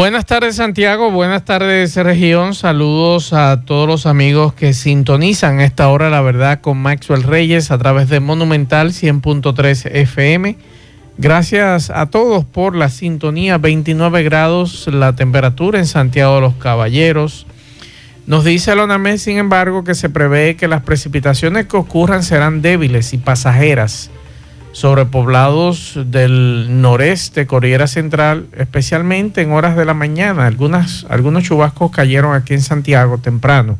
Buenas 0.00 0.24
tardes 0.24 0.56
Santiago, 0.56 1.10
buenas 1.10 1.44
tardes 1.44 1.94
región, 1.94 2.54
saludos 2.54 3.34
a 3.34 3.60
todos 3.66 3.86
los 3.86 4.06
amigos 4.06 4.54
que 4.54 4.72
sintonizan 4.72 5.60
esta 5.60 5.90
hora 5.90 6.08
la 6.08 6.22
verdad 6.22 6.62
con 6.62 6.78
Maxwell 6.78 7.22
Reyes 7.22 7.70
a 7.70 7.76
través 7.76 8.08
de 8.08 8.18
Monumental 8.18 8.92
100.3 8.92 9.90
FM. 9.92 10.56
Gracias 11.18 11.90
a 11.90 12.06
todos 12.06 12.46
por 12.46 12.76
la 12.76 12.88
sintonía, 12.88 13.58
29 13.58 14.22
grados 14.22 14.86
la 14.86 15.14
temperatura 15.14 15.78
en 15.78 15.86
Santiago 15.86 16.36
de 16.36 16.40
los 16.40 16.54
Caballeros. 16.54 17.46
Nos 18.26 18.46
dice 18.46 18.74
Lonamé, 18.74 19.18
sin 19.18 19.36
embargo, 19.36 19.84
que 19.84 19.94
se 19.94 20.08
prevé 20.08 20.56
que 20.56 20.66
las 20.66 20.80
precipitaciones 20.80 21.66
que 21.66 21.76
ocurran 21.76 22.22
serán 22.22 22.62
débiles 22.62 23.12
y 23.12 23.18
pasajeras 23.18 24.10
sobre 24.72 25.04
poblados 25.06 25.98
del 26.06 26.80
noreste, 26.80 27.46
Corriera 27.46 27.86
Central, 27.86 28.46
especialmente 28.56 29.42
en 29.42 29.52
horas 29.52 29.76
de 29.76 29.84
la 29.84 29.94
mañana. 29.94 30.46
Algunas, 30.46 31.06
algunos 31.08 31.44
chubascos 31.44 31.90
cayeron 31.90 32.34
aquí 32.34 32.54
en 32.54 32.62
Santiago 32.62 33.18
temprano. 33.18 33.78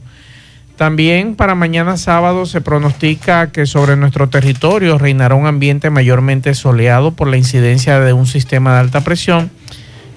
También 0.76 1.36
para 1.36 1.54
mañana 1.54 1.98
sábado 1.98 2.46
se 2.46 2.62
pronostica 2.62 3.52
que 3.52 3.66
sobre 3.66 3.96
nuestro 3.96 4.30
territorio 4.30 4.96
reinará 4.96 5.34
un 5.34 5.46
ambiente 5.46 5.90
mayormente 5.90 6.54
soleado 6.54 7.12
por 7.12 7.28
la 7.28 7.36
incidencia 7.36 8.00
de 8.00 8.14
un 8.14 8.26
sistema 8.26 8.72
de 8.72 8.80
alta 8.80 9.02
presión 9.02 9.50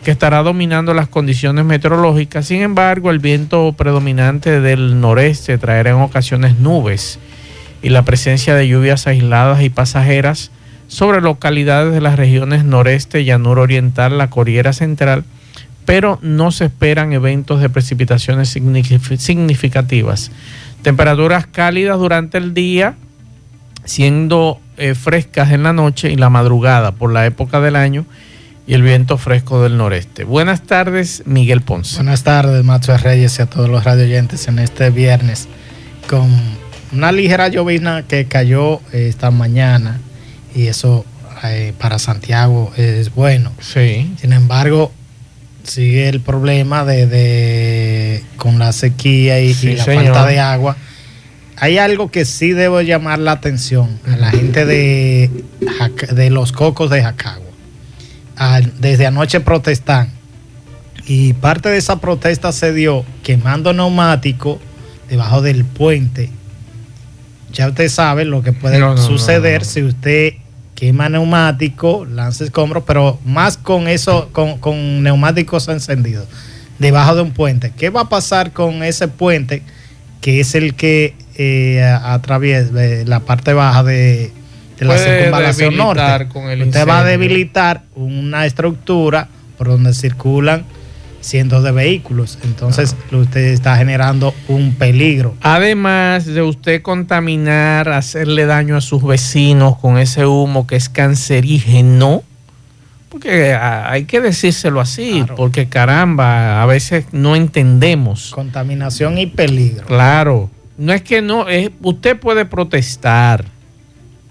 que 0.06 0.12
estará 0.12 0.42
dominando 0.42 0.94
las 0.94 1.10
condiciones 1.10 1.66
meteorológicas. 1.66 2.46
Sin 2.46 2.62
embargo, 2.62 3.12
el 3.12 3.20
viento 3.20 3.74
predominante 3.74 4.62
del 4.62 5.02
noreste 5.02 5.58
traerá 5.58 5.92
en 5.92 5.98
ocasiones 5.98 6.58
nubes 6.58 7.20
y 7.82 7.90
la 7.90 8.04
presencia 8.04 8.56
de 8.56 8.68
lluvias 8.68 9.06
aisladas 9.06 9.62
y 9.64 9.70
pasajeras 9.70 10.52
sobre 10.94 11.22
localidades 11.22 11.92
de 11.92 12.02
las 12.02 12.18
regiones 12.18 12.66
noreste, 12.66 13.26
llanura 13.26 13.64
oriental, 13.64 14.20
la 14.20 14.30
Corriera 14.30 14.74
Central, 14.74 15.24
pero 15.86 16.20
no 16.22 16.52
se 16.52 16.66
esperan 16.66 17.14
eventos 17.14 17.62
de 17.62 17.70
precipitaciones 17.70 18.50
significativas. 18.50 20.30
Temperaturas 20.84 21.48
cálidas 21.48 21.98
durante 21.98 22.38
el 22.38 22.54
día, 22.54 22.94
siendo 23.86 24.60
eh, 24.78 24.94
frescas 24.94 25.52
en 25.52 25.64
la 25.64 25.74
noche 25.74 26.12
y 26.12 26.16
la 26.16 26.30
madrugada 26.30 26.92
por 26.92 27.12
la 27.12 27.26
época 27.26 27.60
del 27.60 27.76
año 27.76 28.06
y 28.68 28.76
el 28.76 28.84
viento 28.84 29.18
fresco 29.18 29.64
del 29.64 29.78
noreste. 29.78 30.26
Buenas 30.26 30.62
tardes, 30.62 31.24
Miguel 31.26 31.62
Ponce. 31.62 31.96
Buenas 31.96 32.24
tardes, 32.24 32.64
Macho 32.64 32.96
Reyes 32.96 33.40
y 33.40 33.42
a 33.42 33.48
todos 33.48 33.68
los 33.68 33.84
radioyentes 33.84 34.48
en 34.48 34.60
este 34.60 34.92
viernes 34.92 35.48
con 36.08 36.30
una 36.92 37.12
ligera 37.12 37.48
llovizna 37.48 38.04
que 38.04 38.26
cayó 38.26 38.76
eh, 38.92 39.08
esta 39.08 39.32
mañana 39.32 40.00
y 40.56 40.68
eso 40.68 41.06
eh, 41.44 41.74
para 41.80 42.00
Santiago 42.00 42.72
es 42.78 43.14
bueno. 43.14 43.52
Sí. 43.60 44.14
Sin 44.20 44.34
embargo, 44.34 44.92
sigue 45.64 46.10
el 46.10 46.20
problema 46.22 46.86
de, 46.86 47.08
de 47.08 48.24
con 48.38 48.60
la 48.60 48.72
sequía 48.74 49.40
y, 49.42 49.54
Sí, 49.54 49.70
y 49.72 49.76
la 49.76 49.84
señor. 49.86 50.04
falta 50.06 50.26
de 50.28 50.40
agua. 50.40 50.78
Hay 51.58 51.78
algo 51.78 52.12
que 52.12 52.26
sí 52.26 52.52
debo 52.52 52.82
llamar 52.82 53.20
la 53.20 53.32
atención 53.34 54.00
a 54.12 54.18
la 54.18 54.32
gente 54.32 54.66
de, 54.66 55.30
de 56.14 56.30
los 56.30 56.52
cocos 56.52 56.90
de 56.90 57.02
Jacagua. 57.04 57.44
Desde 58.80 59.06
anoche 59.06 59.40
protestan 59.40 60.10
y 61.06 61.34
parte 61.34 61.70
de 61.70 61.78
esa 61.78 62.00
protesta 62.02 62.52
se 62.52 62.74
dio 62.74 63.06
quemando 63.24 63.72
neumáticos 63.74 64.58
debajo 65.10 65.42
del 65.42 65.64
puente. 65.64 66.30
Ya 67.54 67.68
usted 67.70 67.88
sabe 67.90 68.26
lo 68.26 68.42
que 68.42 68.52
puede 68.52 68.80
No, 68.80 68.96
no, 68.96 68.96
no, 68.96 69.02
suceder 69.08 69.62
no. 69.62 69.68
si 69.68 69.84
usted 69.84 70.34
quema 70.76 71.10
neumático, 71.10 72.06
lanza 72.06 72.44
escombros, 72.44 72.84
pero 72.86 73.20
más 73.26 73.58
con 73.58 73.88
eso, 73.88 74.30
con, 74.32 74.58
con 74.58 75.04
neumáticos 75.04 75.68
encendidos, 75.68 76.28
debajo 76.80 77.16
de 77.16 77.22
un 77.22 77.32
puente. 77.32 77.72
¿Qué 77.78 77.90
va 77.90 78.02
a 78.02 78.10
pasar 78.10 78.52
con 78.52 78.84
ese 78.84 79.08
puente 79.08 79.62
que 80.22 80.40
es 80.40 80.56
el 80.56 80.76
que 80.76 81.16
eh, 81.36 81.84
atraviesa 81.84 82.72
eh, 82.84 83.04
la 83.06 83.20
parte 83.22 83.54
baja 83.54 83.84
de, 83.84 84.32
de 84.80 84.86
la 84.86 84.98
circunvalación 84.98 85.78
norte? 85.78 86.28
con 86.30 86.50
el 86.50 86.64
usted 86.64 86.88
va 86.88 87.00
a 87.00 87.04
debilitar 87.04 87.84
una 87.96 88.46
estructura 88.46 89.28
por 89.58 89.68
donde 89.68 89.94
circulan 89.94 90.66
cientos 91.24 91.64
de 91.64 91.72
vehículos. 91.72 92.38
Entonces, 92.44 92.96
usted 93.12 93.42
está 93.48 93.76
generando 93.78 94.34
un 94.48 94.76
peligro. 94.76 95.34
Además 95.42 96.26
de 96.26 96.42
usted 96.42 96.82
contaminar, 96.82 97.90
hacerle 97.90 98.46
daño 98.46 98.76
a 98.78 98.82
sus 98.82 99.04
vecinos 99.04 99.78
con 99.80 99.98
ese 99.98 100.26
humo 100.26 100.68
que 100.68 100.76
es 100.76 100.90
cancerígeno, 100.90 102.24
porque 103.10 103.54
ah, 103.54 103.90
hay 103.92 104.06
que 104.06 104.22
decírselo 104.22 104.80
así, 104.82 105.14
Claro. 105.22 105.36
porque 105.36 105.68
caramba, 105.68 106.62
a 106.62 106.66
veces 106.66 107.06
no 107.12 107.36
entendemos. 107.36 108.32
Contaminación 108.32 109.18
y 109.18 109.28
peligro. 109.28 109.86
Claro, 109.86 110.50
no 110.78 110.94
es 110.94 111.02
que 111.04 111.22
no, 111.22 111.48
es, 111.48 111.70
usted 111.82 112.20
puede 112.20 112.46
protestar, 112.46 113.46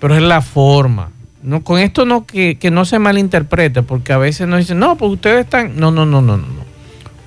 pero 0.01 0.17
es 0.17 0.23
la 0.23 0.43
forma. 0.43 1.11
No, 1.45 1.63
con 1.65 1.79
esto 1.81 2.05
no 2.05 2.25
que, 2.25 2.57
que 2.57 2.71
no 2.71 2.85
se 2.85 2.99
malinterprete, 3.01 3.83
porque 3.83 4.13
a 4.13 4.19
veces 4.19 4.47
nos 4.47 4.59
dicen, 4.61 4.79
no, 4.79 4.97
pues 4.97 5.13
ustedes 5.13 5.45
están. 5.45 5.77
No, 5.77 5.91
no, 5.91 6.07
no, 6.07 6.21
no, 6.23 6.37
no. 6.37 6.45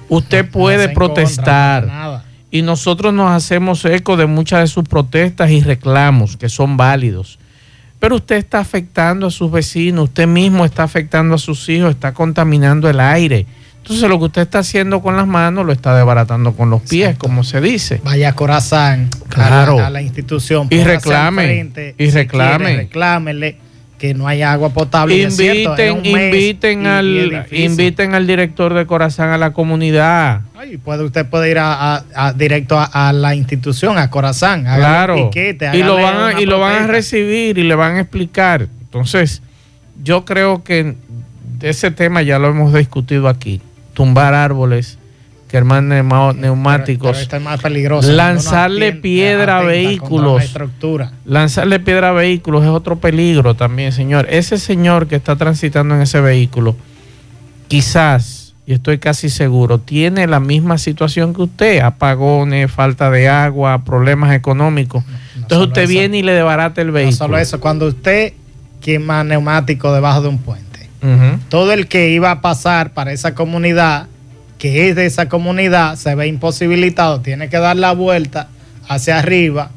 Usted 0.10 0.50
puede 0.50 0.90
protestar. 0.90 2.24
Y 2.52 2.62
nosotros 2.62 3.14
nos 3.14 3.32
hacemos 3.32 3.84
eco 3.86 4.16
de 4.16 4.28
muchas 4.28 4.62
de 4.62 4.68
sus 4.68 4.84
protestas 4.88 5.52
y 5.52 5.62
reclamos 5.62 6.38
que 6.38 6.48
son 6.48 6.78
válidos. 6.78 7.38
Pero 8.00 8.16
usted 8.18 8.36
está 8.38 8.60
afectando 8.60 9.28
a 9.28 9.32
sus 9.32 9.52
vecinos, 9.52 10.06
usted 10.06 10.28
mismo 10.28 10.64
está 10.64 10.84
afectando 10.84 11.36
a 11.36 11.38
sus 11.38 11.68
hijos, 11.70 11.90
está 11.92 12.14
contaminando 12.14 12.90
el 12.90 13.00
aire. 13.00 13.46
Entonces 13.78 14.08
lo 14.10 14.18
que 14.20 14.26
usted 14.26 14.42
está 14.44 14.60
haciendo 14.60 15.02
con 15.02 15.16
las 15.16 15.28
manos 15.28 15.66
lo 15.66 15.72
está 15.72 15.96
desbaratando 15.96 16.54
con 16.54 16.70
los 16.70 16.82
pies, 16.82 17.06
Exacto. 17.10 17.28
como 17.28 17.44
se 17.44 17.62
dice. 17.62 18.02
Vaya 18.04 18.30
a 18.30 18.34
Corazán, 18.34 19.10
Claro. 19.30 19.74
a, 19.74 19.82
la, 19.82 19.88
a 19.88 19.90
la 19.92 20.02
institución. 20.02 20.68
Y 20.72 20.84
reclame, 20.84 21.44
frente, 21.46 21.96
y 21.98 22.06
si 22.06 22.12
reclame. 22.12 22.66
quiere, 22.66 22.78
reclámele 22.84 23.58
que 23.98 24.14
no 24.14 24.28
hay 24.28 24.42
agua 24.42 24.70
potable. 24.70 25.24
Es 25.24 25.40
Inviten, 25.40 26.06
inviten, 26.06 26.84
y- 26.84 26.88
al, 26.88 27.48
inviten 27.52 28.14
al 28.14 28.28
director 28.28 28.74
de 28.74 28.86
Corazán 28.86 29.30
a 29.30 29.38
la 29.38 29.54
comunidad. 29.54 30.42
Ay, 30.58 30.78
puede, 30.78 31.04
usted 31.04 31.26
puede 31.26 31.52
ir 31.52 31.60
a, 31.60 31.96
a- 31.96 32.04
a- 32.16 32.34
directo 32.34 32.78
a, 32.80 32.84
a 32.86 33.14
la 33.14 33.36
institución, 33.36 33.98
a 33.98 34.10
Corazán. 34.10 34.64
Claro. 34.64 35.16
piquete, 35.30 35.70
y 35.78 35.84
lo 35.84 35.96
van 35.96 36.40
y 36.40 36.46
lo 36.46 36.60
van 36.60 36.84
a 36.84 36.88
recibir 36.88 37.58
y 37.58 37.64
le 37.64 37.76
van 37.76 37.96
a 37.96 38.02
explicar. 38.02 38.68
Entonces, 38.84 39.42
yo 40.04 40.26
creo 40.26 40.64
que 40.64 40.96
ese 41.62 41.90
tema 41.92 42.22
ya 42.22 42.38
lo 42.40 42.50
hemos 42.50 42.74
discutido 42.74 43.28
aquí. 43.30 43.62
Tumbar 43.94 44.34
árboles, 44.34 44.98
neuma- 45.64 46.32
Pero- 46.32 46.34
neumáticos, 46.34 47.18
pero 47.26 47.38
es 47.38 47.44
más 47.44 47.62
peligroso. 47.62 48.12
Lanzarle 48.12 48.92
piedra 48.94 49.60
a 49.60 49.64
vehículos. 49.64 50.44
Estructura. 50.44 51.12
lanzarle 51.26 51.80
piedra 51.80 52.10
a 52.10 52.12
vehículos 52.12 52.64
es 52.64 52.70
otro 52.70 52.98
peligro 52.98 53.56
también, 53.56 53.92
señor. 53.92 54.28
Ese 54.30 54.58
señor 54.58 55.08
que 55.08 55.16
está 55.16 55.36
transitando 55.36 55.96
en 55.96 56.02
ese 56.02 56.20
vehículo, 56.22 56.76
quizás, 57.68 58.54
y 58.68 58.74
estoy 58.74 58.98
casi 58.98 59.30
seguro, 59.30 59.80
tiene 59.80 60.28
la 60.28 60.40
misma 60.40 60.78
situación 60.78 61.34
que 61.34 61.44
usted, 61.44 61.80
apagones, 61.82 62.72
falta 62.72 63.10
de 63.12 63.28
agua, 63.30 63.84
problemas 63.84 64.34
económicos. 64.36 65.04
No 65.06 65.42
Entonces 65.42 65.68
usted 65.68 65.82
eso. 65.84 65.90
viene 65.90 66.18
y 66.20 66.24
le 66.24 66.32
debarata 66.34 66.82
el 66.82 66.88
No 66.88 66.94
vehículo. 66.94 67.18
solo 67.18 67.38
eso, 67.38 67.60
cuando 67.60 67.88
usted 67.88 68.34
quema 68.82 69.24
neumático 69.24 69.94
debajo 69.94 70.22
de 70.22 70.28
un 70.30 70.38
puente, 70.40 70.66
todo 71.50 71.72
el 71.72 71.88
que 71.88 72.10
iba 72.10 72.32
a 72.32 72.42
pasar 72.42 72.94
para 72.94 73.12
esa 73.12 73.36
comunidad, 73.36 74.08
que 74.72 74.90
es 74.90 74.96
de 74.96 75.06
esa 75.06 75.28
comunidad, 75.30 75.96
se 75.96 76.16
ve 76.16 76.28
imposibilitado, 76.28 77.22
tiene 77.22 77.50
que 77.50 77.58
dar 77.58 77.76
la 77.76 77.92
vuelta 77.94 78.48
hacia 78.88 79.20
arriba 79.20 79.70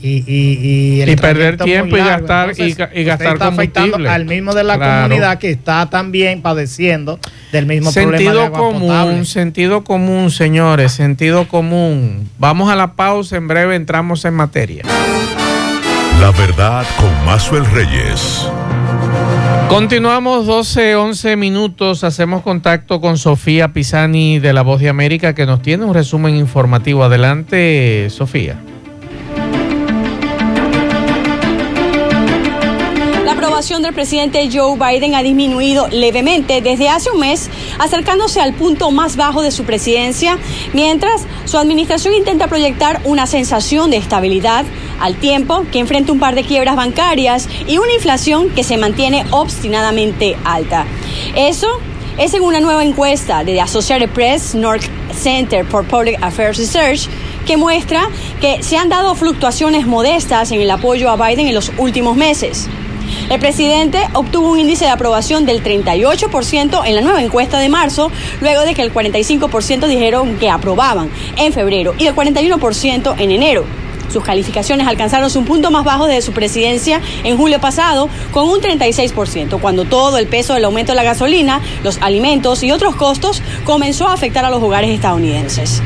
y, 0.00 0.24
y, 0.26 0.58
y 0.96 1.00
el 1.00 1.10
Y 1.10 1.16
perder 1.16 1.56
tiempo 1.58 1.96
y 1.96 2.00
gastar- 2.00 2.50
Entonces, 2.50 2.76
y 2.94 3.00
y 3.00 3.04
gastar 3.04 3.34
está 3.34 3.48
afectando 3.48 3.92
combustible. 3.92 4.08
al 4.10 4.24
mismo 4.24 4.52
de 4.54 4.64
la 4.64 4.76
Claro. 4.76 5.02
comunidad 5.08 5.38
que 5.38 5.50
está 5.50 5.88
también 5.90 6.42
padeciendo 6.42 7.18
del 7.52 7.66
mismo 7.66 7.92
problema 7.92 8.12
de 8.12 8.18
Sentido 8.24 8.42
agua 8.44 8.58
común, 8.58 8.80
potable. 8.88 9.24
sentido 9.24 9.84
común, 9.84 10.30
señores, 10.30 10.92
sentido 10.92 11.46
común. 11.48 12.28
Vamos 12.38 12.70
a 12.70 12.76
la 12.76 12.94
pausa, 12.94 13.36
en 13.36 13.46
breve 13.48 13.76
entramos 13.76 14.24
en 14.24 14.34
materia. 14.34 14.82
La 16.20 16.30
verdad 16.32 16.84
con 16.98 17.24
Maxwell 17.24 17.64
Reyes. 17.66 18.46
Continuamos 19.72 20.44
12, 20.44 20.96
11 20.96 21.36
minutos. 21.36 22.04
Hacemos 22.04 22.42
contacto 22.42 23.00
con 23.00 23.16
Sofía 23.16 23.72
Pisani 23.72 24.38
de 24.38 24.52
La 24.52 24.60
Voz 24.60 24.82
de 24.82 24.90
América 24.90 25.34
que 25.34 25.46
nos 25.46 25.62
tiene 25.62 25.86
un 25.86 25.94
resumen 25.94 26.36
informativo. 26.36 27.04
Adelante, 27.04 28.08
Sofía. 28.10 28.60
Del 33.62 33.94
presidente 33.94 34.50
Joe 34.52 34.76
Biden 34.76 35.14
ha 35.14 35.22
disminuido 35.22 35.86
levemente 35.86 36.60
desde 36.60 36.88
hace 36.88 37.12
un 37.12 37.20
mes, 37.20 37.48
acercándose 37.78 38.40
al 38.40 38.54
punto 38.54 38.90
más 38.90 39.14
bajo 39.14 39.40
de 39.40 39.52
su 39.52 39.62
presidencia, 39.62 40.36
mientras 40.72 41.22
su 41.44 41.58
administración 41.58 42.12
intenta 42.12 42.48
proyectar 42.48 43.00
una 43.04 43.28
sensación 43.28 43.92
de 43.92 43.98
estabilidad 43.98 44.64
al 44.98 45.14
tiempo 45.14 45.64
que 45.70 45.78
enfrenta 45.78 46.10
un 46.10 46.18
par 46.18 46.34
de 46.34 46.42
quiebras 46.42 46.74
bancarias 46.74 47.48
y 47.68 47.78
una 47.78 47.94
inflación 47.94 48.50
que 48.50 48.64
se 48.64 48.78
mantiene 48.78 49.24
obstinadamente 49.30 50.36
alta. 50.44 50.84
Eso 51.36 51.68
es 52.18 52.34
en 52.34 52.42
una 52.42 52.58
nueva 52.58 52.82
encuesta 52.82 53.44
de 53.44 53.60
Associated 53.60 54.10
Press 54.10 54.56
North 54.56 54.84
Center 55.14 55.64
for 55.64 55.84
Public 55.84 56.18
Affairs 56.20 56.58
Research 56.58 57.08
que 57.46 57.56
muestra 57.56 58.08
que 58.40 58.60
se 58.64 58.76
han 58.76 58.88
dado 58.88 59.14
fluctuaciones 59.14 59.86
modestas 59.86 60.50
en 60.50 60.60
el 60.60 60.70
apoyo 60.70 61.10
a 61.10 61.16
Biden 61.16 61.46
en 61.46 61.54
los 61.54 61.70
últimos 61.78 62.16
meses. 62.16 62.68
El 63.30 63.40
presidente 63.40 63.98
obtuvo 64.14 64.50
un 64.50 64.60
índice 64.60 64.84
de 64.84 64.90
aprobación 64.90 65.46
del 65.46 65.62
38% 65.62 66.82
en 66.84 66.94
la 66.94 67.00
nueva 67.00 67.22
encuesta 67.22 67.58
de 67.58 67.68
marzo, 67.68 68.10
luego 68.40 68.62
de 68.62 68.74
que 68.74 68.82
el 68.82 68.92
45% 68.92 69.86
dijeron 69.86 70.36
que 70.38 70.50
aprobaban 70.50 71.10
en 71.36 71.52
febrero 71.52 71.94
y 71.98 72.06
el 72.06 72.14
41% 72.14 73.14
en 73.18 73.30
enero. 73.30 73.64
Sus 74.12 74.22
calificaciones 74.22 74.86
alcanzaron 74.86 75.30
un 75.34 75.46
punto 75.46 75.70
más 75.70 75.84
bajo 75.84 76.06
desde 76.06 76.20
su 76.20 76.32
presidencia 76.32 77.00
en 77.24 77.38
julio 77.38 77.60
pasado, 77.60 78.10
con 78.30 78.46
un 78.46 78.60
36%, 78.60 79.58
cuando 79.58 79.86
todo 79.86 80.18
el 80.18 80.26
peso 80.26 80.52
del 80.52 80.66
aumento 80.66 80.92
de 80.92 80.96
la 80.96 81.02
gasolina, 81.02 81.62
los 81.82 81.96
alimentos 82.02 82.62
y 82.62 82.72
otros 82.72 82.94
costos 82.94 83.40
comenzó 83.64 84.08
a 84.08 84.12
afectar 84.12 84.44
a 84.44 84.50
los 84.50 84.62
hogares 84.62 84.90
estadounidenses. 84.90 85.82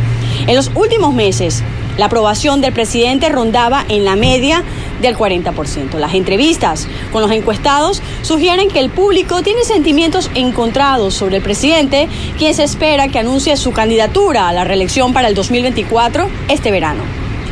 En 0.49 0.57
los 0.57 0.73
últimos 0.75 1.15
meses, 1.15 1.63
la 1.99 2.07
aprobación 2.07 2.61
del 2.61 2.73
presidente 2.73 3.29
rondaba 3.29 3.85
en 3.89 4.05
la 4.05 4.17
media 4.17 4.65
del 5.01 5.17
40%. 5.17 5.99
Las 5.99 6.15
entrevistas 6.15 6.87
con 7.13 7.23
los 7.23 7.31
encuestados 7.31 8.03
sugieren 8.23 8.69
que 8.69 8.81
el 8.81 8.91
público 8.91 9.43
tiene 9.43 9.65
sentimientos 9.65 10.31
encontrados 10.35 11.15
sobre 11.15 11.37
el 11.37 11.43
presidente, 11.43 12.09
quien 12.39 12.55
se 12.55 12.65
espera 12.65 13.09
que 13.09 13.19
anuncie 13.19 13.57
su 13.57 13.73
candidatura 13.73 14.49
a 14.49 14.53
la 14.53 14.65
reelección 14.65 15.13
para 15.13 15.29
el 15.29 15.35
2024 15.35 16.29
este 16.49 16.71
verano. 16.71 17.03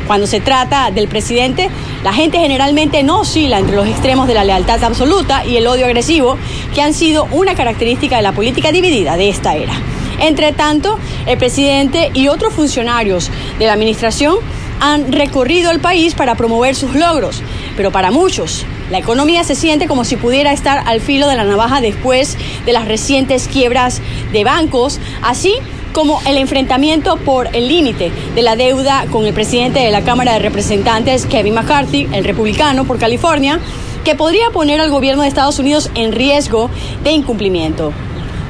Cuando 0.06 0.26
se 0.26 0.40
trata 0.40 0.90
del 0.90 1.08
presidente, 1.08 1.70
la 2.02 2.12
gente 2.12 2.38
generalmente 2.38 3.02
no 3.02 3.20
oscila 3.20 3.58
entre 3.58 3.76
los 3.76 3.86
extremos 3.86 4.28
de 4.28 4.34
la 4.34 4.44
lealtad 4.44 4.82
absoluta 4.84 5.46
y 5.46 5.56
el 5.56 5.66
odio 5.66 5.86
agresivo, 5.86 6.36
que 6.74 6.82
han 6.82 6.92
sido 6.92 7.26
una 7.30 7.54
característica 7.54 8.16
de 8.16 8.22
la 8.22 8.32
política 8.32 8.70
dividida 8.70 9.16
de 9.16 9.30
esta 9.30 9.54
era. 9.54 9.72
Entre 10.20 10.52
tanto, 10.52 10.98
el 11.26 11.38
presidente 11.38 12.10
y 12.12 12.28
otros 12.28 12.52
funcionarios 12.52 13.30
de 13.58 13.66
la 13.66 13.72
administración 13.72 14.36
han 14.84 15.12
recorrido 15.12 15.70
el 15.70 15.80
país 15.80 16.14
para 16.14 16.34
promover 16.34 16.74
sus 16.74 16.94
logros, 16.94 17.40
pero 17.74 17.90
para 17.90 18.10
muchos 18.10 18.66
la 18.90 18.98
economía 18.98 19.42
se 19.42 19.54
siente 19.54 19.86
como 19.86 20.04
si 20.04 20.16
pudiera 20.16 20.52
estar 20.52 20.82
al 20.86 21.00
filo 21.00 21.26
de 21.26 21.36
la 21.36 21.44
navaja 21.44 21.80
después 21.80 22.36
de 22.66 22.72
las 22.74 22.86
recientes 22.86 23.48
quiebras 23.48 24.02
de 24.30 24.44
bancos, 24.44 25.00
así 25.22 25.54
como 25.94 26.20
el 26.26 26.36
enfrentamiento 26.36 27.16
por 27.16 27.48
el 27.56 27.66
límite 27.68 28.12
de 28.34 28.42
la 28.42 28.56
deuda 28.56 29.06
con 29.10 29.24
el 29.24 29.32
presidente 29.32 29.80
de 29.80 29.90
la 29.90 30.02
Cámara 30.02 30.34
de 30.34 30.40
Representantes, 30.40 31.24
Kevin 31.24 31.54
McCarthy, 31.54 32.06
el 32.12 32.24
republicano 32.24 32.84
por 32.84 32.98
California, 32.98 33.60
que 34.04 34.14
podría 34.14 34.50
poner 34.50 34.82
al 34.82 34.90
gobierno 34.90 35.22
de 35.22 35.28
Estados 35.28 35.58
Unidos 35.58 35.90
en 35.94 36.12
riesgo 36.12 36.68
de 37.02 37.12
incumplimiento. 37.12 37.92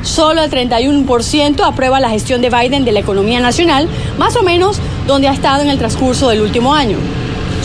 Solo 0.03 0.43
el 0.43 0.51
31% 0.51 1.63
aprueba 1.65 2.01
la 2.01 2.11
gestión 2.11 2.43
de 2.43 2.51
Biden 2.51 2.85
de 2.85 2.93
la 2.93 3.01
economía 3.01 3.41
nacional, 3.41 3.89
más 4.19 4.37
o 4.37 4.43
menos 4.43 4.81
donde 5.07 5.29
ha 5.29 5.33
estado 5.33 5.63
en 5.63 5.69
el 5.69 5.79
transcurso 5.79 6.29
del 6.29 6.41
último 6.41 6.75
año. 6.75 6.99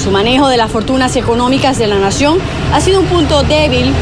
Su 0.02 0.12
manejo 0.12 0.48
de 0.48 0.58
las 0.58 0.72
fortunas 0.72 1.16
económicas 1.16 1.78
de 1.78 1.88
la 1.88 2.00
nación 2.00 2.38
ha 2.74 2.80
sido 2.80 3.02
un 3.02 3.08
punto 3.08 3.44
débil, 3.44 3.94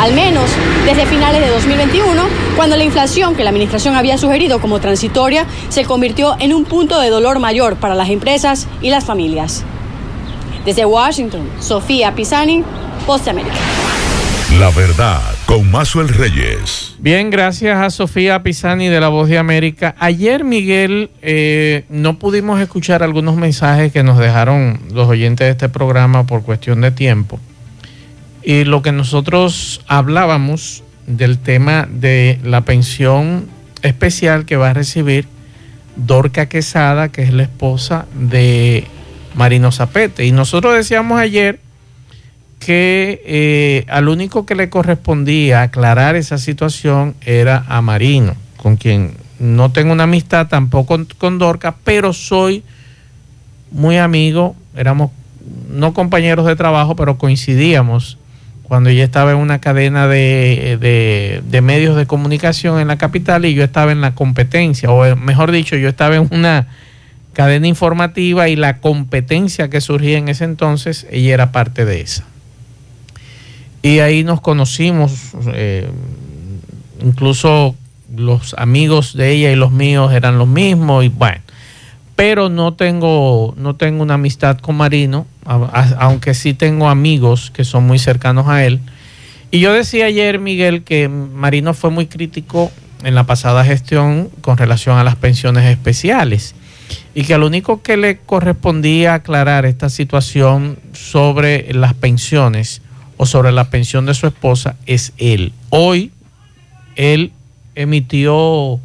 al 0.00 0.12
menos 0.12 0.50
desde 0.84 1.06
finales 1.06 1.40
de 1.40 1.50
2021, 1.50 2.22
cuando 2.56 2.76
la 2.76 2.84
inflación 2.84 3.36
que 3.36 3.44
la 3.44 3.50
administración 3.50 3.94
había 3.94 4.18
sugerido 4.18 4.60
como 4.60 4.80
transitoria 4.80 5.46
se 5.68 5.84
convirtió 5.84 6.36
en 6.40 6.52
un 6.54 6.64
punto 6.64 7.00
de 7.00 7.10
dolor 7.10 7.38
mayor 7.38 7.76
para 7.76 7.94
las 7.94 8.10
empresas 8.10 8.66
y 8.82 8.90
las 8.90 9.04
familias. 9.04 9.62
Desde 10.64 10.84
Washington, 10.84 11.48
Sofía 11.60 12.14
Pisani, 12.14 12.64
Post 13.06 13.28
América. 13.28 13.54
La 14.58 14.70
verdad, 14.70 15.20
con 15.46 15.70
Mazuel 15.70 16.08
Reyes. 16.08 16.94
Bien, 16.98 17.30
gracias 17.30 17.78
a 17.78 17.90
Sofía 17.90 18.42
Pisani 18.42 18.88
de 18.88 19.00
La 19.00 19.08
Voz 19.08 19.28
de 19.28 19.38
América. 19.38 19.94
Ayer, 19.98 20.44
Miguel, 20.44 21.10
eh, 21.22 21.84
no 21.88 22.18
pudimos 22.18 22.60
escuchar 22.60 23.02
algunos 23.02 23.36
mensajes 23.36 23.92
que 23.92 24.02
nos 24.02 24.18
dejaron 24.18 24.80
los 24.92 25.08
oyentes 25.08 25.46
de 25.46 25.50
este 25.52 25.68
programa 25.68 26.26
por 26.26 26.42
cuestión 26.42 26.80
de 26.80 26.90
tiempo. 26.90 27.38
Y 28.42 28.64
lo 28.64 28.82
que 28.82 28.92
nosotros 28.92 29.82
hablábamos 29.86 30.82
del 31.06 31.38
tema 31.38 31.88
de 31.90 32.38
la 32.42 32.62
pensión 32.62 33.46
especial 33.82 34.46
que 34.46 34.56
va 34.56 34.70
a 34.70 34.74
recibir 34.74 35.26
Dorca 35.96 36.46
Quesada, 36.48 37.08
que 37.10 37.22
es 37.22 37.32
la 37.32 37.44
esposa 37.44 38.06
de 38.14 38.86
Marino 39.34 39.72
Zapete. 39.72 40.24
Y 40.24 40.32
nosotros 40.32 40.74
decíamos 40.74 41.18
ayer 41.20 41.60
que 42.64 43.22
eh, 43.26 43.84
al 43.88 44.08
único 44.08 44.46
que 44.46 44.54
le 44.54 44.70
correspondía 44.70 45.60
aclarar 45.60 46.16
esa 46.16 46.38
situación 46.38 47.14
era 47.20 47.62
a 47.68 47.82
Marino, 47.82 48.34
con 48.56 48.76
quien 48.76 49.12
no 49.38 49.70
tengo 49.70 49.92
una 49.92 50.04
amistad 50.04 50.48
tampoco 50.48 50.98
con, 51.18 51.38
Dorca, 51.38 51.74
pero 51.84 52.14
soy 52.14 52.62
muy 53.70 53.98
amigo, 53.98 54.56
éramos 54.74 55.10
no 55.68 55.92
compañeros 55.92 56.46
de 56.46 56.56
trabajo, 56.56 56.96
pero 56.96 57.18
coincidíamos 57.18 58.16
cuando 58.62 58.88
ella 58.88 59.04
estaba 59.04 59.32
en 59.32 59.36
una 59.36 59.60
cadena 59.60 60.08
de, 60.08 61.42
de, 61.44 61.60
medios 61.60 61.96
de 61.96 62.06
comunicación 62.06 62.80
en 62.80 62.88
la 62.88 62.96
capital 62.96 63.44
y 63.44 63.52
yo 63.52 63.62
estaba 63.62 63.92
en 63.92 64.00
la 64.00 64.14
competencia, 64.14 64.90
o 64.90 65.16
mejor 65.16 65.52
dicho, 65.52 65.76
yo 65.76 65.90
estaba 65.90 66.16
en 66.16 66.28
una 66.30 66.68
cadena 67.34 67.66
informativa 67.66 68.48
y 68.48 68.56
la 68.56 68.78
competencia 68.78 69.68
que 69.68 69.82
surgía 69.82 70.16
en 70.16 70.28
ese 70.28 70.44
entonces, 70.44 71.06
ella 71.10 71.34
era 71.34 71.52
parte 71.52 71.84
de 71.84 72.00
esa. 72.00 72.24
Y 73.84 73.98
ahí 73.98 74.24
nos 74.24 74.40
conocimos, 74.40 75.12
eh, 75.52 75.90
incluso 77.02 77.74
los 78.16 78.54
amigos 78.54 79.14
de 79.14 79.32
ella 79.32 79.52
y 79.52 79.56
los 79.56 79.72
míos 79.72 80.10
eran 80.14 80.38
los 80.38 80.48
mismos 80.48 81.04
y 81.04 81.08
bueno, 81.08 81.42
pero 82.16 82.48
no 82.48 82.72
tengo, 82.72 83.52
no 83.58 83.76
tengo 83.76 84.02
una 84.02 84.14
amistad 84.14 84.56
con 84.56 84.76
Marino, 84.76 85.26
aunque 85.44 86.32
sí 86.32 86.54
tengo 86.54 86.88
amigos 86.88 87.50
que 87.50 87.62
son 87.64 87.86
muy 87.86 87.98
cercanos 87.98 88.48
a 88.48 88.64
él. 88.64 88.80
Y 89.50 89.60
yo 89.60 89.74
decía 89.74 90.06
ayer, 90.06 90.38
Miguel, 90.38 90.82
que 90.82 91.10
Marino 91.10 91.74
fue 91.74 91.90
muy 91.90 92.06
crítico 92.06 92.72
en 93.02 93.14
la 93.14 93.24
pasada 93.24 93.66
gestión 93.66 94.30
con 94.40 94.56
relación 94.56 94.96
a 94.96 95.04
las 95.04 95.16
pensiones 95.16 95.66
especiales 95.66 96.54
y 97.14 97.24
que 97.24 97.36
lo 97.36 97.46
único 97.46 97.82
que 97.82 97.98
le 97.98 98.16
correspondía 98.16 99.12
aclarar 99.12 99.66
esta 99.66 99.90
situación 99.90 100.78
sobre 100.94 101.70
las 101.74 101.92
pensiones 101.92 102.80
o 103.16 103.26
sobre 103.26 103.52
la 103.52 103.70
pensión 103.70 104.06
de 104.06 104.14
su 104.14 104.26
esposa 104.26 104.76
es 104.86 105.12
él. 105.18 105.52
Hoy 105.70 106.10
él 106.96 107.32
emitió 107.74 108.80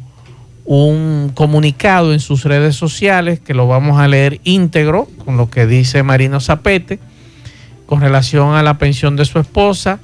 un 0.64 1.32
comunicado 1.34 2.12
en 2.12 2.20
sus 2.20 2.44
redes 2.44 2.76
sociales 2.76 3.40
que 3.40 3.54
lo 3.54 3.66
vamos 3.66 3.98
a 3.98 4.08
leer 4.08 4.40
íntegro 4.44 5.08
con 5.24 5.36
lo 5.36 5.50
que 5.50 5.66
dice 5.66 6.02
Marino 6.02 6.40
Zapete 6.40 7.00
con 7.86 8.00
relación 8.00 8.54
a 8.54 8.62
la 8.62 8.78
pensión 8.78 9.16
de 9.16 9.24
su 9.24 9.40
esposa. 9.40 9.98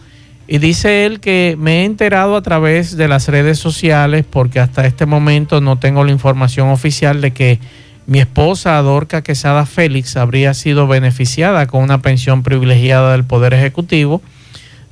Y 0.48 0.58
dice 0.58 1.06
él 1.06 1.20
que 1.20 1.54
me 1.56 1.82
he 1.82 1.84
enterado 1.84 2.34
a 2.34 2.42
través 2.42 2.96
de 2.96 3.06
las 3.06 3.28
redes 3.28 3.60
sociales 3.60 4.24
porque 4.28 4.58
hasta 4.58 4.86
este 4.86 5.06
momento 5.06 5.60
no 5.60 5.78
tengo 5.78 6.02
la 6.02 6.10
información 6.10 6.70
oficial 6.70 7.20
de 7.20 7.32
que 7.32 7.60
mi 8.06 8.20
esposa, 8.20 8.80
Dorca 8.82 9.22
Quesada 9.22 9.66
Félix, 9.66 10.16
habría 10.16 10.54
sido 10.54 10.86
beneficiada 10.86 11.66
con 11.66 11.82
una 11.82 12.02
pensión 12.02 12.44
privilegiada 12.44 13.12
del 13.12 13.24
Poder 13.24 13.52
Ejecutivo. 13.52 14.22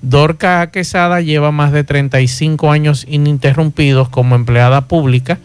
Dorca 0.03 0.71
Quesada 0.73 1.21
lleva 1.21 1.53
más 1.53 1.71
de 1.71 1.85
35 1.85 2.73
años 2.73 3.07
ininterrumpidos 3.09 4.09
como 4.09 4.35
empleada 4.35 4.89
pública. 4.89 5.39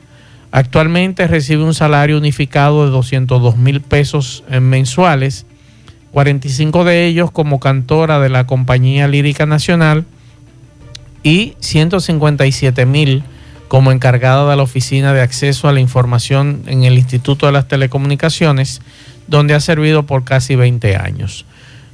Actualmente 0.52 1.28
recibe 1.28 1.64
un 1.64 1.76
salario 1.76 2.18
unificado 2.18 2.86
de 2.86 2.92
202 2.92 3.56
mil 3.56 3.82
pesos 3.82 4.44
mensuales, 4.60 5.46
45 6.12 6.84
de 6.84 7.06
ellos 7.06 7.30
como 7.30 7.60
cantora 7.60 8.20
de 8.20 8.30
la 8.30 8.48
Compañía 8.48 9.08
Lírica 9.08 9.46
Nacional 9.46 10.06
y 11.22 11.54
157 11.60 12.88
mil 12.88 13.24
como 13.70 13.94
encargada 13.94 14.50
de 14.50 14.58
la 14.58 14.64
Oficina 14.64 15.14
de 15.14 15.22
Acceso 15.22 15.70
a 15.70 15.72
la 15.72 15.80
Información 15.80 16.64
en 16.66 16.84
el 16.84 16.98
Instituto 16.98 17.46
de 17.46 17.54
las 17.54 17.70
Telecomunicaciones, 17.70 18.82
donde 19.28 19.54
ha 19.54 19.62
servido 19.62 20.06
por 20.06 20.26
casi 20.26 20.56
20 20.56 20.98
años. 20.98 21.46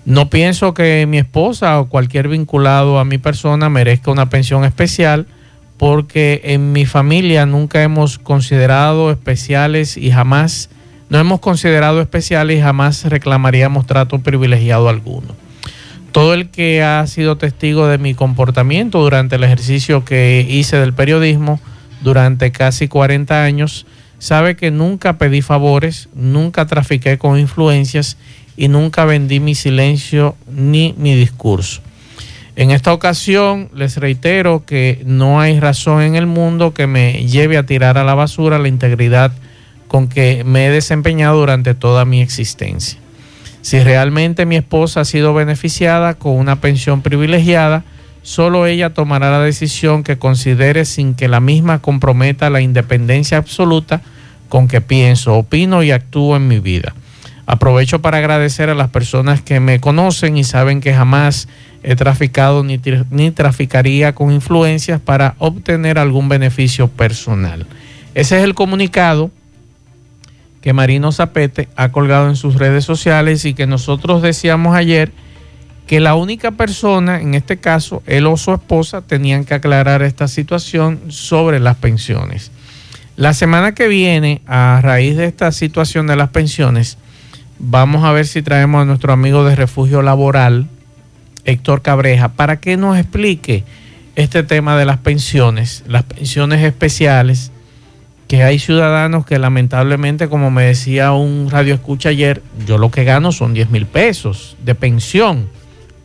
No 0.06 0.30
pienso 0.30 0.74
que 0.74 1.06
mi 1.08 1.18
esposa 1.18 1.80
o 1.80 1.90
cualquier 1.90 2.30
vinculado 2.30 2.98
a 2.98 3.06
mi 3.06 3.18
persona 3.18 3.70
merezca 3.70 4.10
una 4.10 4.30
pensión 4.30 4.64
especial 4.64 5.28
porque 5.78 6.42
en 6.46 6.72
mi 6.72 6.86
familia 6.86 7.46
nunca 7.46 7.84
hemos 7.84 8.20
considerado 8.20 9.12
especiales 9.12 9.98
y 9.98 10.12
jamás, 10.12 10.70
no 11.10 11.20
hemos 11.20 11.42
considerado 11.42 12.02
especiales 12.02 12.58
y 12.58 12.62
jamás 12.62 13.04
reclamaríamos 13.04 13.86
trato 13.86 14.20
privilegiado 14.20 14.88
alguno. 14.88 15.36
Todo 16.16 16.34
el 16.34 16.50
que 16.50 16.82
ha 16.82 17.06
sido 17.08 17.36
testigo 17.36 17.88
de 17.88 17.98
mi 17.98 18.14
comportamiento 18.14 19.02
durante 19.02 19.36
el 19.36 19.44
ejercicio 19.44 20.06
que 20.06 20.48
hice 20.50 20.78
del 20.78 20.94
periodismo 20.94 21.60
durante 22.00 22.54
casi 22.54 22.88
40 22.88 23.44
años, 23.44 23.86
sabe 24.18 24.56
que 24.56 24.72
nunca 24.72 25.18
pedí 25.18 25.42
favores, 25.42 26.08
nunca 26.16 26.68
trafiqué 26.68 27.18
con 27.18 27.38
influencias 27.38 28.16
y 28.56 28.70
nunca 28.70 29.04
vendí 29.04 29.42
mi 29.42 29.56
silencio 29.56 30.38
ni 30.50 30.96
mi 30.98 31.16
discurso. 31.16 31.82
En 32.56 32.72
esta 32.72 32.94
ocasión 32.94 33.70
les 33.76 33.98
reitero 33.98 34.64
que 34.66 35.04
no 35.06 35.42
hay 35.42 35.60
razón 35.60 36.02
en 36.02 36.16
el 36.16 36.28
mundo 36.28 36.74
que 36.74 36.88
me 36.88 37.28
lleve 37.28 37.58
a 37.58 37.66
tirar 37.66 37.98
a 37.98 38.06
la 38.06 38.16
basura 38.16 38.58
la 38.58 38.70
integridad 38.70 39.34
con 39.90 40.08
que 40.08 40.46
me 40.46 40.68
he 40.68 40.70
desempeñado 40.70 41.38
durante 41.38 41.76
toda 41.76 42.06
mi 42.06 42.22
existencia. 42.22 43.05
Si 43.66 43.80
realmente 43.80 44.46
mi 44.46 44.58
esposa 44.58 45.02
ha 45.02 45.06
sido 45.06 45.34
beneficiada 45.34 46.14
con 46.14 46.34
una 46.34 46.58
pensión 46.58 47.02
privilegiada, 47.02 47.84
solo 48.22 48.68
ella 48.68 48.92
tomará 48.92 49.32
la 49.32 49.40
decisión 49.40 50.04
que 50.04 50.20
considere 50.20 50.86
sin 50.86 51.16
que 51.16 51.28
la 51.28 51.40
misma 51.40 51.82
comprometa 51.82 52.52
la 52.52 52.62
independencia 52.62 53.40
absoluta 53.40 54.02
con 54.50 54.68
que 54.68 54.82
pienso, 54.82 55.34
opino 55.34 55.82
y 55.82 55.90
actúo 55.90 56.36
en 56.36 56.48
mi 56.48 56.60
vida. 56.60 56.94
Aprovecho 57.48 58.04
para 58.04 58.20
agradecer 58.20 58.70
a 58.70 58.76
las 58.76 58.90
personas 58.90 59.42
que 59.42 59.60
me 59.60 59.80
conocen 59.80 60.38
y 60.38 60.44
saben 60.44 60.80
que 60.80 60.94
jamás 60.94 61.48
he 61.82 61.96
traficado 61.96 62.64
ni, 62.64 62.80
ni, 63.10 63.32
traficaría 63.32 64.14
con 64.14 64.32
influencias 64.32 65.02
para 65.02 65.34
obtener 65.40 65.98
algún 65.98 66.30
beneficio 66.30 66.88
personal. 66.88 67.66
Ese 68.14 68.38
es 68.38 68.44
el 68.44 68.54
comunicado 68.54 69.32
que 70.66 70.74
Marino 70.74 71.12
Zapete 71.12 71.70
ha 71.76 71.90
colgado 71.90 72.28
en 72.28 72.36
sus 72.36 72.56
redes 72.56 72.84
sociales 72.84 73.46
y 73.46 73.54
que 73.54 73.68
nosotros 73.68 74.24
decíamos 74.24 74.76
ayer 74.76 75.12
que 75.86 76.00
la 76.00 76.16
única 76.16 76.50
persona, 76.50 77.22
en 77.22 77.36
este 77.36 77.58
caso 77.58 78.02
él 78.08 78.26
o 78.26 78.36
su 78.36 78.52
esposa, 78.52 79.04
tenían 79.04 79.46
que 79.46 79.54
aclarar 79.54 80.02
esta 80.02 80.28
situación 80.28 81.02
sobre 81.10 81.60
las 81.60 81.76
pensiones. 81.76 82.50
La 83.16 83.36
semana 83.36 83.76
que 83.76 83.88
viene, 83.88 84.42
a 84.48 84.80
raíz 84.82 85.16
de 85.16 85.26
esta 85.26 85.52
situación 85.52 86.08
de 86.08 86.16
las 86.16 86.30
pensiones, 86.30 86.98
vamos 87.60 88.04
a 88.04 88.12
ver 88.12 88.26
si 88.26 88.42
traemos 88.42 88.82
a 88.82 88.86
nuestro 88.86 89.14
amigo 89.14 89.46
de 89.46 89.56
refugio 89.56 90.02
laboral, 90.02 90.68
Héctor 91.44 91.84
Cabreja, 91.84 92.30
para 92.30 92.60
que 92.60 92.76
nos 92.76 92.98
explique 92.98 93.64
este 94.16 94.42
tema 94.42 94.76
de 94.76 94.86
las 94.86 94.98
pensiones, 94.98 95.84
las 95.86 96.06
pensiones 96.06 96.64
especiales, 96.64 97.52
que 98.28 98.44
hay 98.44 98.60
ciudadanos 98.60 99.26
que 99.26 99.38
lamentablemente, 99.38 100.30
como 100.30 100.50
me 100.52 100.64
decía 100.64 101.12
un 101.12 101.50
radio 101.50 101.76
escucha 101.76 102.10
ayer, 102.10 102.42
yo 102.66 102.78
lo 102.78 102.90
que 102.90 103.04
gano 103.04 103.32
son 103.32 103.54
10 103.54 103.70
mil 103.70 103.86
pesos 103.86 104.58
de 104.64 104.74
pensión. 104.76 105.48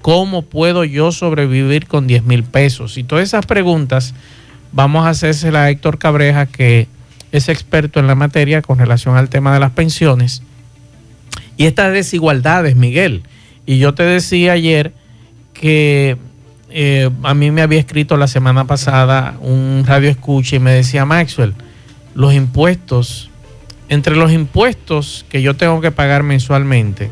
¿Cómo 0.03 0.43
puedo 0.43 0.85
yo 0.85 1.13
sobrevivir 1.13 1.87
con 1.87 2.07
10 2.07 2.25
mil 2.25 2.43
pesos? 2.45 2.99
Y 2.99 3.05
todas 3.05 3.25
esas 3.25 3.47
preguntas 3.47 4.15
vamos 4.73 5.07
a 5.07 5.11
hacérselas 5.11 5.63
a 5.63 5.71
Héctor 5.71 5.99
Cabreja, 5.99 6.47
que 6.47 6.89
es 7.33 7.49
experto 7.49 8.01
en 8.01 8.07
la 8.07 8.15
materia 8.15 8.63
con 8.63 8.79
relación 8.79 9.17
al 9.17 9.29
tema 9.29 9.53
de 9.55 9.61
las 9.61 9.71
pensiones. 9.73 10.43
Y 11.57 11.67
estas 11.67 11.93
desigualdades, 11.93 12.77
Miguel. 12.77 13.23
Y 13.67 13.79
yo 13.79 13.95
te 13.95 14.03
decía 14.03 14.53
ayer 14.53 14.93
que 15.53 16.17
eh, 16.71 17.11
a 17.23 17.35
mí 17.35 17.51
me 17.51 17.63
había 17.63 17.79
escrito 17.79 18.17
la 18.17 18.27
semana 18.27 18.67
pasada 18.67 19.37
un 19.41 19.85
radio 19.87 20.09
escucha 20.09 20.57
y 20.57 20.61
me 20.61 20.73
decía 20.73 21.05
Maxwell, 21.05 21.55
los 22.15 22.35
impuestos, 22.35 23.31
entre 23.89 24.17
los 24.17 24.33
impuestos 24.33 25.25
que 25.29 25.43
yo 25.43 25.57
tengo 25.57 25.81
que 25.81 25.91
pagar 25.91 26.23
mensualmente 26.23 27.11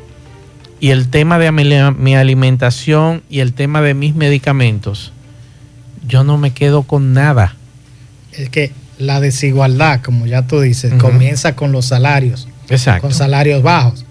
y 0.81 0.91
el 0.91 1.09
tema 1.09 1.39
de 1.39 1.51
mi 1.51 2.17
alimentación 2.17 3.23
y 3.29 3.41
el 3.41 3.53
tema 3.53 3.83
de 3.83 3.95
mis 3.95 4.15
medicamentos, 4.15 5.13
yo 6.07 6.25
no 6.25 6.39
me 6.39 6.53
quedo 6.53 6.83
con 6.85 7.13
nada. 7.13 7.57
Es 8.33 8.49
que 8.49 8.73
la 8.99 9.21
desigualdad, 9.21 10.01
como 10.03 10.27
ya 10.27 10.47
tú 10.47 10.61
dices, 10.61 10.95
comienza 10.95 11.57
con 11.57 11.73
los 11.73 11.87
salarios. 11.87 12.49
Exacto. 12.69 13.03
Con 13.03 13.13
salarios 13.13 13.63
bajos. 13.63 14.05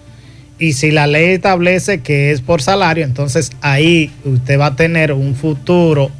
Y 0.59 0.73
si 0.73 0.91
la 0.91 1.07
ley 1.07 1.33
establece 1.33 2.01
que 2.01 2.31
es 2.31 2.41
por 2.41 2.61
salario, 2.61 3.05
entonces 3.05 3.51
ahí 3.61 4.11
usted 4.25 4.59
va 4.59 4.67
a 4.67 4.75
tener 4.75 5.13
un 5.13 5.35
futuro 5.35 6.11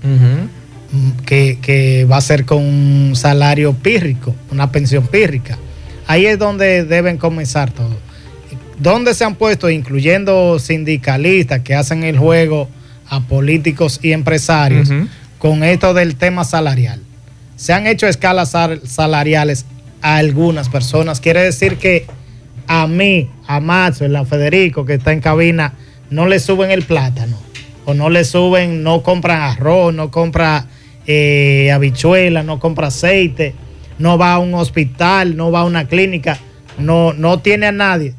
que, 1.25 2.08
va 2.10 2.17
a 2.17 2.22
ser 2.22 2.46
con 2.46 2.63
un 2.63 3.15
salario 3.15 3.74
pírrico, 3.74 4.36
una 4.51 4.72
pensión 4.72 5.08
pírrica. 5.08 5.58
Ahí 6.08 6.25
es 6.25 6.39
donde 6.39 6.86
deben 6.86 7.17
comenzar 7.17 7.72
todo. 7.72 7.96
¿Dónde 8.79 9.13
se 9.13 9.25
han 9.25 9.36
puesto, 9.36 9.70
incluyendo 9.70 10.60
sindicalistas 10.60 11.62
que 11.62 11.75
hacen 11.75 12.03
el 12.03 12.17
juego 12.17 12.70
a 13.08 13.22
políticos 13.22 14.00
y 14.03 14.12
empresarios, 14.12 14.89
con 15.39 15.63
esto 15.63 15.94
del 15.94 16.15
tema 16.15 16.44
salarial? 16.44 17.01
Se 17.56 17.74
han 17.74 17.88
hecho 17.88 18.08
escalas 18.08 18.53
salariales 18.86 19.65
a 20.01 20.17
algunas 20.17 20.70
personas. 20.70 21.20
Quiere 21.20 21.41
decir 21.41 21.77
que 21.77 22.06
a 22.67 22.86
mí, 22.86 23.29
a 23.48 23.60
Macho, 23.60 24.06
a 24.06 24.25
Federico, 24.25 24.86
que 24.86 24.96
está 24.96 25.12
en 25.12 25.22
cabina, 25.22 25.74
no 26.10 26.27
le 26.27 26.39
suben 26.39 26.70
el 26.70 26.84
plátano. 26.84 27.38
O 27.86 27.94
no 27.94 28.10
le 28.10 28.25
suben, 28.25 28.84
no 28.84 29.01
compran 29.01 29.41
arroz, 29.41 29.94
no 29.94 30.12
compra 30.12 30.67
eh, 31.07 31.71
habichuela, 31.71 32.43
no 32.43 32.59
compra 32.59 32.87
aceite, 32.87 33.55
no 33.97 34.17
va 34.17 34.33
a 34.33 34.39
un 34.39 34.53
hospital, 34.53 35.35
no 35.35 35.51
va 35.51 35.61
a 35.61 35.65
una 35.65 35.87
clínica, 35.87 36.37
no, 36.77 37.13
no 37.13 37.39
tiene 37.39 37.65
a 37.65 37.71
nadie. 37.71 38.13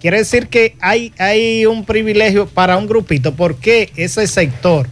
Quiere 0.00 0.18
decir 0.18 0.46
que 0.46 0.76
hay, 0.80 1.12
hay 1.18 1.66
un 1.66 1.84
privilegio 1.84 2.46
para 2.46 2.76
un 2.76 2.86
grupito, 2.86 3.34
porque 3.34 3.90
ese 3.96 4.26
sector 4.28 4.88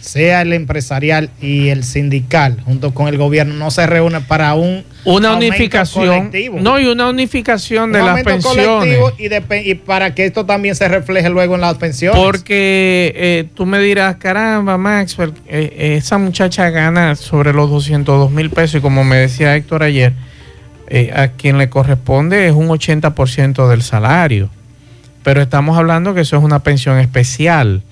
sea 0.00 0.42
el 0.42 0.52
empresarial 0.52 1.30
y 1.40 1.68
el 1.68 1.84
sindical, 1.84 2.60
junto 2.64 2.94
con 2.94 3.08
el 3.08 3.18
gobierno, 3.18 3.54
no 3.54 3.70
se 3.70 3.86
reúnen 3.86 4.22
para 4.24 4.54
un 4.54 4.84
una 5.04 5.34
unificación, 5.34 6.30
no 6.60 6.78
y 6.78 6.86
una 6.86 7.08
unificación 7.08 7.92
de 7.92 8.02
las 8.02 8.22
pensiones 8.22 8.98
y, 9.18 9.74
para 9.74 10.14
que 10.14 10.26
esto 10.26 10.44
también 10.44 10.74
se 10.74 10.86
refleje 10.88 11.30
luego 11.30 11.54
en 11.54 11.62
las 11.62 11.76
pensiones. 11.76 12.20
Porque 12.20 13.12
eh, 13.16 13.48
tú 13.54 13.64
me 13.64 13.78
dirás, 13.80 14.16
caramba, 14.16 14.76
Maxwell, 14.76 15.32
eh, 15.46 15.96
esa 15.96 16.18
muchacha 16.18 16.70
gana 16.70 17.16
sobre 17.16 17.52
los 17.52 17.70
202 17.70 18.30
mil 18.30 18.50
pesos 18.50 18.76
y 18.76 18.80
como 18.80 19.04
me 19.04 19.16
decía 19.16 19.56
Héctor 19.56 19.82
ayer, 19.82 20.12
eh, 20.88 21.10
a 21.14 21.28
quien 21.28 21.58
le 21.58 21.68
corresponde 21.68 22.46
es 22.46 22.52
un 22.52 22.68
80% 22.68 23.68
del 23.68 23.82
salario, 23.82 24.50
pero 25.22 25.40
estamos 25.40 25.76
hablando 25.78 26.14
que 26.14 26.22
eso 26.22 26.36
es 26.36 26.42
una 26.42 26.60
pensión 26.60 26.98
especial. 26.98 27.82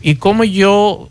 ¿Y 0.00 0.16
cómo 0.16 0.44
yo 0.44 1.08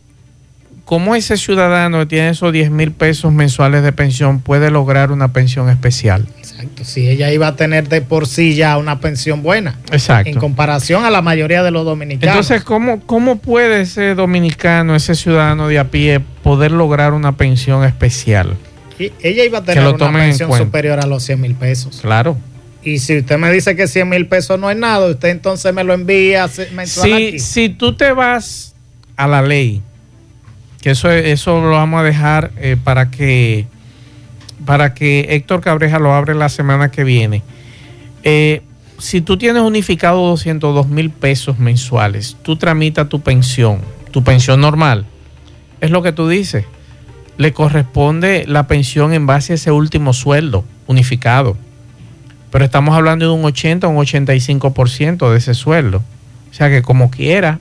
¿cómo 0.90 1.14
ese 1.14 1.38
ciudadano 1.38 2.00
que 2.00 2.06
tiene 2.08 2.30
esos 2.30 2.52
10 2.52 2.72
mil 2.72 2.92
pesos 2.92 3.32
mensuales 3.32 3.84
de 3.84 3.92
pensión 3.92 4.40
puede 4.40 4.72
lograr 4.72 5.12
una 5.12 5.32
pensión 5.32 5.70
especial? 5.70 6.26
Exacto, 6.40 6.84
si 6.84 7.08
ella 7.08 7.32
iba 7.32 7.46
a 7.46 7.56
tener 7.56 7.88
de 7.90 8.02
por 8.02 8.26
sí 8.26 8.56
ya 8.56 8.76
una 8.76 9.00
pensión 9.00 9.44
buena. 9.44 9.78
Exacto. 9.92 10.32
En 10.32 10.40
comparación 10.40 11.06
a 11.06 11.12
la 11.12 11.22
mayoría 11.22 11.62
de 11.62 11.70
los 11.70 11.86
dominicanos. 11.86 12.36
Entonces, 12.36 12.64
¿cómo, 12.64 13.02
cómo 13.02 13.36
puede 13.36 13.82
ese 13.82 14.16
dominicano, 14.16 14.96
ese 14.96 15.14
ciudadano 15.14 15.68
de 15.68 15.78
a 15.78 15.92
pie, 15.92 16.22
poder 16.42 16.72
lograr 16.72 17.14
una 17.14 17.38
pensión 17.38 17.84
especial? 17.84 18.58
Y 18.98 19.14
ella 19.22 19.44
iba 19.44 19.60
a 19.60 19.64
tener 19.64 19.86
una 19.86 20.12
pensión 20.12 20.52
superior 20.58 21.00
a 21.00 21.06
los 21.06 21.22
100 21.22 21.40
mil 21.40 21.54
pesos. 21.54 22.00
Claro. 22.02 22.36
Y 22.82 22.98
si 22.98 23.20
usted 23.20 23.38
me 23.38 23.52
dice 23.52 23.76
que 23.76 23.88
100 23.88 24.10
mil 24.10 24.26
pesos 24.26 24.60
no 24.60 24.72
es 24.72 24.78
nada, 24.78 25.06
usted 25.06 25.30
entonces 25.30 25.72
me 25.72 25.84
lo 25.84 25.94
envía 25.94 26.50
mensual. 26.74 27.40
si 27.40 27.70
tú 27.70 27.94
te 27.94 28.12
vas 28.12 28.74
a 29.16 29.28
la 29.28 29.44
ley 29.44 29.84
que 30.82 30.92
eso, 30.92 31.10
eso 31.10 31.62
lo 31.62 31.72
vamos 31.72 32.00
a 32.00 32.04
dejar 32.04 32.52
eh, 32.58 32.78
para 32.82 33.12
que 33.12 33.68
para 34.66 34.94
que 34.94 35.28
Héctor 35.30 35.62
Cabreja 35.62 36.00
lo 36.00 36.14
abre 36.14 36.36
la 36.36 36.50
semana 36.50 36.92
que 36.92 37.04
viene. 37.04 37.42
Eh, 38.24 38.62
si 38.98 39.22
tú 39.22 39.38
tienes 39.38 39.64
unificado 39.64 40.20
202 40.28 40.88
mil 40.90 41.10
pesos 41.10 41.58
mensuales, 41.60 42.38
tú 42.44 42.58
tramitas 42.58 43.08
tu 43.10 43.22
pensión, 43.22 43.80
tu 44.12 44.24
pensión 44.24 44.60
normal, 44.62 45.06
es 45.82 45.92
lo 45.92 46.04
que 46.04 46.12
tú 46.12 46.28
dices. 46.28 46.66
Le 47.38 47.54
corresponde 47.54 48.44
la 48.48 48.68
pensión 48.68 49.14
en 49.14 49.26
base 49.26 49.54
a 49.54 49.56
ese 49.56 49.72
último 49.72 50.12
sueldo 50.14 50.66
unificado. 50.88 51.56
Pero 52.52 52.66
estamos 52.66 52.96
hablando 52.96 53.26
de 53.26 53.32
un 53.32 53.46
80 53.46 53.88
o 53.88 53.92
un 53.92 53.98
85% 53.98 55.32
de 55.32 55.38
ese 55.38 55.54
sueldo. 55.54 56.04
O 56.52 56.54
sea 56.54 56.70
que 56.70 56.82
como 56.82 57.10
quiera, 57.10 57.60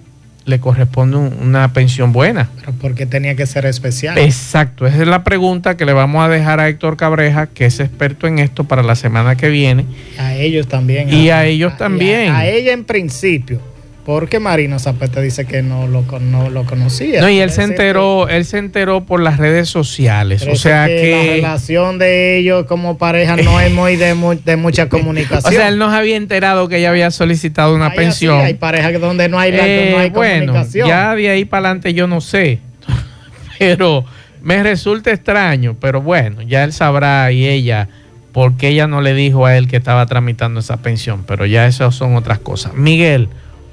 le 0.48 0.60
corresponde 0.60 1.16
una 1.18 1.72
pensión 1.72 2.12
buena. 2.12 2.48
Pero 2.58 2.72
¿por 2.72 2.94
qué 2.94 3.06
tenía 3.06 3.34
que 3.34 3.46
ser 3.46 3.66
especial? 3.66 4.16
Exacto, 4.18 4.86
esa 4.86 5.02
es 5.02 5.08
la 5.08 5.22
pregunta 5.22 5.76
que 5.76 5.84
le 5.84 5.92
vamos 5.92 6.24
a 6.24 6.28
dejar 6.28 6.58
a 6.58 6.68
Héctor 6.68 6.96
Cabreja, 6.96 7.46
que 7.46 7.66
es 7.66 7.78
experto 7.80 8.26
en 8.26 8.38
esto 8.38 8.64
para 8.64 8.82
la 8.82 8.94
semana 8.94 9.36
que 9.36 9.50
viene. 9.50 9.84
A 10.18 10.34
ellos 10.34 10.66
también. 10.66 11.12
Y 11.12 11.28
a, 11.28 11.44
ellos 11.44 11.76
también. 11.76 12.32
A, 12.32 12.46
ella 12.46 12.72
en 12.72 12.84
principio, 12.84 13.60
porque 14.08 14.40
Marino 14.40 14.78
Zapete 14.78 15.20
dice 15.20 15.44
que 15.44 15.60
no 15.60 15.86
lo, 15.86 16.04
con- 16.06 16.32
no 16.32 16.48
lo 16.48 16.64
conocía. 16.64 17.20
No, 17.20 17.28
y 17.28 17.40
él 17.40 17.50
se 17.50 17.62
enteró, 17.62 18.26
él 18.26 18.46
se 18.46 18.56
enteró 18.56 19.04
por 19.04 19.20
las 19.20 19.36
redes 19.36 19.68
sociales. 19.68 20.46
O 20.50 20.56
sea 20.56 20.86
que, 20.86 21.10
la 21.42 21.48
relación 21.50 21.98
de 21.98 22.38
ellos 22.38 22.64
como 22.64 22.96
pareja 22.96 23.36
no 23.36 23.60
es 23.60 23.70
muy 23.70 23.96
de, 23.96 24.14
mu- 24.14 24.34
de 24.42 24.56
mucha 24.56 24.84
O 24.84 24.88
comunicación. 24.88 25.52
sea, 25.52 25.68
él 25.68 25.76
no 25.76 25.90
se 25.90 25.96
había 25.98 26.16
enterado 26.16 26.68
que 26.68 26.78
ella 26.78 26.88
había 26.88 27.10
solicitado 27.10 27.74
una 27.74 27.88
Hay 27.88 27.90
así, 27.90 27.98
pensión. 27.98 28.40
hay 28.40 28.54
parejas 28.54 28.98
donde 28.98 29.28
no 29.28 29.38
hay, 29.38 29.50
Eh, 29.52 29.90
no 29.92 29.98
hay 29.98 30.08
bueno, 30.08 30.46
comunicación. 30.46 30.88
ya 30.88 31.14
de 31.14 31.28
ahí 31.28 31.44
para 31.44 31.66
adelante 31.68 31.92
yo 31.92 32.06
no 32.06 32.22
sé. 32.22 32.60
Pero 33.58 34.06
me 34.40 34.62
resulta 34.62 35.10
extraño. 35.10 35.76
Pero 35.78 36.00
bueno, 36.00 36.40
ya 36.40 36.64
él 36.64 36.72
sabrá 36.72 37.30
y 37.30 37.46
ella 37.46 37.90
por 38.32 38.56
qué 38.56 38.68
ella 38.68 38.86
no 38.86 39.02
le 39.02 39.12
dijo 39.12 39.44
a 39.44 39.54
él 39.58 39.68
que 39.68 39.76
estaba 39.76 40.06
tramitando 40.06 40.60
esa 40.60 40.78
pensión. 40.78 41.24
Pero 41.26 41.44
ya 41.44 41.66
esas 41.66 41.94
son 41.94 42.16
otras 42.16 42.38
cosas. 42.38 42.72
Miguel, 42.72 43.28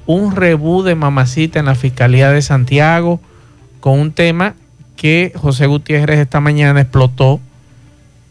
un 0.06 0.34
rebú 0.34 0.82
de 0.82 0.94
mamacita 0.94 1.58
en 1.58 1.66
la 1.66 1.74
Fiscalía 1.74 2.30
de 2.30 2.42
Santiago 2.42 3.20
con 3.80 3.98
un 3.98 4.12
tema 4.12 4.54
que 4.96 5.32
José 5.36 5.66
Gutiérrez 5.66 6.18
esta 6.18 6.40
mañana 6.40 6.80
explotó 6.80 7.40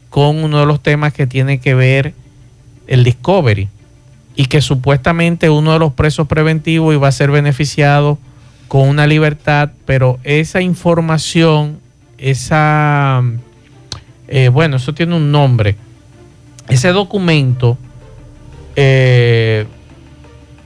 con 0.09 0.43
uno 0.43 0.59
de 0.59 0.65
los 0.65 0.81
temas 0.81 1.13
que 1.13 1.27
tiene 1.27 1.59
que 1.59 1.75
ver 1.75 2.13
el 2.87 3.03
Discovery 3.03 3.69
y 4.35 4.45
que 4.45 4.61
supuestamente 4.61 5.49
uno 5.49 5.73
de 5.73 5.79
los 5.79 5.93
presos 5.93 6.27
preventivos 6.27 6.93
iba 6.93 7.07
a 7.07 7.11
ser 7.11 7.31
beneficiado 7.31 8.17
con 8.67 8.87
una 8.89 9.07
libertad, 9.07 9.71
pero 9.85 10.19
esa 10.23 10.61
información, 10.61 11.79
esa, 12.17 13.23
eh, 14.27 14.49
bueno, 14.49 14.77
eso 14.77 14.93
tiene 14.93 15.15
un 15.15 15.31
nombre, 15.31 15.75
ese 16.67 16.89
documento, 16.89 17.77
eh, 18.75 19.67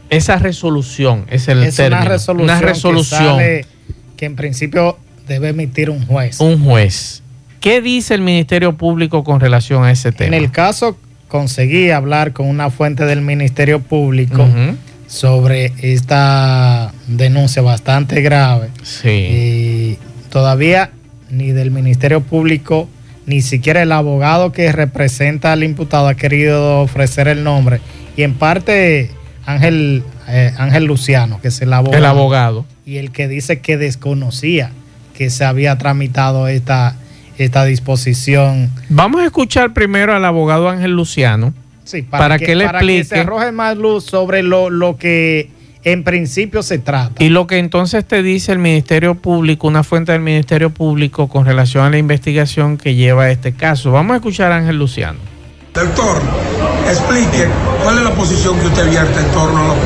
esa 0.09 0.37
resolución, 0.37 1.25
es 1.29 1.47
el 1.47 1.63
es 1.63 1.75
término, 1.75 2.01
una 2.01 2.09
resolución, 2.09 2.49
una 2.49 2.59
que 2.59 2.65
resolución, 2.65 3.19
sale- 3.37 3.65
que 4.17 4.25
en 4.25 4.35
principio 4.35 4.97
debe 5.27 5.49
emitir 5.49 5.89
un 5.89 6.05
juez. 6.05 6.39
un 6.39 6.63
juez. 6.63 7.21
¿Qué 7.61 7.81
dice 7.81 8.13
el 8.15 8.21
Ministerio 8.21 8.75
Público 8.77 9.23
con 9.23 9.39
relación 9.39 9.83
a 9.83 9.91
ese 9.91 10.11
tema? 10.11 10.35
En 10.35 10.43
el 10.43 10.49
caso 10.51 10.97
conseguí 11.27 11.91
hablar 11.91 12.33
con 12.33 12.47
una 12.47 12.69
fuente 12.69 13.05
del 13.05 13.21
Ministerio 13.21 13.79
Público 13.81 14.47
sobre 15.07 15.73
esta 15.81 16.93
denuncia 17.07 17.61
bastante 17.61 18.21
grave. 18.21 18.69
Sí. 18.83 19.09
Y 19.09 19.97
todavía 20.31 20.91
ni 21.29 21.51
del 21.51 21.69
Ministerio 21.71 22.21
Público, 22.21 22.87
ni 23.25 23.41
siquiera 23.41 23.81
el 23.83 23.91
abogado 23.91 24.51
que 24.51 24.71
representa 24.71 25.51
al 25.51 25.63
imputado 25.63 26.07
ha 26.07 26.15
querido 26.15 26.79
ofrecer 26.81 27.27
el 27.27 27.43
nombre. 27.43 27.79
Y 28.17 28.23
en 28.23 28.33
parte 28.33 29.11
Ángel, 29.49 30.03
eh, 30.27 30.53
Ángel 30.57 30.85
Luciano, 30.85 31.39
que 31.41 31.47
es 31.49 31.61
el 31.61 31.73
abogado, 31.73 31.97
el 31.97 32.05
abogado. 32.05 32.65
y 32.85 32.97
el 32.97 33.11
que 33.11 33.27
dice 33.27 33.59
que 33.59 33.77
desconocía 33.77 34.71
que 35.13 35.29
se 35.29 35.43
había 35.43 35.77
tramitado 35.77 36.47
esta, 36.47 36.95
esta 37.37 37.65
disposición. 37.65 38.69
Vamos 38.89 39.21
a 39.21 39.25
escuchar 39.25 39.73
primero 39.73 40.13
al 40.15 40.23
abogado 40.25 40.69
Ángel 40.69 40.91
Luciano. 40.91 41.53
Sí, 41.83 42.03
Para 42.03 42.37
que 42.37 42.55
le 42.55 42.65
para 42.65 42.79
que 42.79 42.99
explique. 42.99 43.15
se 43.15 43.19
arroje 43.21 43.51
más 43.51 43.75
luz 43.75 44.05
sobre 44.05 44.43
lo, 44.43 44.69
lo 44.69 44.95
que 44.97 45.49
en 45.83 46.03
principio 46.03 46.61
se 46.61 46.77
trata. 46.77 47.23
Y 47.23 47.29
lo 47.29 47.47
que 47.47 47.57
entonces 47.57 48.05
te 48.05 48.21
dice 48.21 48.51
el 48.51 48.59
Ministerio 48.59 49.15
Público, 49.15 49.67
una 49.67 49.81
fuente 49.83 50.11
del 50.11 50.21
Ministerio 50.21 50.69
Público 50.69 51.27
con 51.27 51.45
relación 51.45 51.83
a 51.85 51.89
la 51.89 51.97
investigación 51.97 52.77
que 52.77 52.93
lleva 52.95 53.31
este 53.31 53.53
caso. 53.53 53.91
Vamos 53.91 54.13
a 54.13 54.15
escuchar 54.17 54.51
a 54.51 54.57
Ángel 54.57 54.77
Luciano. 54.77 55.17
Doctor, 55.73 56.21
explique 56.89 57.47
cuál 57.83 57.97
es 57.97 58.03
la 58.03 58.11
posición 58.11 58.59
que 58.59 58.67
usted 58.67 58.89
vierte 58.89 59.19
en 59.19 59.27
torno 59.31 59.59
a 59.59 59.67
los 59.67 59.77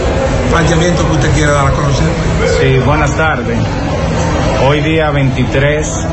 que 1.05 1.11
usted 1.11 1.31
quiere 1.33 1.51
dar 1.51 1.67
a 1.67 1.71
conocer. 1.71 2.07
Sí, 2.59 2.79
buenas 2.85 3.15
tardes. 3.15 3.57
Hoy 4.67 4.81
día 4.81 5.09
23 5.09 6.07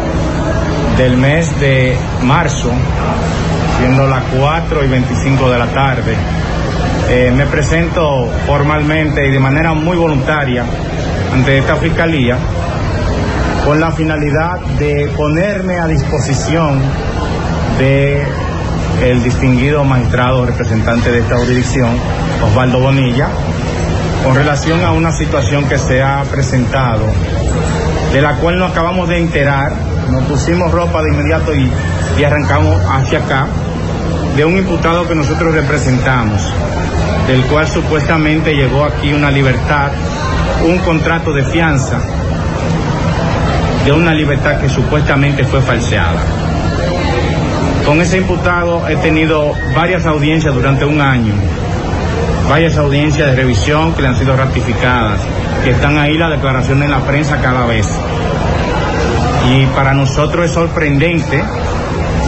del 0.96 1.16
mes 1.16 1.60
de 1.60 1.96
marzo, 2.22 2.70
siendo 3.78 4.06
las 4.06 4.24
4 4.36 4.84
y 4.84 4.88
25 4.88 5.50
de 5.50 5.58
la 5.58 5.66
tarde, 5.66 6.16
eh, 7.08 7.32
me 7.36 7.46
presento 7.46 8.28
formalmente 8.46 9.26
y 9.26 9.30
de 9.30 9.38
manera 9.38 9.72
muy 9.74 9.96
voluntaria 9.96 10.64
ante 11.32 11.58
esta 11.58 11.76
fiscalía 11.76 12.36
con 13.64 13.80
la 13.80 13.92
finalidad 13.92 14.58
de 14.78 15.10
ponerme 15.16 15.78
a 15.78 15.86
disposición 15.86 16.80
de 17.78 18.26
el 19.02 19.22
distinguido 19.22 19.82
magistrado 19.84 20.44
representante 20.44 21.10
de 21.10 21.20
esta 21.20 21.38
jurisdicción, 21.38 21.90
Osvaldo 22.44 22.80
Bonilla, 22.80 23.28
con 24.24 24.34
relación 24.34 24.84
a 24.84 24.92
una 24.92 25.10
situación 25.12 25.64
que 25.68 25.78
se 25.78 26.02
ha 26.02 26.22
presentado, 26.30 27.06
de 28.12 28.20
la 28.20 28.34
cual 28.36 28.58
nos 28.58 28.70
acabamos 28.70 29.08
de 29.08 29.18
enterar, 29.18 29.72
nos 30.10 30.24
pusimos 30.24 30.70
ropa 30.70 31.02
de 31.02 31.10
inmediato 31.10 31.54
y, 31.54 31.70
y 32.18 32.24
arrancamos 32.24 32.80
hacia 32.90 33.20
acá, 33.20 33.46
de 34.36 34.44
un 34.44 34.58
imputado 34.58 35.08
que 35.08 35.14
nosotros 35.14 35.54
representamos, 35.54 36.42
del 37.26 37.42
cual 37.44 37.66
supuestamente 37.68 38.54
llegó 38.54 38.84
aquí 38.84 39.14
una 39.14 39.30
libertad, 39.30 39.92
un 40.66 40.78
contrato 40.78 41.32
de 41.32 41.42
fianza, 41.44 41.98
de 43.84 43.92
una 43.92 44.12
libertad 44.12 44.60
que 44.60 44.68
supuestamente 44.68 45.44
fue 45.44 45.62
falseada. 45.62 46.49
Con 47.90 48.00
ese 48.00 48.18
imputado 48.18 48.86
he 48.86 48.94
tenido 48.94 49.52
varias 49.74 50.06
audiencias 50.06 50.54
durante 50.54 50.84
un 50.84 51.00
año, 51.00 51.32
varias 52.48 52.76
audiencias 52.76 53.30
de 53.30 53.34
revisión 53.34 53.92
que 53.94 54.02
le 54.02 54.06
han 54.06 54.16
sido 54.16 54.36
ratificadas, 54.36 55.18
que 55.64 55.70
están 55.70 55.98
ahí 55.98 56.16
las 56.16 56.30
declaraciones 56.30 56.84
en 56.84 56.92
la 56.92 57.00
prensa 57.00 57.40
cada 57.42 57.66
vez. 57.66 57.88
Y 59.52 59.66
para 59.74 59.92
nosotros 59.92 60.44
es 60.44 60.52
sorprendente 60.52 61.42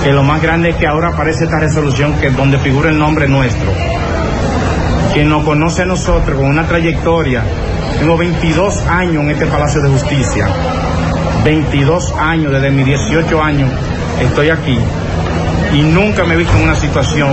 que 0.03 0.12
lo 0.12 0.25
más 0.25 0.42
grande 0.42 0.70
es 0.70 0.75
que 0.75 0.88
ahora 0.88 1.11
aparece 1.11 1.44
esta 1.44 1.61
resolución 1.61 2.14
que 2.14 2.31
donde 2.31 2.59
figura 2.59 2.90
el 2.90 2.98
nombre 2.98 3.29
nuestro. 3.29 3.70
Quien 5.14 5.29
nos 5.29 5.44
conoce 5.44 5.83
a 5.83 5.87
nosotros 5.87 6.40
con 6.40 6.46
una 6.46 6.66
trayectoria, 6.66 7.44
tengo 8.01 8.16
22 8.16 8.85
años 8.88 9.22
en 9.22 9.31
este 9.31 9.46
Palacio 9.46 9.81
de 9.81 9.90
Justicia, 9.90 10.48
22 11.44 12.14
años, 12.18 12.51
desde 12.51 12.70
mis 12.72 12.85
18 12.85 13.40
años 13.40 13.70
estoy 14.20 14.51
aquí 14.51 14.77
y 15.72 15.82
nunca 15.82 16.24
me 16.24 16.35
he 16.35 16.37
visto 16.37 16.56
en 16.56 16.64
una 16.64 16.74
situación 16.76 17.30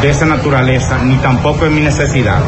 de 0.00 0.10
esa 0.10 0.26
naturaleza, 0.26 0.98
ni 1.04 1.16
tampoco 1.16 1.66
en 1.66 1.74
mi 1.74 1.80
necesidad. 1.82 2.38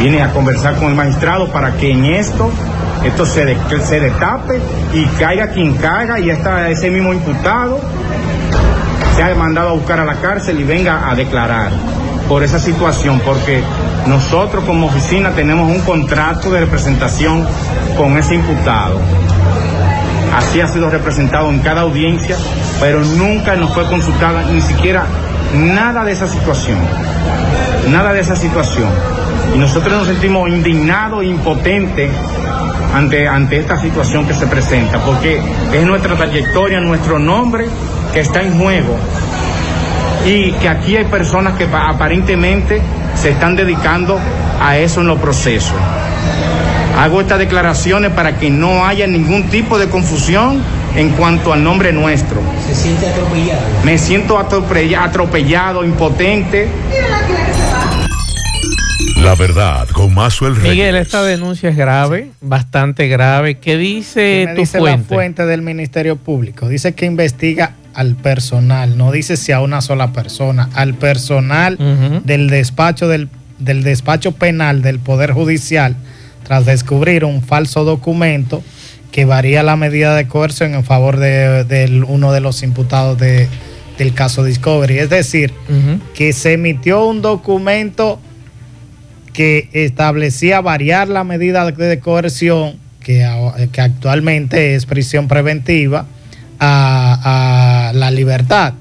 Vine 0.00 0.22
a 0.22 0.30
conversar 0.32 0.76
con 0.76 0.88
el 0.88 0.94
magistrado 0.94 1.48
para 1.48 1.72
que 1.76 1.90
en 1.92 2.04
esto, 2.06 2.50
esto 3.04 3.24
se, 3.26 3.44
de- 3.46 3.56
se 3.84 4.00
destape 4.00 4.60
y 4.92 5.04
caiga 5.18 5.48
quien 5.48 5.74
caiga 5.74 6.18
y 6.20 6.30
hasta 6.30 6.68
ese 6.70 6.90
mismo 6.90 7.12
imputado 7.12 7.80
sea 9.16 9.34
mandado 9.34 9.70
a 9.70 9.72
buscar 9.72 10.00
a 10.00 10.04
la 10.04 10.14
cárcel 10.16 10.60
y 10.60 10.64
venga 10.64 11.10
a 11.10 11.14
declarar 11.14 11.70
por 12.28 12.42
esa 12.42 12.58
situación, 12.58 13.20
porque 13.24 13.62
nosotros 14.06 14.64
como 14.64 14.86
oficina 14.86 15.30
tenemos 15.30 15.70
un 15.70 15.80
contrato 15.80 16.50
de 16.50 16.60
representación 16.60 17.46
con 17.96 18.16
ese 18.16 18.34
imputado. 18.36 19.00
Así 20.36 20.60
ha 20.60 20.68
sido 20.68 20.88
representado 20.90 21.50
en 21.50 21.58
cada 21.60 21.82
audiencia, 21.82 22.36
pero 22.80 23.00
nunca 23.04 23.54
nos 23.56 23.72
fue 23.74 23.84
consultada 23.86 24.42
ni 24.50 24.60
siquiera 24.60 25.04
nada 25.54 26.04
de 26.04 26.12
esa 26.12 26.26
situación. 26.26 26.78
Nada 27.90 28.12
de 28.12 28.20
esa 28.20 28.36
situación. 28.36 28.88
Y 29.54 29.58
nosotros 29.58 29.92
nos 29.92 30.06
sentimos 30.06 30.48
indignados 30.48 31.22
e 31.22 31.26
impotentes 31.26 32.10
ante, 32.94 33.28
ante 33.28 33.58
esta 33.58 33.76
situación 33.78 34.26
que 34.26 34.34
se 34.34 34.46
presenta, 34.46 34.98
porque 35.04 35.40
es 35.72 35.84
nuestra 35.86 36.14
trayectoria, 36.16 36.80
nuestro 36.80 37.18
nombre 37.18 37.66
que 38.14 38.20
está 38.20 38.40
en 38.42 38.58
juego. 38.58 38.96
Y 40.24 40.52
que 40.52 40.68
aquí 40.68 40.96
hay 40.96 41.04
personas 41.04 41.54
que 41.58 41.66
pa- 41.66 41.88
aparentemente 41.90 42.80
se 43.14 43.30
están 43.30 43.56
dedicando 43.56 44.18
a 44.60 44.78
eso 44.78 45.00
en 45.00 45.08
los 45.08 45.18
procesos. 45.18 45.74
Hago 46.96 47.20
estas 47.20 47.38
declaraciones 47.38 48.12
para 48.12 48.38
que 48.38 48.50
no 48.50 48.84
haya 48.86 49.06
ningún 49.06 49.48
tipo 49.48 49.78
de 49.78 49.88
confusión 49.88 50.62
en 50.94 51.10
cuanto 51.10 51.52
al 51.52 51.64
nombre 51.64 51.92
nuestro. 51.92 52.40
Se 52.66 52.74
siente 52.74 53.06
atropellado. 53.08 53.60
Me 53.84 53.98
siento 53.98 54.38
atropella- 54.38 55.02
atropellado, 55.04 55.84
impotente. 55.84 56.68
La 59.22 59.34
verdad 59.36 59.88
con 59.92 60.12
Mazuel 60.14 60.56
Reyes. 60.56 60.70
Miguel, 60.70 60.96
esta 60.96 61.22
denuncia 61.22 61.70
es 61.70 61.76
grave, 61.76 62.30
bastante 62.40 63.06
grave. 63.08 63.58
¿Qué 63.58 63.76
dice 63.76 64.42
¿Qué 64.42 64.46
me 64.48 64.54
tu 64.54 64.60
dice 64.62 64.78
fuente? 64.78 64.98
la 65.00 65.16
fuente 65.16 65.46
del 65.46 65.62
Ministerio 65.62 66.16
Público? 66.16 66.68
Dice 66.68 66.94
que 66.94 67.06
investiga 67.06 67.74
al 67.94 68.16
personal, 68.16 68.98
no 68.98 69.12
dice 69.12 69.36
si 69.36 69.52
a 69.52 69.60
una 69.60 69.80
sola 69.80 70.12
persona, 70.12 70.68
al 70.74 70.94
personal 70.94 71.78
del 72.24 72.48
despacho 72.50 73.06
del, 73.06 73.28
del 73.58 73.82
despacho 73.84 74.32
penal 74.32 74.82
del 74.82 74.98
Poder 74.98 75.32
Judicial 75.32 75.94
tras 76.44 76.66
descubrir 76.66 77.24
un 77.24 77.42
falso 77.42 77.84
documento 77.84 78.62
que 79.10 79.24
varía 79.24 79.62
la 79.62 79.76
medida 79.76 80.14
de 80.16 80.26
coerción 80.26 80.74
en 80.74 80.84
favor 80.84 81.18
de, 81.18 82.04
uno 82.08 82.32
de 82.32 82.40
los 82.40 82.62
imputados 82.62 83.18
de- 83.18 83.48
del 83.98 84.14
caso 84.14 84.42
Discovery. 84.42 84.98
Es 84.98 85.10
decir, 85.10 85.52
que 86.14 86.32
se 86.32 86.54
emitió 86.54 87.04
un 87.06 87.20
documento 87.22 88.18
que 89.34 89.68
establecía 89.72 90.60
variar 90.60 91.08
la 91.08 91.24
medida 91.24 91.70
de 91.70 92.00
coerción, 92.00 92.76
que, 93.00 93.26
que 93.70 93.80
actualmente 93.80 94.74
es 94.74 94.86
prisión 94.86 95.28
preventiva, 95.28 96.06
a, 96.58 97.92
la 97.94 98.10
libertad. 98.10 98.74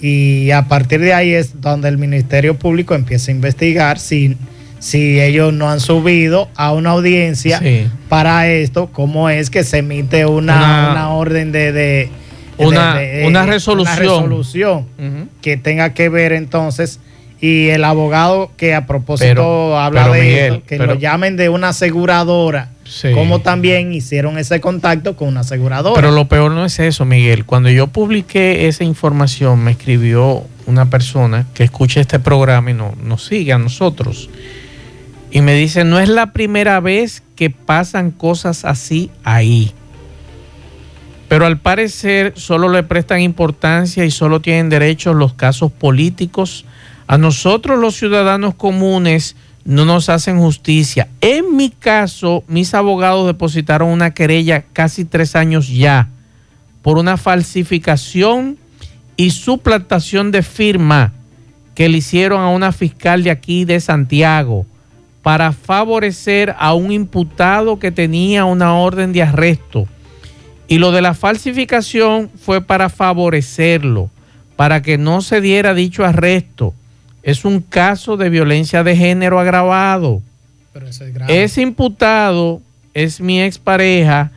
Y 0.00 0.50
a 0.50 0.62
partir 0.68 1.00
de 1.00 1.14
ahí 1.14 1.32
es 1.32 1.60
donde 1.60 1.88
el 1.88 1.96
Ministerio 1.98 2.56
Público 2.58 2.94
empieza 2.94 3.30
a 3.30 3.34
investigar 3.34 3.98
si, 3.98 4.36
si 4.82 5.20
ellos 5.20 5.52
no 5.52 5.70
han 5.70 5.78
subido 5.78 6.48
a 6.56 6.72
una 6.72 6.90
audiencia 6.90 7.62
para 8.08 8.48
esto, 8.48 8.88
cómo 8.92 9.30
es 9.30 9.48
que 9.48 9.62
se 9.62 9.78
emite 9.78 10.26
una, 10.26 11.10
orden 11.10 11.52
de, 11.52 12.10
una, 12.58 12.98
una, 13.24 13.46
resolución, 13.46 14.86
que 15.40 15.56
tenga 15.56 15.94
que 15.94 16.08
ver 16.08 16.32
entonces 16.32 16.98
y 17.40 17.68
el 17.68 17.84
abogado 17.84 18.50
que 18.56 18.74
a 18.74 18.86
propósito 18.86 19.78
habla 19.78 20.08
de 20.08 20.48
eso, 20.48 20.62
que 20.66 20.78
lo 20.78 20.94
llamen 20.94 21.36
de 21.36 21.48
una 21.48 21.68
aseguradora 21.68 22.70
como 23.14 23.40
también 23.40 23.92
hicieron 23.92 24.36
ese 24.36 24.60
contacto 24.60 25.16
con 25.16 25.28
una 25.28 25.40
aseguradora. 25.40 25.94
Pero 25.94 26.10
lo 26.10 26.26
peor 26.26 26.50
no 26.50 26.64
es 26.64 26.80
eso, 26.80 27.04
Miguel. 27.04 27.44
Cuando 27.44 27.70
yo 27.70 27.86
publiqué 27.86 28.66
esa 28.66 28.82
información, 28.84 29.62
me 29.62 29.70
escribió 29.70 30.44
una 30.66 30.90
persona 30.90 31.46
que 31.54 31.62
escucha 31.62 32.00
este 32.00 32.18
programa 32.18 32.72
y 32.72 32.74
no, 32.74 32.94
nos 33.02 33.24
sigue 33.24 33.52
a 33.52 33.58
nosotros. 33.58 34.28
Y 35.32 35.40
me 35.40 35.54
dice, 35.54 35.84
no 35.84 35.98
es 35.98 36.10
la 36.10 36.34
primera 36.34 36.78
vez 36.80 37.22
que 37.36 37.48
pasan 37.48 38.10
cosas 38.10 38.66
así 38.66 39.10
ahí. 39.24 39.72
Pero 41.26 41.46
al 41.46 41.58
parecer 41.58 42.34
solo 42.36 42.68
le 42.68 42.82
prestan 42.82 43.22
importancia 43.22 44.04
y 44.04 44.10
solo 44.10 44.40
tienen 44.42 44.68
derecho 44.68 45.14
los 45.14 45.32
casos 45.32 45.72
políticos. 45.72 46.66
A 47.06 47.16
nosotros 47.16 47.78
los 47.78 47.96
ciudadanos 47.96 48.54
comunes 48.54 49.34
no 49.64 49.86
nos 49.86 50.10
hacen 50.10 50.38
justicia. 50.38 51.08
En 51.22 51.56
mi 51.56 51.70
caso, 51.70 52.44
mis 52.46 52.74
abogados 52.74 53.26
depositaron 53.26 53.88
una 53.88 54.12
querella 54.12 54.66
casi 54.74 55.06
tres 55.06 55.34
años 55.34 55.68
ya 55.68 56.08
por 56.82 56.98
una 56.98 57.16
falsificación 57.16 58.58
y 59.16 59.30
suplantación 59.30 60.30
de 60.30 60.42
firma 60.42 61.14
que 61.74 61.88
le 61.88 61.98
hicieron 61.98 62.42
a 62.42 62.50
una 62.50 62.72
fiscal 62.72 63.22
de 63.22 63.30
aquí 63.30 63.64
de 63.64 63.80
Santiago 63.80 64.66
para 65.22 65.52
favorecer 65.52 66.54
a 66.58 66.74
un 66.74 66.92
imputado 66.92 67.78
que 67.78 67.92
tenía 67.92 68.44
una 68.44 68.74
orden 68.74 69.12
de 69.12 69.22
arresto. 69.22 69.86
Y 70.68 70.78
lo 70.78 70.90
de 70.90 71.02
la 71.02 71.14
falsificación 71.14 72.30
fue 72.30 72.60
para 72.60 72.88
favorecerlo, 72.88 74.10
para 74.56 74.82
que 74.82 74.98
no 74.98 75.20
se 75.20 75.40
diera 75.40 75.74
dicho 75.74 76.04
arresto 76.04 76.74
es 77.22 77.44
un 77.44 77.60
caso 77.60 78.16
de 78.16 78.30
violencia 78.30 78.82
de 78.82 78.96
género 78.96 79.38
agravado. 79.38 80.22
Pero 80.72 80.88
es 80.88 81.00
Ese 81.28 81.62
imputado 81.62 82.60
es 82.94 83.20
mi 83.20 83.40
expareja 83.40 84.32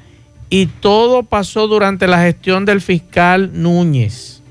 y 0.50 0.68
todo 0.68 1.24
pasó 1.24 1.68
durante 1.68 2.08
la 2.08 2.22
gestión 2.22 2.66
del 2.66 2.82
fiscal 2.82 3.52
Núñez. 3.54 4.42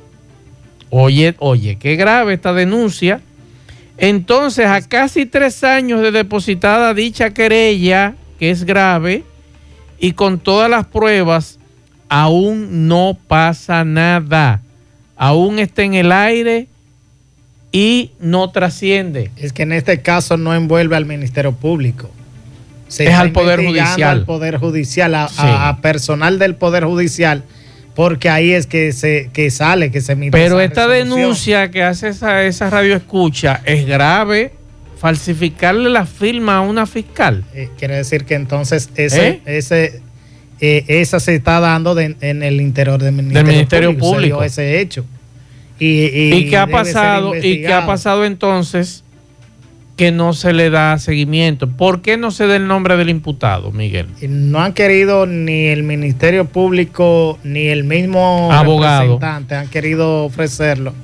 Oye, 0.91 1.35
oye, 1.39 1.77
qué 1.77 1.97
grave 1.97 2.35
esta 2.35 2.53
denuncia. 2.53 3.21
Entonces, 3.97 4.67
a 4.67 4.81
casi 4.83 5.27
tres 5.27 5.63
años 5.65 6.03
de 6.03 6.11
depositada 6.11 6.95
dicha 6.95 7.31
querella, 7.31 8.15
que 8.39 8.51
es 8.51 8.65
grave, 8.65 9.25
y 9.99 10.13
con 10.13 10.39
todas 10.39 10.69
las 10.69 10.87
pruebas, 10.87 11.59
aún 12.09 12.89
no 12.89 13.17
pasa 13.27 13.85
nada. 13.85 14.61
Aún 15.17 15.59
está 15.59 15.83
en 15.83 15.95
el 15.95 16.13
aire 16.13 16.67
y 17.73 18.13
no 18.21 18.51
trasciende. 18.51 19.31
Es 19.37 19.53
que 19.53 19.63
en 19.63 19.73
este 19.73 20.01
caso 20.01 20.37
no 20.37 20.55
envuelve 20.55 20.97
al 20.97 21.07
Ministerio 21.07 21.53
Público. 21.53 22.11
es 22.99 23.15
al 23.15 23.33
Poder 23.33 23.65
Judicial. 23.65 24.19
Al 24.19 24.25
Poder 24.25 24.59
Judicial, 24.59 25.15
a, 25.15 25.79
personal 25.83 26.39
del 26.39 26.55
Poder 26.55 26.85
Judicial, 26.85 27.43
porque 27.95 28.29
ahí 28.29 28.53
es 28.53 28.67
que 28.67 28.93
se 28.93 29.31
que 29.33 29.51
sale, 29.51 29.91
que 29.91 30.01
se 30.01 30.13
emite. 30.13 30.37
Pero 30.37 30.61
esta 30.61 30.89
denuncia 30.89 31.71
que 31.71 31.83
hace 31.83 32.09
esa, 32.09 32.45
esa 32.45 32.71
radio 32.71 32.97
escucha 32.97 33.63
es 33.65 33.87
grave. 33.87 34.53
Falsificarle 34.99 35.91
la 35.91 36.07
firma 36.07 36.57
a 36.57 36.61
una 36.63 36.87
fiscal. 36.87 37.45
Eh, 37.53 37.69
quiere 37.79 37.97
decir 37.97 38.25
que 38.25 38.35
entonces 38.35 38.89
ese, 38.97 39.29
¿Eh? 39.29 39.41
ese 39.45 40.01
eh, 40.61 40.85
esa 40.89 41.21
se 41.21 41.35
está 41.35 41.61
dando 41.61 41.99
en 41.99 42.43
el 42.43 42.61
interior 42.61 43.03
del 43.03 43.13
Ministerio, 43.13 43.99
Público. 43.99 44.43
ese 44.43 44.81
hecho. 44.81 45.05
Y, 45.79 46.49
qué 46.49 46.57
ha 46.57 46.67
pasado 46.67 47.37
y 47.37 47.61
qué 47.63 47.73
ha 47.73 47.85
pasado 47.85 48.25
entonces 48.25 49.04
que 49.97 50.11
no 50.11 50.33
se 50.33 50.53
le 50.53 50.71
da 50.71 50.99
seguimiento. 50.99 51.69
¿Por 51.69 52.03
qué 52.03 52.17
no 52.17 52.31
se 52.31 52.47
da 52.47 52.57
el 52.57 52.67
nombre 52.67 52.97
del 52.97 53.11
imputado, 53.11 53.71
Miguel? 53.71 54.09
No 54.29 54.61
han 54.61 54.73
querido 54.73 55.27
ni 55.27 55.67
el 55.67 55.85
Ministerio 55.85 56.47
Público 56.47 57.39
ni 57.45 57.69
el 57.69 57.85
mismo 57.85 58.53
abogado 58.53 59.03
representante 59.03 59.55
han 59.55 59.69
querido 59.69 60.25
ofrecerlo. 60.25 60.95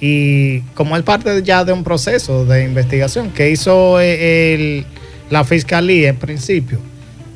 Y 0.00 0.60
como 0.74 0.96
es 0.96 1.02
parte 1.02 1.42
ya 1.42 1.64
de 1.64 1.72
un 1.72 1.84
proceso 1.84 2.46
de 2.46 2.64
investigación 2.64 3.30
que 3.30 3.50
hizo 3.50 4.00
el, 4.00 4.86
la 5.28 5.44
fiscalía 5.44 6.08
en 6.08 6.16
principio, 6.16 6.78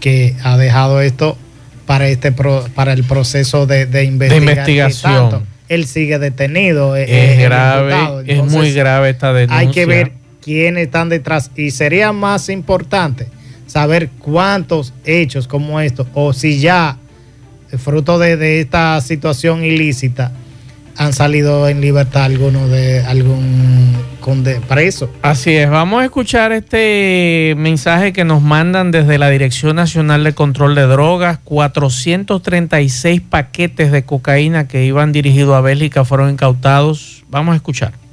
que 0.00 0.34
ha 0.42 0.56
dejado 0.56 1.00
esto 1.00 1.36
para 1.86 2.08
este 2.08 2.32
para 2.32 2.94
el 2.94 3.04
proceso 3.04 3.66
de, 3.66 3.84
de, 3.84 4.04
investigación 4.04 5.46
él 5.68 5.86
sigue 5.86 6.18
detenido. 6.18 6.96
Eh, 6.96 7.34
es, 7.34 7.38
grave, 7.38 7.94
es 8.26 8.44
muy 8.44 8.72
grave 8.72 9.10
esta 9.10 9.32
denuncia. 9.32 9.58
Hay 9.58 9.70
que 9.70 9.86
ver 9.86 10.12
quiénes 10.44 10.86
están 10.86 11.08
detrás 11.08 11.50
y 11.56 11.70
sería 11.70 12.12
más 12.12 12.48
importante 12.48 13.28
saber 13.66 14.10
cuántos 14.18 14.92
hechos 15.04 15.48
como 15.48 15.80
estos 15.80 16.06
o 16.12 16.32
si 16.32 16.60
ya 16.60 16.98
eh, 17.72 17.78
fruto 17.78 18.18
de, 18.18 18.60
esta 18.60 19.00
situación 19.00 19.64
ilícita 19.64 20.32
han 20.96 21.12
salido 21.12 21.68
en 21.68 21.80
libertad 21.80 22.24
alguno 22.24 22.68
de 22.68 23.00
algún 23.00 23.96
preso. 24.68 25.10
Así 25.22 25.50
es, 25.50 25.68
vamos 25.68 26.00
a 26.00 26.04
escuchar 26.04 26.52
este 26.52 27.54
mensaje 27.58 28.12
que 28.12 28.24
nos 28.24 28.40
mandan 28.40 28.90
desde 28.90 29.18
la 29.18 29.28
Dirección 29.28 29.76
Nacional 29.76 30.24
de 30.24 30.32
Control 30.34 30.74
de 30.74 30.82
Drogas. 30.82 31.40
436 31.44 33.20
paquetes 33.20 33.92
de 33.92 34.04
cocaína 34.04 34.66
que 34.66 34.84
iban 34.84 35.12
dirigidos 35.12 35.56
a 35.56 35.60
Bélgica 35.60 36.04
fueron 36.04 36.30
incautados. 36.30 37.24
Vamos 37.28 37.54
a 37.54 37.56
escuchar. 37.56 38.03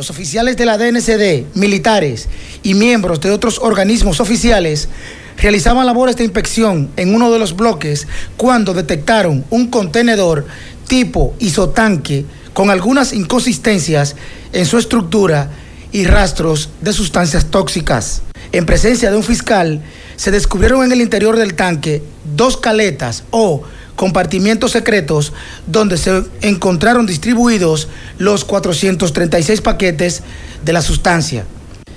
Los 0.00 0.08
oficiales 0.08 0.56
de 0.56 0.64
la 0.64 0.78
DNCD, 0.78 1.54
militares 1.54 2.26
y 2.62 2.72
miembros 2.72 3.20
de 3.20 3.30
otros 3.32 3.58
organismos 3.58 4.18
oficiales 4.18 4.88
realizaban 5.36 5.84
labores 5.84 6.16
de 6.16 6.24
inspección 6.24 6.88
en 6.96 7.14
uno 7.14 7.30
de 7.30 7.38
los 7.38 7.54
bloques 7.54 8.06
cuando 8.38 8.72
detectaron 8.72 9.44
un 9.50 9.68
contenedor 9.68 10.46
tipo 10.88 11.34
isotanque 11.38 12.24
con 12.54 12.70
algunas 12.70 13.12
inconsistencias 13.12 14.16
en 14.54 14.64
su 14.64 14.78
estructura 14.78 15.50
y 15.92 16.06
rastros 16.06 16.70
de 16.80 16.94
sustancias 16.94 17.50
tóxicas. 17.50 18.22
En 18.52 18.64
presencia 18.64 19.10
de 19.10 19.18
un 19.18 19.22
fiscal, 19.22 19.82
se 20.16 20.30
descubrieron 20.30 20.82
en 20.82 20.92
el 20.92 21.02
interior 21.02 21.36
del 21.36 21.52
tanque 21.52 22.02
dos 22.34 22.56
caletas 22.56 23.24
o 23.32 23.64
compartimientos 24.00 24.72
secretos 24.72 25.34
donde 25.66 25.98
se 25.98 26.22
encontraron 26.40 27.04
distribuidos 27.04 27.88
los 28.16 28.46
436 28.46 29.60
paquetes 29.60 30.22
de 30.64 30.72
la 30.72 30.80
sustancia. 30.80 31.44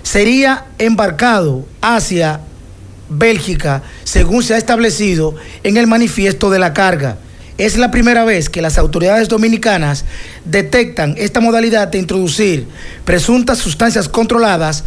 Sería 0.01 0.65
embarcado 0.79 1.65
hacia 1.79 2.41
Bélgica, 3.07 3.83
según 4.03 4.43
se 4.43 4.53
ha 4.53 4.57
establecido 4.57 5.35
en 5.63 5.77
el 5.77 5.87
manifiesto 5.87 6.49
de 6.49 6.59
la 6.59 6.73
carga. 6.73 7.19
Es 7.57 7.77
la 7.77 7.89
primera 7.89 8.25
vez 8.25 8.49
que 8.49 8.61
las 8.61 8.77
autoridades 8.77 9.29
dominicanas 9.29 10.03
detectan 10.43 11.15
esta 11.17 11.39
modalidad 11.39 11.87
de 11.87 11.99
introducir 11.99 12.67
presuntas 13.05 13.59
sustancias 13.59 14.09
controladas 14.09 14.83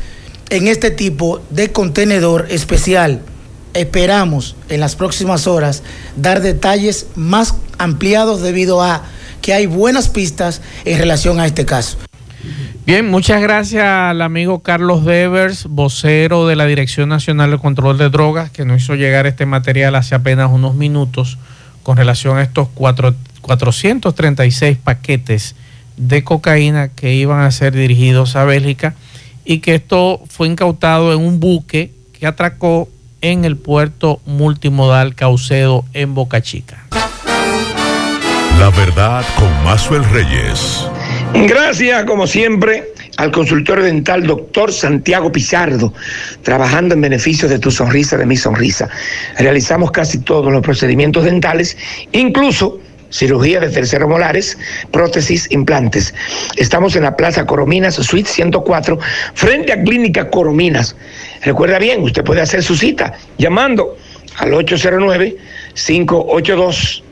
en 0.51 0.69
este 0.69 0.91
tipo 0.91 1.41
de 1.49 1.73
contenedor 1.73 2.47
especial. 2.51 3.23
Esperamos 3.77 4.57
en 4.71 4.81
las 4.81 4.97
próximas 4.97 5.47
horas 5.47 5.83
dar 6.17 6.41
detalles 6.41 7.09
más 7.15 7.55
ampliados 7.79 8.41
debido 8.41 8.83
a 8.83 9.03
que 9.43 9.53
hay 9.53 9.67
buenas 9.67 10.09
pistas 10.09 10.63
en 10.87 10.99
relación 10.99 11.41
a 11.41 11.47
este 11.47 11.67
caso. 11.67 11.99
Bien, 12.87 13.11
muchas 13.11 13.43
gracias 13.43 13.85
al 13.85 14.23
amigo 14.23 14.61
Carlos 14.61 15.05
Devers, 15.05 15.67
vocero 15.69 16.47
de 16.47 16.57
la 16.57 16.65
Dirección 16.67 17.11
Nacional 17.11 17.51
de 17.51 17.59
Control 17.59 17.99
de 17.99 18.09
Drogas, 18.09 18.51
que 18.51 18.65
nos 18.65 18.83
hizo 18.83 18.95
llegar 18.95 19.27
este 19.27 19.45
material 19.45 19.95
hace 19.95 20.15
apenas 20.15 20.51
unos 20.51 20.75
minutos 20.75 21.37
con 21.83 21.97
relación 21.97 22.39
a 22.39 22.43
estos 22.43 22.69
436 22.69 24.79
paquetes 24.79 25.55
de 25.97 26.25
cocaína 26.25 26.89
que 26.89 27.15
iban 27.15 27.41
a 27.41 27.51
ser 27.51 27.75
dirigidos 27.75 28.37
a 28.37 28.45
Bélgica 28.45 28.95
y 29.45 29.59
que 29.59 29.75
esto 29.75 30.23
fue 30.29 30.49
incautado 30.49 31.13
en 31.13 31.21
un 31.21 31.41
buque 31.41 31.93
que 32.13 32.27
atracó 32.27 32.89
en 33.33 33.45
el 33.45 33.57
puerto 33.57 34.21
multimodal 34.25 35.17
Caucedo 35.17 35.85
en 35.95 36.15
Boca 36.15 36.43
Chica. 36.43 36.87
La 38.59 38.71
verdad 38.71 39.25
con 39.37 39.65
Mazuel 39.65 40.05
Reyes. 40.11 40.87
Gracias, 41.35 42.05
como 42.05 42.27
siempre 42.29 42.93
al 43.17 43.33
consultorio 43.33 43.85
dental 43.85 44.27
doctor 44.27 44.73
Santiago 44.73 45.33
Pizardo, 45.33 45.93
trabajando 46.43 46.95
en 46.95 47.01
beneficio 47.01 47.49
de 47.49 47.59
tu 47.59 47.71
sonrisa, 47.71 48.17
de 48.17 48.27
mi 48.27 48.37
sonrisa. 48.37 48.89
Realizamos 49.39 49.91
casi 49.91 50.19
todos 50.19 50.53
los 50.53 50.63
procedimientos 50.63 51.25
dentales, 51.25 51.77
incluso 52.13 52.79
cirugía 53.11 53.61
de 53.61 53.71
terceros 53.71 54.09
molares, 54.09 54.59
prótesis, 54.91 55.51
implantes. 55.51 56.15
Estamos 56.57 56.97
en 56.97 57.05
la 57.05 57.17
Plaza 57.17 57.47
Corominas, 57.47 57.95
Suite 57.95 58.29
104, 58.29 58.99
frente 59.35 59.73
a 59.73 59.83
Clínica 59.83 60.31
Corominas. 60.31 60.97
Recuerda 61.43 61.79
bien, 61.79 62.03
usted 62.03 62.25
puede 62.25 62.41
hacer 62.41 62.63
su 62.63 62.75
cita 62.77 63.13
llamando 63.39 63.97
al 64.39 64.53
809-582. 64.53 67.03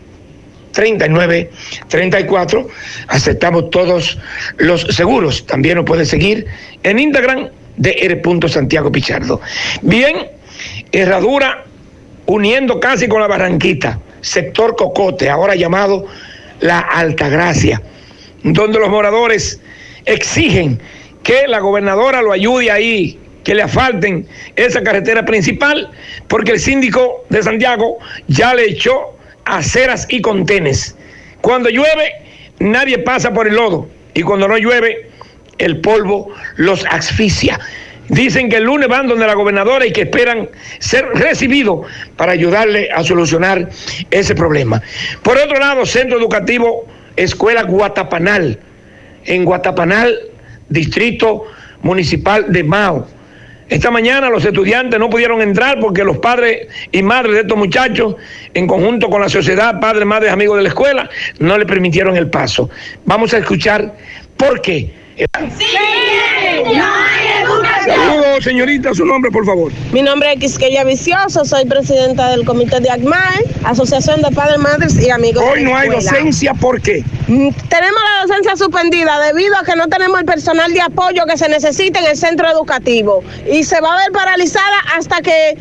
3934. 0.74 2.68
Aceptamos 3.08 3.70
todos 3.70 4.18
los 4.58 4.82
seguros. 4.82 5.46
También 5.46 5.76
nos 5.76 5.87
puede 5.87 6.04
seguir 6.04 6.46
en 6.82 6.98
Instagram 6.98 7.48
de 7.76 7.92
R. 7.92 8.48
Santiago 8.48 8.92
Pichardo. 8.92 9.40
Bien, 9.82 10.28
Herradura 10.92 11.64
uniendo 12.26 12.80
casi 12.80 13.08
con 13.08 13.20
la 13.20 13.26
Barranquita, 13.26 14.00
sector 14.20 14.76
Cocote, 14.76 15.28
ahora 15.28 15.54
llamado 15.54 16.06
La 16.60 16.80
Altagracia, 16.80 17.82
donde 18.42 18.78
los 18.78 18.88
moradores 18.88 19.60
exigen 20.04 20.80
que 21.22 21.46
la 21.48 21.60
gobernadora 21.60 22.22
lo 22.22 22.32
ayude 22.32 22.70
ahí, 22.70 23.18
que 23.44 23.54
le 23.54 23.62
asfalten 23.62 24.26
esa 24.57 24.83
carretera 24.83 25.24
principal, 25.24 25.90
porque 26.28 26.52
el 26.52 26.61
síndico 26.61 27.24
de 27.28 27.42
Santiago 27.42 27.98
ya 28.26 28.54
le 28.54 28.64
echó 28.64 29.16
aceras 29.44 30.07
y 30.09 30.20
contenes. 30.20 30.96
Cuando 31.40 31.68
llueve, 31.68 32.12
nadie 32.59 32.98
pasa 32.98 33.33
por 33.33 33.46
el 33.46 33.54
lodo. 33.54 33.88
Y 34.14 34.22
cuando 34.22 34.48
no 34.48 34.57
llueve, 34.57 35.11
el 35.59 35.80
polvo 35.80 36.33
los 36.57 36.85
asfixia. 36.87 37.61
Dicen 38.09 38.50
que 38.50 38.57
el 38.57 38.64
lunes 38.64 38.88
van 38.88 39.09
donde 39.09 39.26
la 39.26 39.35
gobernadora 39.35 39.87
y 39.87 39.92
que 39.92 40.02
esperan 40.02 40.48
ser 40.78 41.07
recibidos 41.14 41.87
para 42.16 42.33
ayudarle 42.33 42.90
a 42.90 43.02
solucionar 43.02 43.70
ese 44.11 44.35
problema. 44.35 44.83
Por 45.22 45.38
otro 45.38 45.59
lado, 45.59 45.87
Centro 45.87 46.18
Educativo 46.18 46.87
Escuela 47.16 47.62
Guatapanal, 47.62 48.59
en 49.24 49.44
Guatapanal, 49.44 50.18
Distrito 50.68 51.44
Municipal 51.83 52.52
de 52.52 52.64
Mao. 52.64 53.07
Esta 53.68 53.90
mañana 53.90 54.29
los 54.29 54.44
estudiantes 54.44 54.98
no 55.00 55.09
pudieron 55.09 55.40
entrar 55.40 55.81
porque 55.81 56.05
los 56.05 56.18
padres 56.18 56.68
y 56.92 57.03
madres 57.03 57.35
de 57.35 57.40
estos 57.40 57.57
muchachos, 57.57 58.16
en 58.53 58.66
conjunto 58.66 59.09
con 59.09 59.20
la 59.20 59.29
sociedad, 59.29 59.81
padres, 59.81 60.05
madres, 60.05 60.33
amigos 60.33 60.59
de 60.59 60.62
la 60.64 60.68
escuela, 60.68 61.11
no 61.38 61.57
le 61.57 61.64
permitieron 61.66 62.16
el 62.16 62.29
paso. 62.29 62.68
Vamos 63.05 63.33
a 63.33 63.38
escuchar 63.38 63.94
por 64.37 64.61
qué. 64.61 64.92
Saludos, 67.87 68.44
señorita, 68.44 68.94
su 68.94 69.05
nombre, 69.05 69.31
por 69.31 69.44
favor. 69.44 69.73
Mi 69.92 70.03
nombre 70.03 70.33
es 70.33 70.40
Quisqueya 70.40 70.85
Vicioso, 70.85 71.44
soy 71.44 71.64
presidenta 71.66 72.31
del 72.31 72.44
comité 72.44 72.81
de 72.81 72.90
ACMAE, 72.90 73.44
Asociación 73.64 74.23
de 74.23 74.31
Padres, 74.31 74.59
Madres 74.59 75.01
y 75.01 75.11
Amigos. 75.11 75.44
Hoy 75.53 75.64
no 75.64 75.77
hay 75.77 75.88
docencia, 75.88 76.55
¿por 76.55 76.81
qué? 76.81 77.05
Mm, 77.29 77.51
tenemos 77.68 78.01
la 78.16 78.27
docencia 78.27 78.57
suspendida 78.57 79.20
debido 79.27 79.57
a 79.57 79.64
que 79.64 79.77
no 79.77 79.88
tenemos 79.88 80.18
el 80.18 80.25
personal 80.25 80.73
de 80.73 80.81
apoyo 80.81 81.27
que 81.27 81.37
se 81.37 81.49
necesita 81.49 82.01
en 82.01 82.07
el 82.07 82.16
centro 82.16 82.51
educativo 82.51 83.23
y 83.51 83.64
se 83.64 83.81
va 83.81 83.94
a 83.94 83.97
ver 83.99 84.12
paralizada 84.12 84.77
hasta 84.97 85.20
que 85.20 85.57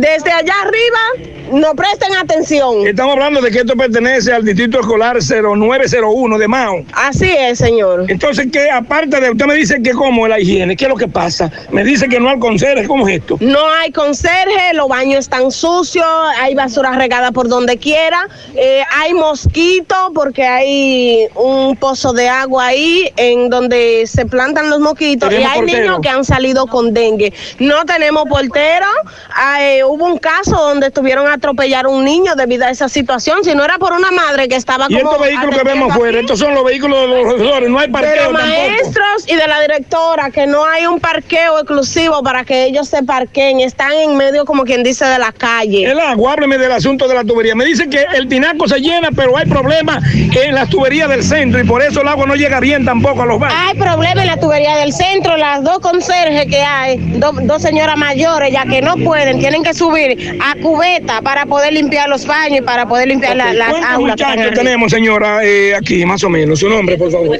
desde 0.00 0.30
allá 0.30 0.54
arriba 0.62 1.28
no 1.52 1.74
presten 1.74 2.14
atención. 2.16 2.86
Estamos 2.86 3.14
hablando 3.14 3.40
de 3.40 3.50
que 3.50 3.58
esto 3.58 3.74
pertenece 3.74 4.32
al 4.32 4.44
Distrito 4.44 4.80
Escolar 4.80 5.18
0901 5.20 6.38
de 6.38 6.48
Mao. 6.48 6.84
Así 6.92 7.30
es, 7.30 7.58
señor. 7.58 8.04
Entonces, 8.08 8.48
que 8.52 8.70
aparte 8.70 9.20
de 9.20 9.30
usted 9.30 9.46
me 9.46 9.54
dice 9.54 9.82
que 9.82 9.92
como 9.92 10.28
la 10.28 10.38
higiene, 10.38 10.76
¿qué 10.76 10.84
es 10.84 10.90
lo 10.90 10.96
que 10.96 11.08
pasa? 11.08 11.50
Me 11.70 11.84
dice 11.84 12.08
que 12.08 12.20
no 12.20 12.28
hay 12.28 12.38
conserje, 12.38 12.86
¿cómo 12.86 13.08
es 13.08 13.16
esto? 13.16 13.38
No 13.40 13.68
hay 13.70 13.90
conserje, 13.92 14.74
los 14.74 14.88
baños 14.88 15.20
están 15.20 15.50
sucios, 15.50 16.06
hay 16.38 16.54
basura 16.54 16.92
regada 16.92 17.32
por 17.32 17.48
donde 17.48 17.78
quiera, 17.78 18.28
eh, 18.54 18.82
hay 18.96 19.14
mosquitos 19.14 20.10
porque 20.14 20.44
hay 20.44 21.28
un 21.34 21.76
pozo 21.76 22.12
de 22.12 22.28
agua 22.28 22.66
ahí 22.66 23.10
en 23.16 23.48
donde 23.48 24.06
se 24.06 24.26
plantan 24.26 24.70
los 24.70 24.80
mosquitos 24.80 25.32
y 25.32 25.36
hay 25.36 25.62
niños 25.62 26.00
que 26.02 26.08
han 26.08 26.24
salido 26.24 26.66
con 26.66 26.92
dengue. 26.92 27.32
No 27.58 27.84
tenemos 27.84 28.24
portero, 28.28 28.86
hay, 29.34 29.82
hubo 29.88 30.04
un 30.06 30.18
caso 30.18 30.56
donde 30.56 30.88
estuvieron 30.88 31.26
atropellar 31.30 31.86
a 31.86 31.88
un 31.88 32.04
niño 32.04 32.34
debido 32.36 32.66
a 32.66 32.70
esa 32.70 32.88
situación, 32.88 33.44
si 33.44 33.54
no 33.54 33.64
era 33.64 33.78
por 33.78 33.92
una 33.92 34.10
madre 34.10 34.48
que 34.48 34.56
estaba 34.56 34.86
¿Y 34.88 34.98
como... 34.98 35.12
estos 35.12 35.26
vehículos 35.26 35.56
que 35.58 35.64
vemos 35.64 35.90
afuera, 35.92 36.20
estos 36.20 36.38
son 36.38 36.54
los 36.54 36.64
vehículos 36.64 37.00
de 37.00 37.06
los 37.08 37.34
profesores, 37.34 37.70
no 37.70 37.78
hay 37.78 37.88
parqueo 37.88 38.10
de 38.10 38.16
los 38.32 38.40
tampoco. 38.40 38.48
maestros 38.68 39.24
y 39.26 39.34
de 39.36 39.46
la 39.46 39.60
directora, 39.60 40.30
que 40.30 40.46
no 40.46 40.64
hay 40.64 40.86
un 40.86 41.00
parqueo 41.00 41.58
exclusivo 41.58 42.22
para 42.22 42.44
que 42.44 42.64
ellos 42.64 42.88
se 42.88 43.02
parqueen, 43.02 43.60
están 43.60 43.92
en 43.92 44.16
medio, 44.16 44.44
como 44.44 44.64
quien 44.64 44.82
dice, 44.82 45.04
de 45.04 45.18
la 45.18 45.32
calle. 45.32 45.90
El 45.90 45.98
agua, 46.00 46.32
hábleme 46.34 46.58
del 46.58 46.72
asunto 46.72 47.08
de 47.08 47.14
la 47.14 47.24
tubería. 47.24 47.54
Me 47.54 47.64
dice 47.64 47.88
que 47.88 48.04
el 48.14 48.28
tinaco 48.28 48.68
se 48.68 48.78
llena, 48.80 49.08
pero 49.14 49.36
hay 49.36 49.46
problemas 49.46 50.02
en 50.14 50.54
las 50.54 50.68
tuberías 50.68 51.08
del 51.08 51.22
centro 51.24 51.60
y 51.60 51.64
por 51.64 51.82
eso 51.82 52.00
el 52.02 52.08
agua 52.08 52.26
no 52.26 52.34
llega 52.34 52.60
bien 52.60 52.84
tampoco 52.84 53.22
a 53.22 53.26
los 53.26 53.38
baños. 53.38 53.58
Hay 53.66 53.74
problemas 53.78 54.18
en 54.24 54.26
la 54.26 54.38
tubería 54.40 54.76
del 54.76 54.92
centro, 54.92 55.36
las 55.36 55.62
dos 55.62 55.78
conserjes 55.80 56.46
que 56.46 56.60
hay, 56.60 56.96
do- 57.18 57.32
dos 57.42 57.62
señoras 57.62 57.96
mayores, 57.96 58.52
ya 58.52 58.64
que 58.64 58.80
no 58.82 58.96
pueden, 58.96 59.38
tienen 59.38 59.62
que 59.62 59.67
subir 59.74 60.38
a 60.42 60.54
cubeta 60.60 61.20
para 61.22 61.46
poder 61.46 61.72
limpiar 61.72 62.08
los 62.08 62.24
baños 62.26 62.58
y 62.60 62.62
para 62.62 62.86
poder 62.86 63.08
limpiar 63.08 63.36
la- 63.36 63.52
las 63.52 63.70
¿Cuántos 63.70 63.90
aulas. 63.90 64.16
tenemos, 64.54 64.92
señora, 64.92 65.44
eh, 65.44 65.74
aquí, 65.74 66.04
más 66.04 66.22
o 66.24 66.28
menos? 66.30 66.60
Su 66.60 66.68
nombre, 66.68 66.96
por 66.96 67.10
favor. 67.10 67.36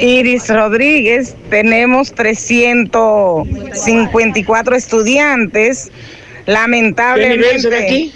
Iris 0.00 0.48
Rodríguez, 0.48 1.36
tenemos 1.50 2.12
354 2.12 4.76
estudiantes. 4.76 5.90
Lamentablemente 6.46 7.38
¿Qué 7.38 7.44
nivel 7.46 7.60
se 7.60 7.70
da 7.70 7.78
aquí? 7.78 8.12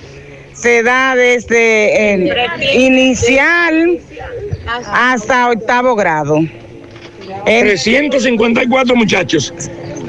se 0.53 0.83
da 0.83 1.15
desde 1.17 2.15
el 2.15 2.33
inicial 2.75 3.99
hasta 4.93 5.51
octavo 5.51 5.95
grado. 5.95 6.39
En- 7.47 7.67
354 7.67 8.97
muchachos. 8.97 9.53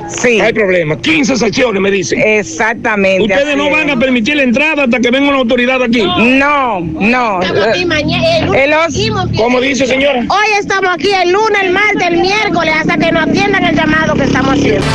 Sí, 0.08 0.40
Hay 0.40 0.54
problemas. 0.54 0.98
15 1.00 1.36
secciones, 1.38 1.82
me 1.82 1.92
dicen. 1.92 2.22
exactamente. 2.22 3.24
Ustedes 3.24 3.48
así 3.48 3.58
no 3.58 3.66
es. 3.66 3.72
van 3.72 3.90
a 3.90 3.98
permitir 4.00 4.36
la 4.38 4.44
entrada 4.44 4.84
hasta 4.84 5.00
que 5.00 5.12
venga 5.12 5.30
una 5.30 5.38
autoridad 5.40 5.82
aquí. 5.82 6.04
No, 6.04 6.80
no. 6.82 7.40
El 7.42 8.74
os- 8.74 8.98
¿Cómo 9.38 9.60
dice, 9.62 9.86
señora? 9.86 10.20
Hoy 10.20 10.48
estamos 10.60 10.92
aquí 10.94 11.10
el 11.12 11.32
lunes, 11.32 11.62
el 11.64 11.72
martes, 11.72 12.08
el 12.08 12.18
miércoles, 12.22 12.74
hasta 12.80 12.98
que 12.98 13.12
nos 13.12 13.28
atiendan 13.28 13.64
el 13.66 13.76
llamado 13.76 14.14
que 14.16 14.24
estamos 14.24 14.52
haciendo. 14.54 14.86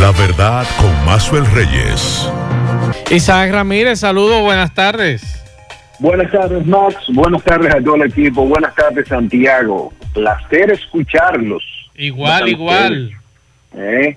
La 0.00 0.12
verdad 0.12 0.66
con 0.78 1.04
Mazuel 1.06 1.46
Reyes. 1.52 2.28
Isaac 3.10 3.50
Ramírez, 3.52 4.00
saludos, 4.00 4.42
buenas 4.42 4.74
tardes. 4.74 5.22
Buenas 5.98 6.30
tardes, 6.30 6.66
Max. 6.66 6.96
Buenas 7.08 7.42
tardes 7.42 7.74
a 7.74 7.80
todo 7.82 7.94
el 7.96 8.02
equipo. 8.10 8.44
Buenas 8.46 8.74
tardes, 8.74 9.08
Santiago. 9.08 9.92
Placer 10.12 10.70
escucharlos. 10.72 11.62
Igual, 11.94 12.48
igual. 12.48 13.12
¿Eh? 13.76 14.16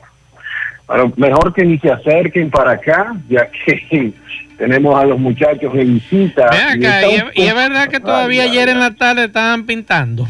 Bueno, 0.87 1.13
mejor 1.17 1.53
que 1.53 1.63
ni 1.65 1.77
se 1.79 1.91
acerquen 1.91 2.49
para 2.49 2.71
acá, 2.71 3.13
ya 3.29 3.47
que 3.51 4.11
tenemos 4.57 4.99
a 4.99 5.05
los 5.05 5.19
muchachos 5.19 5.73
en 5.75 5.95
visita. 5.95 6.49
Ven 6.49 6.81
y 6.81 6.85
acá, 6.85 7.01
es- 7.01 7.23
y 7.35 7.41
es 7.43 7.53
poco- 7.53 7.55
verdad 7.69 7.87
que 7.89 7.99
todavía 7.99 8.43
Ay, 8.43 8.49
ayer 8.49 8.69
ay, 8.69 8.73
en 8.73 8.79
la 8.79 8.95
tarde 8.95 9.25
estaban 9.25 9.65
pintando 9.65 10.27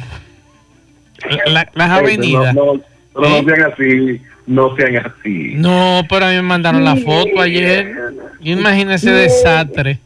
la- 1.47 1.69
las 1.73 1.89
avenidas. 1.91 2.53
No, 2.53 2.73
no, 2.75 2.81
pero 3.13 3.27
¿Eh? 3.27 3.41
no 3.43 3.55
sean 3.55 3.71
así, 3.71 4.21
no 4.47 4.75
sean 4.75 4.97
así. 4.97 5.53
No, 5.55 6.01
pero 6.09 6.25
a 6.25 6.29
mí 6.29 6.35
me 6.35 6.41
mandaron 6.41 6.83
la 6.83 6.95
foto 6.95 7.41
ayer. 7.41 7.93
Imagínese 8.41 9.11
desastre. 9.11 9.99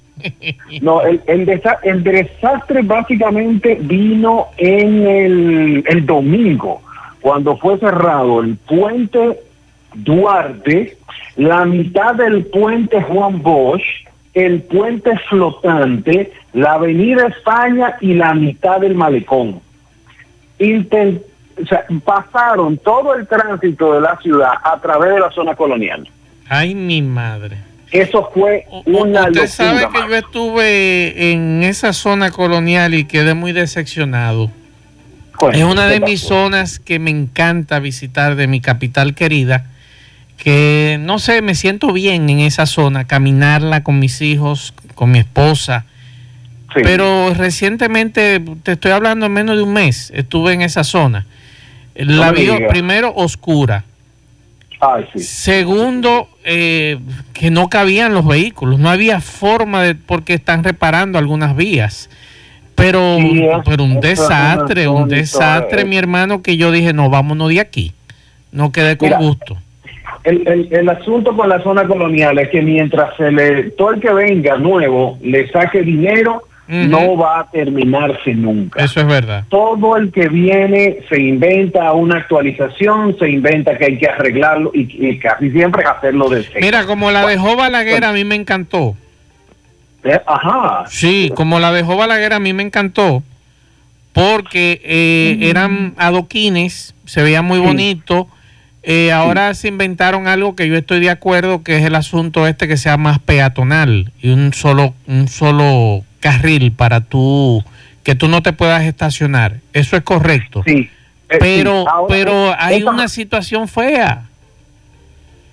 No, 0.82 1.02
el, 1.02 1.22
el, 1.28 1.46
desa- 1.46 1.80
el 1.84 2.02
desastre 2.04 2.82
básicamente 2.82 3.76
vino 3.82 4.48
en 4.58 5.06
el, 5.08 5.84
el 5.88 6.06
domingo, 6.06 6.82
cuando 7.24 7.58
fue 7.58 7.80
cerrado 7.80 8.42
el 8.42 8.58
puente 8.58 9.40
Duarte, 9.96 10.98
la 11.38 11.66
mitad 11.66 12.16
del 12.16 12.46
puente 12.46 13.02
Juan 13.02 13.42
Bosch, 13.42 13.82
el 14.34 14.62
puente 14.64 15.18
flotante, 15.30 16.32
la 16.54 16.74
avenida 16.74 17.28
España 17.28 17.96
y 18.02 18.14
la 18.14 18.34
mitad 18.34 18.80
del 18.82 18.94
malecón. 18.96 19.62
Inten- 20.60 21.22
o 21.62 21.66
sea, 21.68 21.86
pasaron 22.04 22.78
todo 22.78 23.14
el 23.16 23.28
tránsito 23.28 23.94
de 23.94 24.02
la 24.02 24.18
ciudad 24.22 24.52
a 24.64 24.80
través 24.82 25.14
de 25.14 25.20
la 25.20 25.32
zona 25.32 25.56
colonial. 25.56 26.08
Ay, 26.50 26.74
mi 26.76 27.02
madre. 27.02 27.58
Eso 27.92 28.30
fue 28.34 28.66
una 28.86 29.22
Usted 29.22 29.34
locura. 29.36 29.48
sabe 29.48 29.80
que 29.94 30.10
yo 30.10 30.16
estuve 30.16 31.32
en 31.32 31.62
esa 31.64 31.94
zona 31.94 32.32
colonial 32.32 32.96
y 32.96 33.06
quedé 33.06 33.36
muy 33.36 33.52
decepcionado. 33.54 34.50
Es 35.52 35.64
una 35.64 35.88
¿qué 35.88 35.94
de 35.94 36.00
mis 36.00 36.22
zonas 36.22 36.80
que 36.80 37.00
me 37.00 37.12
encanta 37.12 37.80
visitar 37.80 38.36
de 38.36 38.48
mi 38.48 38.62
capital 38.62 39.14
querida, 39.16 39.66
que 40.38 40.98
no 41.00 41.20
sé, 41.20 41.42
me 41.42 41.56
siento 41.56 41.92
bien 41.92 42.30
en 42.30 42.40
esa 42.40 42.66
zona, 42.66 43.06
caminarla 43.06 43.84
con 43.84 44.00
mis 44.00 44.22
hijos, 44.22 44.74
con 44.96 45.12
mi 45.12 45.20
esposa. 45.20 45.86
Sí. 46.74 46.82
Pero 46.84 47.34
recientemente, 47.34 48.42
te 48.64 48.74
estoy 48.74 48.92
hablando 48.92 49.26
en 49.26 49.34
menos 49.34 49.58
de 49.58 49.64
un 49.64 49.74
mes, 49.74 50.12
estuve 50.16 50.54
en 50.54 50.62
esa 50.62 50.84
zona. 50.84 51.26
La 51.96 52.32
No 52.32 52.34
vi 52.34 52.50
primero 52.70 53.14
oscura. 53.16 53.84
Ay, 54.80 55.06
sí. 55.14 55.20
Segundo, 55.20 56.28
eh, 56.44 57.00
que 57.34 57.52
no 57.52 57.70
cabían 57.70 58.14
los 58.14 58.26
vehículos, 58.26 58.80
no 58.80 58.90
había 58.90 59.22
forma 59.22 59.84
de, 59.84 59.96
porque 59.96 60.34
están 60.34 60.64
reparando 60.64 61.18
algunas 61.20 61.56
vías. 61.56 62.10
Pero, 62.76 63.18
Sí, 63.18 63.44
es- 63.44 63.58
pero 63.66 63.84
un 63.84 64.00
desastre, 64.00 64.88
un 64.88 65.08
desastre, 65.08 65.86
mi 65.86 65.98
hermano, 65.98 66.42
que 66.42 66.58
yo 66.58 66.72
dije, 66.72 66.94
no, 66.94 67.10
vámonos 67.10 67.50
de 67.50 67.60
aquí. 67.60 67.92
No 68.52 68.72
quedé 68.72 68.98
con 68.98 69.10
Mira, 69.10 69.20
gusto. 69.20 69.58
El, 70.24 70.48
el, 70.48 70.68
el 70.72 70.90
asunto 70.90 71.36
con 71.36 71.50
la 71.50 71.62
zona 71.64 71.86
colonial 71.86 72.38
es 72.40 72.50
que 72.50 72.62
mientras 72.62 73.16
se 73.18 73.32
le, 73.32 73.72
todo 73.72 73.92
el 73.94 74.00
que 74.00 74.14
venga 74.14 74.58
nuevo 74.58 75.18
le 75.22 75.50
saque 75.52 75.82
dinero, 75.82 76.44
no 76.66 77.18
va 77.18 77.42
a 77.42 77.52
terminarse 77.52 78.34
nunca. 78.34 78.82
Eso 78.84 79.02
es 79.02 79.06
verdad. 79.06 79.44
Todo 79.50 79.98
el 79.98 80.12
que 80.12 80.30
viene 80.30 81.00
se 81.10 81.20
inventa 81.20 81.92
una 81.92 82.18
actualización, 82.20 83.18
se 83.20 83.30
inventa 83.30 83.78
que 83.78 83.86
hay 83.86 83.98
que 83.98 84.08
arreglarlo 84.08 84.72
y, 84.74 84.88
y 85.10 85.20
casi 85.20 85.52
siempre 85.52 85.84
es 85.84 85.90
hacerlo 85.90 86.30
de 86.30 86.42
cero. 86.44 86.60
Mira, 86.62 86.86
como 86.86 87.12
la 87.12 87.28
dejó 87.28 87.56
Balaguer, 87.58 88.06
a 88.06 88.14
mí 88.14 88.24
me 88.24 88.36
encantó. 88.36 88.96
Eh, 90.04 90.20
Ajá. 90.26 90.84
Sí, 90.90 91.32
como 91.36 91.60
la 91.60 91.72
dejó 91.72 91.96
Balaguer, 91.96 92.34
a 92.34 92.40
mí 92.40 92.54
me 92.54 92.64
encantó. 92.64 93.24
Porque 94.12 94.82
eh, 94.84 95.38
eran 95.50 95.94
adoquines, 95.98 96.94
se 97.06 97.24
veía 97.24 97.42
muy 97.42 97.60
bonito. 97.60 98.28
Eh, 98.84 99.12
ahora 99.12 99.54
se 99.54 99.70
inventaron 99.70 100.28
algo 100.28 100.56
que 100.56 100.68
yo 100.68 100.76
estoy 100.76 101.00
de 101.00 101.10
acuerdo, 101.10 101.64
que 101.64 101.78
es 101.78 101.86
el 101.86 101.96
asunto 101.96 102.46
este 102.48 102.68
que 102.68 102.78
sea 102.78 102.98
más 102.98 103.18
peatonal 103.20 104.12
y 104.22 104.30
un 104.30 104.54
solo, 104.54 104.94
un 105.08 105.30
solo 105.30 106.04
carril 106.20 106.74
para 106.74 107.00
tú, 107.02 107.64
que 108.04 108.14
tú 108.14 108.28
no 108.28 108.44
te 108.44 108.52
puedas 108.54 108.84
estacionar. 108.84 109.56
Eso 109.72 109.96
es 109.96 110.04
correcto. 110.04 110.62
Sí. 110.66 110.90
Eh, 111.30 111.38
Pero, 111.40 111.82
sí. 111.84 111.88
Ahora, 111.90 112.14
pero 112.14 112.52
eh, 112.52 112.56
hay 112.60 112.82
esa- 112.82 112.92
una 112.92 113.08
situación 113.08 113.68
fea. 113.68 114.24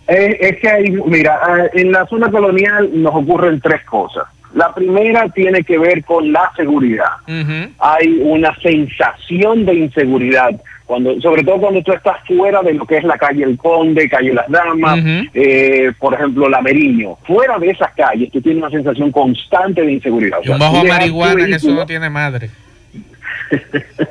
Es, 0.08 0.36
es 0.40 0.58
que 0.60 0.68
hay, 0.68 0.90
mira, 1.06 1.38
eh, 1.74 1.80
en 1.80 1.92
la 1.92 2.04
zona 2.06 2.30
colonial 2.30 2.90
nos 2.92 3.14
ocurren 3.14 3.60
tres 3.60 3.84
cosas. 3.84 4.24
La 4.54 4.74
primera 4.74 5.28
tiene 5.28 5.62
que 5.62 5.78
ver 5.78 6.04
con 6.04 6.32
la 6.32 6.50
seguridad. 6.56 7.10
Hay 7.78 8.20
una 8.22 8.54
sensación 8.56 9.64
de 9.64 9.74
inseguridad, 9.74 10.50
cuando, 10.86 11.20
sobre 11.20 11.44
todo 11.44 11.58
cuando 11.58 11.82
tú 11.82 11.92
estás 11.92 12.16
fuera 12.26 12.62
de 12.62 12.74
lo 12.74 12.84
que 12.84 12.96
es 12.96 13.04
la 13.04 13.16
calle 13.16 13.44
El 13.44 13.56
Conde, 13.56 14.08
calle 14.08 14.34
Las 14.34 14.48
Damas, 14.48 14.98
eh, 15.34 15.92
por 15.98 16.14
ejemplo, 16.14 16.48
La 16.48 16.60
Meriño. 16.60 17.16
Fuera 17.26 17.58
de 17.58 17.70
esas 17.70 17.94
calles, 17.94 18.30
tú 18.32 18.40
tienes 18.40 18.62
una 18.62 18.70
sensación 18.70 19.12
constante 19.12 19.82
de 19.82 19.92
inseguridad. 19.92 20.40
O 20.40 20.42
sea, 20.42 20.54
un 20.54 20.58
bajo 20.58 20.84
marihuana 20.84 21.46
que 21.46 21.54
eso 21.54 21.70
no 21.72 21.86
tiene 21.86 22.10
madre. 22.10 22.50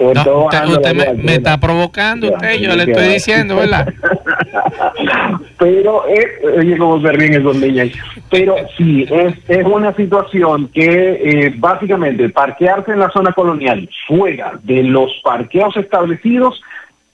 No, 0.00 0.46
usted 0.46 0.64
usted 0.64 0.94
me, 0.94 1.22
me 1.22 1.34
está 1.34 1.60
provocando 1.60 2.32
usted, 2.32 2.54
yo 2.54 2.74
le 2.74 2.84
estoy 2.84 3.08
diciendo, 3.08 3.56
¿verdad? 3.56 3.86
Pero, 5.58 6.04
eh, 6.08 6.58
oye, 6.58 6.76
cómo 6.76 7.00
se 7.00 7.12
ríen 7.12 7.34
esos 7.34 7.56
niños. 7.56 7.90
Pero 8.30 8.56
sí, 8.76 9.06
es, 9.10 9.34
es 9.48 9.64
una 9.64 9.94
situación 9.94 10.68
que 10.68 10.84
eh, 10.84 11.54
básicamente 11.56 12.28
parquearse 12.30 12.92
en 12.92 13.00
la 13.00 13.10
zona 13.10 13.32
colonial 13.32 13.88
fuera 14.06 14.58
de 14.62 14.82
los 14.82 15.10
parqueos 15.22 15.76
establecidos, 15.76 16.60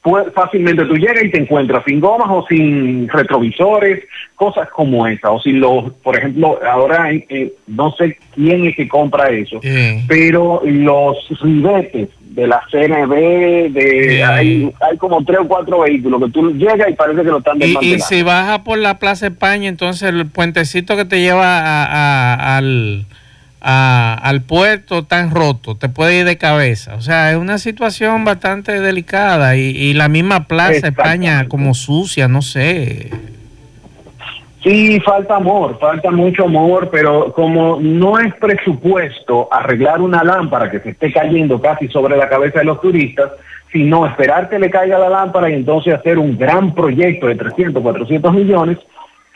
pues, 0.02 0.32
fácilmente 0.34 0.84
tú 0.84 0.94
llegas 0.94 1.24
y 1.24 1.30
te 1.30 1.40
encuentras 1.40 1.82
sin 1.84 1.98
gomas 1.98 2.28
o 2.30 2.46
sin 2.48 3.08
retrovisores, 3.08 4.04
cosas 4.36 4.68
como 4.70 5.06
esa. 5.06 5.32
O 5.32 5.40
si 5.40 5.52
los, 5.52 5.92
por 5.94 6.16
ejemplo, 6.16 6.60
ahora 6.64 7.10
eh, 7.12 7.52
no 7.66 7.92
sé 7.92 8.16
quién 8.34 8.66
es 8.66 8.76
que 8.76 8.86
compra 8.86 9.28
eso, 9.30 9.60
pero 10.06 10.62
los 10.64 11.16
ribetes 11.40 12.10
de 12.36 12.46
la 12.46 12.60
CNB, 12.70 13.72
de, 13.72 14.22
hay, 14.22 14.70
hay 14.88 14.96
como 14.98 15.24
tres 15.24 15.38
o 15.40 15.48
cuatro 15.48 15.80
vehículos 15.80 16.22
que 16.22 16.30
tú 16.30 16.52
llegas 16.52 16.88
y 16.90 16.92
parece 16.92 17.22
que 17.22 17.28
lo 17.30 17.38
están 17.38 17.56
Y, 17.56 17.64
y 17.64 17.66
desmantelando. 17.68 18.04
si 18.06 18.22
baja 18.22 18.62
por 18.62 18.78
la 18.78 18.98
Plaza 18.98 19.26
España, 19.28 19.68
entonces 19.70 20.10
el 20.10 20.26
puentecito 20.26 20.96
que 20.96 21.06
te 21.06 21.18
lleva 21.20 21.58
a- 21.60 21.84
a- 21.86 22.56
al, 22.58 23.06
a- 23.62 24.18
al 24.22 24.42
puerto 24.42 25.04
tan 25.04 25.30
roto, 25.30 25.76
te 25.76 25.88
puede 25.88 26.18
ir 26.18 26.24
de 26.26 26.36
cabeza. 26.36 26.94
O 26.96 27.00
sea, 27.00 27.30
es 27.32 27.38
una 27.38 27.56
situación 27.56 28.24
bastante 28.26 28.80
delicada 28.82 29.56
y, 29.56 29.70
y 29.70 29.94
la 29.94 30.08
misma 30.08 30.46
Plaza 30.46 30.88
España 30.88 31.48
como 31.48 31.72
sucia, 31.72 32.28
no 32.28 32.42
sé. 32.42 33.10
Sí, 34.66 34.98
falta 35.00 35.36
amor, 35.36 35.78
falta 35.78 36.10
mucho 36.10 36.46
amor, 36.46 36.88
pero 36.90 37.32
como 37.32 37.78
no 37.80 38.18
es 38.18 38.34
presupuesto 38.34 39.48
arreglar 39.52 40.00
una 40.00 40.24
lámpara 40.24 40.68
que 40.68 40.80
se 40.80 40.90
esté 40.90 41.12
cayendo 41.12 41.60
casi 41.60 41.86
sobre 41.86 42.16
la 42.16 42.28
cabeza 42.28 42.58
de 42.58 42.64
los 42.64 42.80
turistas, 42.80 43.30
sino 43.70 44.04
esperar 44.06 44.48
que 44.48 44.58
le 44.58 44.68
caiga 44.68 44.98
la 44.98 45.08
lámpara 45.08 45.48
y 45.50 45.54
entonces 45.54 45.94
hacer 45.94 46.18
un 46.18 46.36
gran 46.36 46.74
proyecto 46.74 47.28
de 47.28 47.36
300, 47.36 47.80
400 47.80 48.34
millones, 48.34 48.78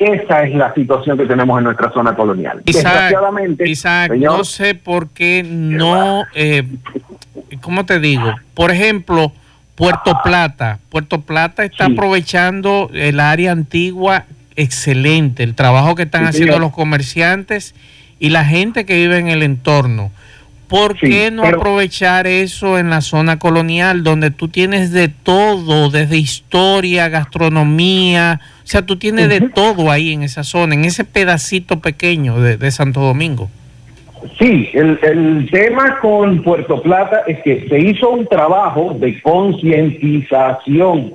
esa 0.00 0.42
es 0.42 0.54
la 0.54 0.74
situación 0.74 1.16
que 1.16 1.26
tenemos 1.26 1.56
en 1.58 1.64
nuestra 1.64 1.92
zona 1.92 2.16
colonial. 2.16 2.62
Isaac, 2.66 2.84
Desgraciadamente, 2.92 3.68
Isaac, 3.68 4.10
señor, 4.10 4.38
no 4.38 4.44
sé 4.44 4.74
por 4.74 5.10
qué 5.10 5.44
no, 5.46 6.24
eh, 6.34 6.64
¿cómo 7.60 7.86
te 7.86 8.00
digo? 8.00 8.34
Por 8.54 8.72
ejemplo, 8.72 9.30
Puerto 9.76 10.12
Plata. 10.24 10.78
Puerto 10.90 11.20
Plata 11.20 11.64
está 11.64 11.86
Sí. 11.86 11.92
aprovechando 11.92 12.90
el 12.92 13.20
área 13.20 13.52
antigua 13.52 14.24
excelente, 14.56 15.42
el 15.42 15.54
trabajo 15.54 15.94
que 15.94 16.02
están 16.04 16.22
Sí, 16.24 16.28
haciendo 16.28 16.52
señor. 16.54 16.62
los 16.68 16.72
comerciantes 16.72 17.74
y 18.18 18.30
la 18.30 18.44
gente 18.44 18.84
que 18.84 18.94
vive 18.96 19.18
en 19.18 19.28
el 19.28 19.42
entorno. 19.42 20.10
¿Por 20.68 20.92
Sí, 21.00 21.08
qué 21.08 21.30
no 21.32 21.42
pero- 21.42 21.58
aprovechar 21.58 22.26
eso 22.28 22.78
en 22.78 22.90
la 22.90 23.00
zona 23.00 23.38
colonial, 23.40 24.04
donde 24.04 24.30
tú 24.30 24.46
tienes 24.46 24.92
de 24.92 25.08
todo, 25.08 25.90
desde 25.90 26.16
historia, 26.16 27.08
gastronomía, 27.08 28.40
o 28.62 28.66
sea, 28.66 28.82
tú 28.82 28.96
tienes 28.96 29.28
de 29.28 29.40
todo 29.48 29.90
ahí 29.90 30.12
en 30.12 30.22
esa 30.22 30.44
zona, 30.44 30.74
en 30.74 30.84
ese 30.84 31.04
pedacito 31.04 31.80
pequeño 31.80 32.40
de, 32.40 32.56
de 32.56 32.70
Santo 32.70 33.00
Domingo? 33.00 33.50
Sí, 34.38 34.68
el, 34.74 34.98
el 35.02 35.48
tema 35.50 35.98
con 36.00 36.42
Puerto 36.44 36.80
Plata 36.82 37.22
es 37.26 37.38
que 37.42 37.66
se 37.68 37.78
hizo 37.80 38.10
un 38.10 38.26
trabajo 38.28 38.94
de 39.00 39.20
concientización. 39.22 41.14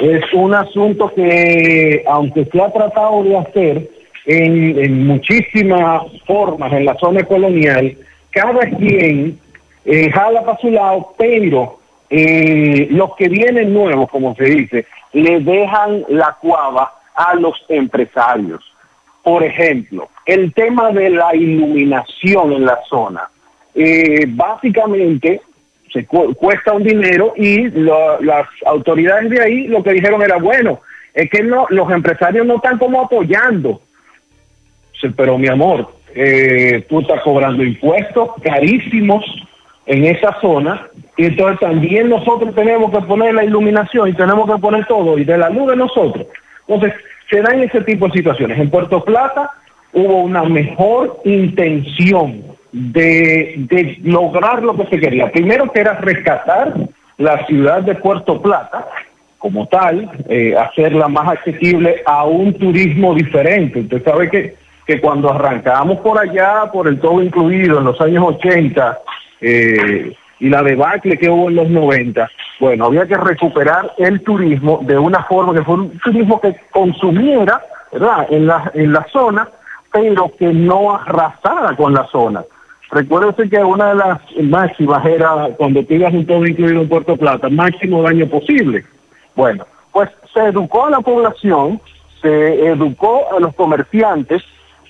Es 0.00 0.32
un 0.32 0.54
asunto 0.54 1.12
que, 1.14 2.04
aunque 2.08 2.44
se 2.46 2.60
ha 2.60 2.72
tratado 2.72 3.22
de 3.22 3.36
hacer 3.38 3.88
en, 4.26 5.06
muchísimas 5.06 6.02
formas 6.26 6.72
en 6.72 6.84
la 6.84 6.96
zona 6.96 7.22
colonial, 7.22 7.96
cada 8.30 8.60
quien 8.70 9.38
eh, 9.84 10.10
jala 10.10 10.44
para 10.44 10.58
su 10.58 10.70
lado, 10.70 11.14
pero 11.16 11.78
eh, 12.10 12.88
los 12.90 13.14
que 13.16 13.28
vienen 13.28 13.72
nuevos, 13.72 14.10
como 14.10 14.34
se 14.34 14.44
dice, 14.44 14.86
le 15.12 15.40
dejan 15.40 16.04
la 16.08 16.36
cuava 16.40 16.92
a 17.14 17.34
los 17.36 17.54
empresarios. 17.68 18.64
Por 19.22 19.44
ejemplo, 19.44 20.08
el 20.26 20.52
tema 20.52 20.90
de 20.90 21.10
la 21.10 21.34
iluminación 21.34 22.52
en 22.52 22.66
la 22.66 22.80
zona. 22.88 23.28
Eh, 23.74 24.26
básicamente 24.28 25.40
se 25.94 26.04
cu- 26.04 26.34
cuesta 26.34 26.72
un 26.74 26.82
dinero 26.82 27.32
y 27.36 27.68
lo- 27.70 28.20
las 28.20 28.46
autoridades 28.66 29.30
de 29.30 29.40
ahí 29.40 29.68
lo 29.68 29.82
que 29.82 29.92
dijeron 29.94 30.20
era, 30.22 30.36
bueno, 30.36 30.80
es 31.14 31.30
que 31.30 31.42
no, 31.42 31.66
los 31.70 31.90
empresarios 31.90 32.44
no 32.44 32.56
están 32.56 32.76
como 32.78 33.00
apoyando. 33.00 33.80
Pero 35.16 35.38
mi 35.38 35.48
amor, 35.48 35.88
eh, 36.14 36.84
tú 36.88 37.00
estás 37.00 37.20
cobrando 37.22 37.62
impuestos 37.62 38.30
carísimos 38.42 39.24
en 39.86 40.04
esa 40.06 40.38
zona 40.40 40.86
y 41.16 41.26
entonces 41.26 41.60
también 41.60 42.08
nosotros 42.08 42.54
tenemos 42.54 42.90
que 42.90 43.00
poner 43.06 43.34
la 43.34 43.44
iluminación 43.44 44.08
y 44.08 44.14
tenemos 44.14 44.50
que 44.50 44.58
poner 44.60 44.86
todo 44.86 45.16
y 45.18 45.24
de 45.24 45.38
la 45.38 45.50
luz 45.50 45.70
de 45.70 45.76
nosotros. 45.76 46.26
Entonces, 46.66 46.98
se 47.30 47.40
dan 47.42 47.60
ese 47.62 47.82
tipo 47.82 48.06
de 48.08 48.14
situaciones. 48.14 48.58
En 48.58 48.70
Puerto 48.70 49.04
Plata 49.04 49.50
hubo 49.92 50.22
una 50.22 50.42
mejor 50.44 51.20
intención 51.24 52.42
de, 52.74 53.98
lograr 54.02 54.62
lo 54.62 54.76
que 54.76 54.86
se 54.86 54.98
quería. 54.98 55.30
Primero 55.30 55.70
que 55.70 55.80
era 55.80 55.94
rescatar 55.94 56.74
la 57.18 57.46
ciudad 57.46 57.82
de 57.82 57.94
Puerto 57.94 58.42
Plata 58.42 58.86
como 59.38 59.66
tal, 59.66 60.10
eh, 60.28 60.54
hacerla 60.56 61.06
más 61.06 61.28
accesible 61.28 62.02
a 62.06 62.24
un 62.24 62.54
turismo 62.54 63.14
diferente. 63.14 63.80
Usted 63.80 64.02
sabe 64.02 64.30
que, 64.30 64.56
que 64.86 65.00
cuando 65.00 65.30
arrancamos 65.30 66.00
por 66.00 66.18
allá, 66.18 66.70
por 66.72 66.88
el 66.88 66.98
todo 66.98 67.22
incluido 67.22 67.78
en 67.78 67.84
los 67.84 68.00
años 68.00 68.24
80, 68.26 68.98
eh, 69.42 70.12
y 70.40 70.48
la 70.48 70.62
debacle 70.62 71.18
que 71.18 71.28
hubo 71.28 71.50
en 71.50 71.56
los 71.56 71.68
90, 71.68 72.28
bueno, 72.58 72.86
había 72.86 73.06
que 73.06 73.16
recuperar 73.16 73.92
el 73.98 74.20
turismo 74.22 74.80
de 74.82 74.98
una 74.98 75.22
forma 75.24 75.54
que 75.54 75.62
fue 75.62 75.74
un 75.74 75.98
turismo 75.98 76.40
que 76.40 76.56
consumiera, 76.72 77.62
¿verdad?, 77.92 78.26
en 78.30 78.46
la, 78.46 78.70
en 78.74 78.92
la 78.92 79.06
zona, 79.12 79.46
pero 79.92 80.32
que 80.36 80.46
no 80.52 80.96
arrasara 80.96 81.76
con 81.76 81.92
la 81.92 82.06
zona. 82.06 82.42
Recuérdese 82.94 83.50
que 83.50 83.58
una 83.58 83.88
de 83.88 83.94
las 83.96 84.18
máximas 84.40 85.04
era 85.04 85.48
cuando 85.56 85.82
tú 85.84 85.94
ibas 85.94 86.14
un 86.14 86.24
todo 86.24 86.46
incluido 86.46 86.80
en 86.82 86.88
Puerto 86.88 87.16
Plata, 87.16 87.48
máximo 87.48 88.02
daño 88.02 88.26
posible. 88.28 88.84
Bueno, 89.34 89.66
pues 89.92 90.08
se 90.32 90.40
educó 90.44 90.86
a 90.86 90.90
la 90.90 91.00
población, 91.00 91.80
se 92.22 92.66
educó 92.66 93.26
a 93.36 93.40
los 93.40 93.52
comerciantes 93.56 94.42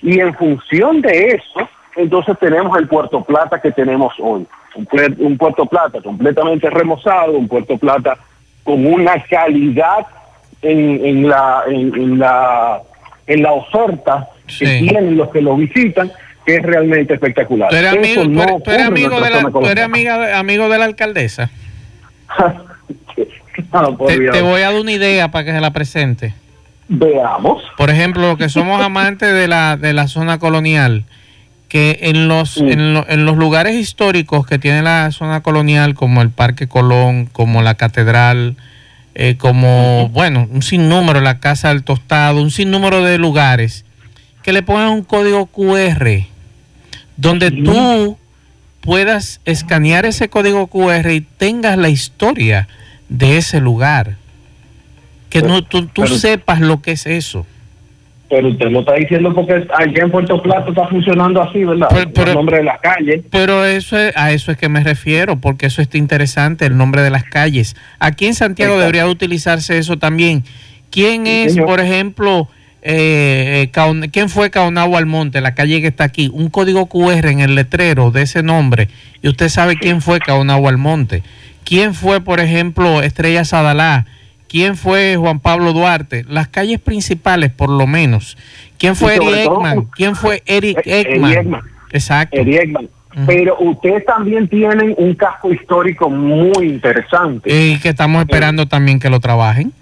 y 0.03 0.19
en 0.19 0.35
función 0.35 1.01
de 1.01 1.29
eso 1.29 1.67
entonces 1.95 2.37
tenemos 2.39 2.77
el 2.77 2.87
Puerto 2.87 3.23
Plata 3.23 3.59
que 3.59 3.71
tenemos 3.71 4.13
hoy. 4.19 4.45
Un, 4.75 4.85
puer- 4.85 5.15
un 5.17 5.35
Puerto 5.37 5.65
Plata 5.65 5.99
completamente 6.01 6.69
remozado, 6.69 7.31
un 7.31 7.47
Puerto 7.47 7.75
Plata 7.77 8.17
con 8.63 8.85
una 8.85 9.13
calidad 9.23 10.05
en, 10.61 11.03
en 11.05 11.27
la, 11.29 11.63
en, 11.67 11.95
en 11.95 12.19
la, 12.19 12.81
en 13.25 13.41
la 13.41 13.51
oferta 13.53 14.27
que 14.59 14.65
tienen 14.79 15.17
los 15.17 15.29
que 15.29 15.41
lo 15.41 15.55
visitan, 15.55 16.11
que 16.45 16.55
es 16.57 16.63
realmente 16.63 17.13
espectacular. 17.15 17.69
¿Tú 17.69 17.75
eres 17.75 17.93
amigo, 17.93 18.23
no 18.25 18.59
tú 18.63 18.71
eres 18.71 18.85
amigo, 18.87 19.19
de 19.21 19.29
la, 19.29 19.41
tú 19.49 19.65
eres 19.65 19.83
amiga 19.83 20.37
amigo 20.39 20.69
de 20.69 20.77
la 20.77 20.85
alcaldesa? 20.85 21.49
Te, 24.07 24.41
voy 24.41 24.61
a 24.61 24.71
dar 24.71 24.79
una 24.79 24.91
idea 24.91 25.31
para 25.31 25.45
que 25.45 25.51
se 25.51 25.61
la 25.61 25.71
presente. 25.71 26.33
Veamos. 26.87 27.63
Por 27.77 27.89
ejemplo, 27.89 28.27
los 28.29 28.37
que 28.37 28.49
somos 28.49 28.81
amantes 28.83 29.33
de 29.33 29.47
la, 29.47 29.77
de 29.77 29.93
la 29.93 30.07
zona 30.07 30.37
colonial, 30.39 31.05
que 31.69 31.99
en 32.03 32.27
los, 32.27 32.61
Mm. 32.61 32.69
en, 32.69 32.93
lo- 32.93 33.05
en 33.09 33.25
los 33.25 33.37
lugares 33.37 33.75
históricos 33.75 34.45
que 34.45 34.59
tiene 34.59 34.81
la 34.81 35.09
zona 35.11 35.41
colonial, 35.41 35.95
como 35.95 36.21
el 36.21 36.29
Parque 36.29 36.67
Colón, 36.67 37.25
como 37.31 37.61
la 37.61 37.75
Catedral, 37.75 38.55
eh, 39.15 39.35
como, 39.37 40.09
bueno, 40.09 40.47
un 40.51 40.61
sinnúmero, 40.61 41.21
la 41.21 41.39
Casa 41.39 41.69
del 41.69 41.83
Tostado, 41.83 42.41
un 42.41 42.51
sinnúmero 42.51 43.03
de 43.03 43.17
lugares, 43.17 43.85
que 44.43 44.51
le 44.53 44.61
pongan 44.61 44.89
un 44.89 45.03
código 45.03 45.47
QR, 45.47 46.25
donde 47.17 47.51
tú 47.51 48.17
puedas 48.81 49.41
escanear 49.45 50.05
ese 50.05 50.29
código 50.29 50.67
QR 50.67 51.11
y 51.11 51.21
tengas 51.21 51.77
la 51.77 51.89
historia 51.89 52.67
de 53.09 53.37
ese 53.37 53.59
lugar. 53.59 54.15
Que 55.29 55.41
no, 55.41 55.63
tú, 55.63 55.87
tú 55.87 56.03
pero- 56.03 56.15
sepas 56.17 56.59
lo 56.61 56.81
que 56.81 56.91
es 56.91 57.05
eso. 57.07 57.45
Pero 58.27 58.47
usted 58.49 58.71
lo 58.71 58.79
está 58.79 58.93
diciendo 58.95 59.33
porque 59.35 59.53
allá 59.53 60.03
en 60.03 60.09
Puerto 60.11 60.41
Plata 60.41 60.69
está 60.69 60.87
funcionando 60.87 61.41
así, 61.43 61.63
¿verdad? 61.63 61.89
Pero- 62.13 62.31
el 62.31 62.35
nombre 62.35 62.57
de 62.57 62.63
la 62.63 62.77
calle. 62.79 63.23
Pero 63.29 63.63
eso 63.65 63.97
es- 63.99 64.15
a 64.17 64.31
eso 64.31 64.51
es 64.51 64.57
que 64.57 64.67
me 64.67 64.83
refiero, 64.83 65.35
porque 65.39 65.67
eso 65.67 65.81
está 65.81 65.97
interesante, 65.99 66.65
el 66.65 66.75
nombre 66.75 67.01
de 67.03 67.11
las 67.11 67.23
calles. 67.23 67.75
Aquí 67.99 68.25
en 68.25 68.33
Santiago 68.33 68.73
Exacto. 68.73 68.93
debería 68.93 69.07
utilizarse 69.11 69.77
eso 69.77 69.97
también. 69.97 70.43
¿Quién 70.89 71.25
Sí, 71.25 71.31
es, 71.31 71.53
señor. 71.53 71.67
por 71.67 71.79
ejemplo, 71.79 72.49
eh, 72.87 73.71
eh, 73.73 74.09
quién 74.11 74.29
fue 74.29 74.51
Caonagua 74.51 74.99
Almonte, 74.99 75.41
la 75.41 75.55
calle 75.55 75.81
que 75.81 75.87
está 75.87 76.03
aquí? 76.03 76.29
Un 76.31 76.51
código 76.51 76.85
QR 76.85 77.29
en 77.29 77.39
el 77.39 77.55
letrero 77.55 78.11
de 78.11 78.21
ese 78.21 78.43
nombre 78.43 78.89
y 79.23 79.27
usted 79.27 79.49
sabe 79.49 79.75
quién 79.75 80.03
fue 80.03 80.19
Caonagua 80.19 80.69
Almonte. 80.69 81.23
¿Quién 81.63 81.95
fue, 81.95 82.21
por 82.21 82.39
ejemplo, 82.39 83.01
Estrella 83.01 83.43
Sadalá? 83.43 84.05
¿Quién 84.47 84.77
fue 84.77 85.15
Juan 85.15 85.39
Pablo 85.39 85.73
Duarte? 85.73 86.25
Las 86.29 86.47
calles 86.47 86.79
principales, 86.79 87.49
por 87.49 87.71
lo 87.71 87.87
menos. 87.87 88.37
¿Quién 88.77 88.95
fue 88.95 89.15
Eric 89.15 89.45
todo, 89.45 89.57
Ekman? 89.57 89.85
¿Quién 89.85 90.15
fue 90.15 90.43
Eric 90.45 90.77
Eh, 90.85 91.01
Eddie 91.01 91.39
Ekman? 91.39 91.61
Exacto. 91.91 92.37
Ekman. 92.39 92.87
Ujú. 93.15 93.25
Pero 93.25 93.57
ustedes 93.61 94.05
también 94.05 94.47
tienen 94.47 94.93
un 94.95 95.15
casco 95.15 95.51
histórico 95.51 96.07
muy 96.07 96.67
interesante. 96.67 97.49
Y 97.51 97.79
que 97.79 97.89
estamos 97.89 98.21
esperando 98.21 98.67
también 98.67 98.99
que 98.99 99.09
lo 99.09 99.19
trabajen. 99.19 99.73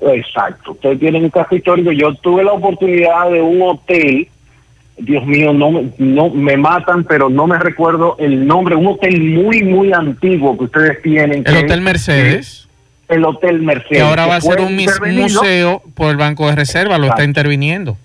Exacto. 0.00 0.72
Ustedes 0.72 0.98
tienen 0.98 1.24
un 1.24 1.30
casco 1.30 1.56
histórico. 1.56 1.92
Yo 1.92 2.14
tuve 2.14 2.42
la 2.44 2.52
oportunidad 2.52 3.30
de 3.30 3.40
un 3.42 3.60
hotel. 3.62 4.28
Dios 4.98 5.24
mío, 5.26 5.52
no, 5.52 5.70
me- 5.70 5.90
no 5.98 6.28
me 6.30 6.56
matan, 6.56 7.04
pero 7.04 7.30
no 7.30 7.46
me 7.46 7.58
recuerdo 7.58 8.16
el 8.18 8.46
nombre. 8.46 8.74
Un 8.76 8.86
hotel 8.86 9.20
muy, 9.20 9.62
muy 9.62 9.92
antiguo 9.92 10.56
que 10.58 10.64
ustedes 10.64 11.00
tienen. 11.02 11.42
El 11.46 11.56
Hotel 11.56 11.78
es- 11.78 11.80
Mercedes, 11.80 12.68
El 13.08 13.24
Hotel 13.24 13.62
Mercedes. 13.62 13.88
que 13.98 14.00
ahora 14.02 14.26
va 14.26 14.36
a 14.36 14.40
ser 14.40 14.60
un 14.60 14.76
museo 14.76 15.82
por 15.94 16.10
el 16.10 16.16
Banco 16.16 16.46
de 16.48 16.54
Reserva, 16.56 16.98
lo 16.98 17.06
está 17.06 17.24
interviniendo. 17.24 17.96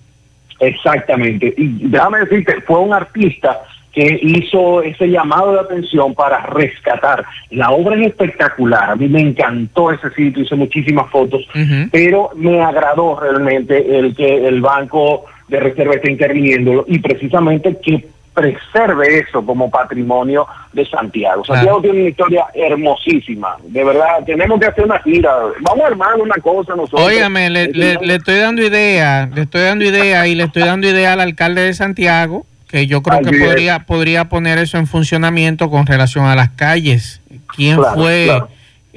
Exactamente. 0.60 1.52
Y 1.56 1.88
déjame 1.88 2.20
decirte, 2.20 2.60
fue 2.62 2.78
un 2.80 2.92
artista 2.94 3.60
que 3.96 4.20
hizo 4.22 4.82
ese 4.82 5.06
llamado 5.08 5.54
de 5.54 5.60
atención 5.60 6.14
para 6.14 6.40
rescatar. 6.46 7.24
La 7.50 7.70
obra 7.70 7.96
es 7.96 8.08
espectacular. 8.08 8.90
A 8.90 8.94
mí 8.94 9.08
me 9.08 9.22
encantó 9.22 9.90
ese 9.90 10.10
sitio, 10.10 10.42
hice 10.42 10.54
muchísimas 10.54 11.10
fotos, 11.10 11.48
pero 11.90 12.28
me 12.36 12.62
agradó 12.62 13.18
realmente 13.18 13.98
el 13.98 14.14
que 14.14 14.46
el 14.46 14.60
Banco 14.60 15.24
de 15.48 15.60
Reserva 15.60 15.94
esté 15.94 16.10
interviniendo 16.12 16.84
y 16.86 16.98
precisamente 16.98 17.74
que 17.82 18.06
preserve 18.34 19.20
eso 19.20 19.44
como 19.46 19.70
patrimonio 19.70 20.46
de 20.74 20.84
Santiago. 20.84 21.40
Claro. 21.42 21.56
Santiago 21.60 21.80
tiene 21.80 22.00
una 22.00 22.08
historia 22.10 22.44
hermosísima, 22.54 23.56
de 23.64 23.82
verdad. 23.82 24.24
Tenemos 24.26 24.60
que 24.60 24.66
hacer 24.66 24.84
una 24.84 24.98
gira. 24.98 25.34
Vamos 25.60 25.84
a 25.84 25.86
armar 25.88 26.16
una 26.16 26.34
cosa 26.42 26.74
nosotros. 26.76 27.00
Óigame, 27.08 27.48
le, 27.48 27.68
le- 27.68 27.96
le 28.00 28.14
estoy 28.16 28.36
dando 28.38 28.62
idea, 28.62 29.28
le 29.34 29.42
estoy 29.42 29.62
dando 29.62 29.84
idea 29.86 30.26
y 30.28 30.34
le 30.34 30.44
estoy 30.44 30.64
dando 30.64 30.86
idea 30.86 31.14
al 31.14 31.20
alcalde 31.20 31.62
de 31.62 31.72
Santiago, 31.74 32.44
que 32.76 32.86
yo 32.86 33.02
creo 33.02 33.20
que 33.22 33.30
es. 33.36 33.42
podría, 33.42 33.78
podría 33.80 34.28
poner 34.28 34.58
eso 34.58 34.76
en 34.76 34.86
funcionamiento 34.86 35.70
con 35.70 35.86
relación 35.86 36.26
a 36.26 36.34
las 36.36 36.50
calles. 36.50 37.22
¿Quién 37.54 37.76
Claro, 37.78 37.94
fue? 37.94 38.24
claro. 38.26 38.48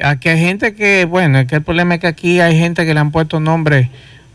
Aquí 0.03 0.27
hay 0.29 0.39
gente 0.39 0.75
que, 0.75 1.05
bueno, 1.05 1.45
que 1.47 1.55
el 1.55 1.61
problema 1.61 1.95
es 1.95 2.01
que 2.01 2.07
aquí 2.07 2.39
hay 2.41 2.57
gente 2.57 2.85
que 2.85 2.93
le 2.93 2.99
han 2.99 3.11
puesto 3.11 3.39
nombres, 3.39 3.87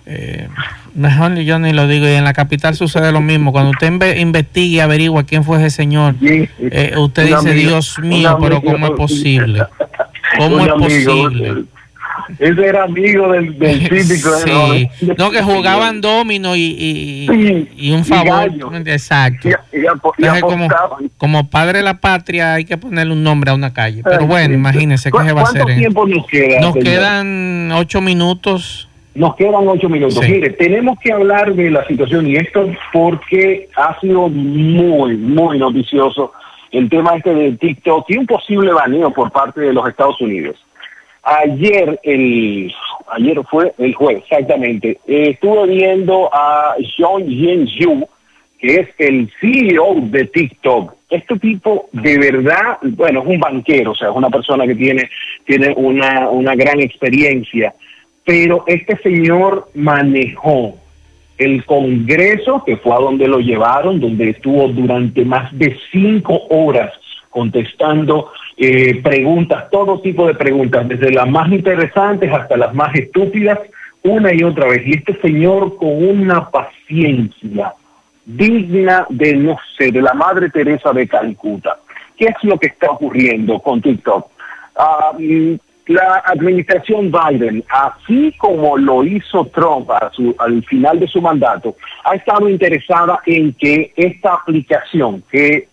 eh, 0.06 0.48
mejor 0.94 1.32
ni 1.32 1.44
yo 1.44 1.58
ni 1.58 1.72
lo 1.74 1.86
digo, 1.88 2.06
y 2.06 2.12
en 2.12 2.24
la 2.24 2.32
capital 2.32 2.74
sucede 2.74 3.12
lo 3.12 3.20
mismo. 3.20 3.52
Cuando 3.52 3.70
usted 3.72 3.90
inve- 3.90 4.18
investigue 4.18 4.76
y 4.76 4.80
averigua 4.80 5.24
quién 5.24 5.44
fue 5.44 5.58
ese 5.58 5.68
señor, 5.70 6.14
Sí, 6.20 6.48
eh, 6.58 6.94
usted 6.96 7.26
dice, 7.26 7.52
Dios 7.54 7.98
mío, 7.98 8.38
pero 8.40 8.56
amigo- 8.56 8.72
¿cómo 8.72 8.86
es 8.86 8.92
posible? 8.92 9.62
¿Cómo 10.38 10.60
es 10.64 10.72
posible? 10.72 11.64
Ese 12.38 12.66
era 12.66 12.84
amigo 12.84 13.32
del, 13.32 13.58
del 13.58 13.78
típico. 13.88 14.30
Sí. 14.44 14.88
¿no? 15.02 15.14
No, 15.18 15.30
que 15.30 15.42
jugaban 15.42 16.00
domino 16.00 16.54
y, 16.56 16.60
y, 16.60 17.26
Sí, 17.28 17.68
y 17.76 17.92
un 17.92 18.04
favor. 18.04 18.50
Exacto. 18.86 19.48
Entonces, 19.72 20.42
como, 21.16 21.48
padre 21.50 21.78
de 21.78 21.84
la 21.84 22.00
patria 22.00 22.54
hay 22.54 22.64
que 22.64 22.76
ponerle 22.76 23.12
un 23.12 23.22
nombre 23.22 23.50
a 23.50 23.54
una 23.54 23.72
calle. 23.72 24.02
Pero 24.04 24.26
bueno, 24.26 24.54
imagínense 24.54 25.10
qué 25.10 25.18
¿Cu- 25.18 25.24
se 25.24 25.32
va 25.32 25.40
a 25.40 25.44
hacer. 25.44 25.62
¿Cuánto 25.62 25.78
tiempo 25.78 26.06
nos 26.06 26.26
queda? 26.26 26.60
Nos 26.60 26.72
señor? 26.74 26.84
quedan 26.88 27.72
ocho 27.72 28.00
minutos. 28.00 28.88
Nos 29.14 29.36
quedan 29.36 29.68
ocho 29.68 29.88
minutos. 29.88 30.18
Sí. 30.24 30.32
Mire, 30.32 30.50
tenemos 30.50 30.98
que 30.98 31.12
hablar 31.12 31.54
de 31.54 31.70
la 31.70 31.86
situación 31.86 32.26
y 32.26 32.36
esto 32.36 32.68
porque 32.92 33.68
ha 33.76 33.98
sido 34.00 34.28
muy, 34.28 35.16
muy 35.16 35.58
noticioso 35.58 36.32
el 36.72 36.88
tema 36.88 37.14
este 37.16 37.32
de 37.32 37.52
TikTok 37.52 38.06
y 38.10 38.16
un 38.16 38.26
posible 38.26 38.72
baneo 38.72 39.12
por 39.12 39.30
parte 39.30 39.60
de 39.60 39.72
los 39.72 39.88
Estados 39.88 40.20
Unidos. 40.20 40.56
Ayer, 41.24 41.98
el, 42.02 42.72
ayer 43.08 43.40
fue 43.50 43.72
el 43.78 43.94
jueves, 43.94 44.22
exactamente, 44.24 44.98
eh, 45.06 45.30
estuve 45.30 45.66
viendo 45.68 46.28
a 46.32 46.74
John 46.98 47.26
Yen 47.26 47.66
Yu, 47.66 48.06
que 48.58 48.80
es 48.80 48.88
el 48.98 49.30
CEO 49.40 49.96
de 50.02 50.26
TikTok. 50.26 50.94
Este 51.08 51.38
tipo 51.38 51.88
de 51.92 52.18
verdad, 52.18 52.78
bueno, 52.82 53.22
es 53.22 53.26
un 53.26 53.40
banquero, 53.40 53.92
o 53.92 53.94
sea, 53.94 54.10
es 54.10 54.16
una 54.16 54.28
persona 54.28 54.66
que 54.66 54.74
tiene, 54.74 55.08
tiene 55.46 55.72
una, 55.76 56.28
una 56.28 56.54
gran 56.54 56.80
experiencia, 56.80 57.74
pero 58.24 58.64
este 58.66 58.96
señor 58.98 59.68
manejó 59.74 60.76
el 61.38 61.64
Congreso, 61.64 62.62
que 62.64 62.76
fue 62.76 62.92
a 62.94 63.00
donde 63.00 63.28
lo 63.28 63.38
llevaron, 63.38 63.98
donde 63.98 64.30
estuvo 64.30 64.68
durante 64.68 65.24
más 65.24 65.56
de 65.56 65.76
cinco 65.90 66.42
horas 66.50 66.92
contestando 67.30 68.30
eh, 68.56 69.00
preguntas, 69.02 69.68
todo 69.70 70.00
tipo 70.00 70.26
de 70.26 70.34
preguntas, 70.34 70.86
desde 70.88 71.12
las 71.12 71.28
más 71.28 71.50
interesantes 71.50 72.32
hasta 72.32 72.56
las 72.56 72.74
más 72.74 72.94
estúpidas, 72.94 73.58
una 74.02 74.32
y 74.34 74.42
otra 74.44 74.66
vez. 74.68 74.86
Y 74.86 74.94
este 74.96 75.18
señor 75.20 75.76
con 75.76 76.04
una 76.08 76.50
paciencia 76.50 77.72
digna 78.26 79.06
de, 79.08 79.34
no 79.34 79.56
sé, 79.76 79.90
de 79.90 80.00
la 80.02 80.14
Madre 80.14 80.50
Teresa 80.50 80.92
de 80.92 81.06
Calcuta. 81.08 81.76
¿Qué 82.16 82.26
es 82.26 82.44
lo 82.44 82.58
que 82.58 82.68
está 82.68 82.90
ocurriendo 82.90 83.58
con 83.60 83.82
TikTok? 83.82 84.28
Mm, 85.18 85.54
la 85.88 86.22
administración 86.24 87.12
Biden, 87.12 87.62
así 87.68 88.32
como 88.38 88.78
lo 88.78 89.04
hizo 89.04 89.44
Trump 89.46 89.90
a 89.90 90.10
su- 90.12 90.34
al 90.38 90.62
final 90.64 90.98
de 91.00 91.06
su 91.08 91.20
mandato, 91.20 91.76
ha 92.04 92.14
estado 92.14 92.48
interesada 92.48 93.20
en 93.26 93.52
que 93.52 93.92
esta 93.96 94.34
aplicación, 94.34 95.22
que 95.30 95.68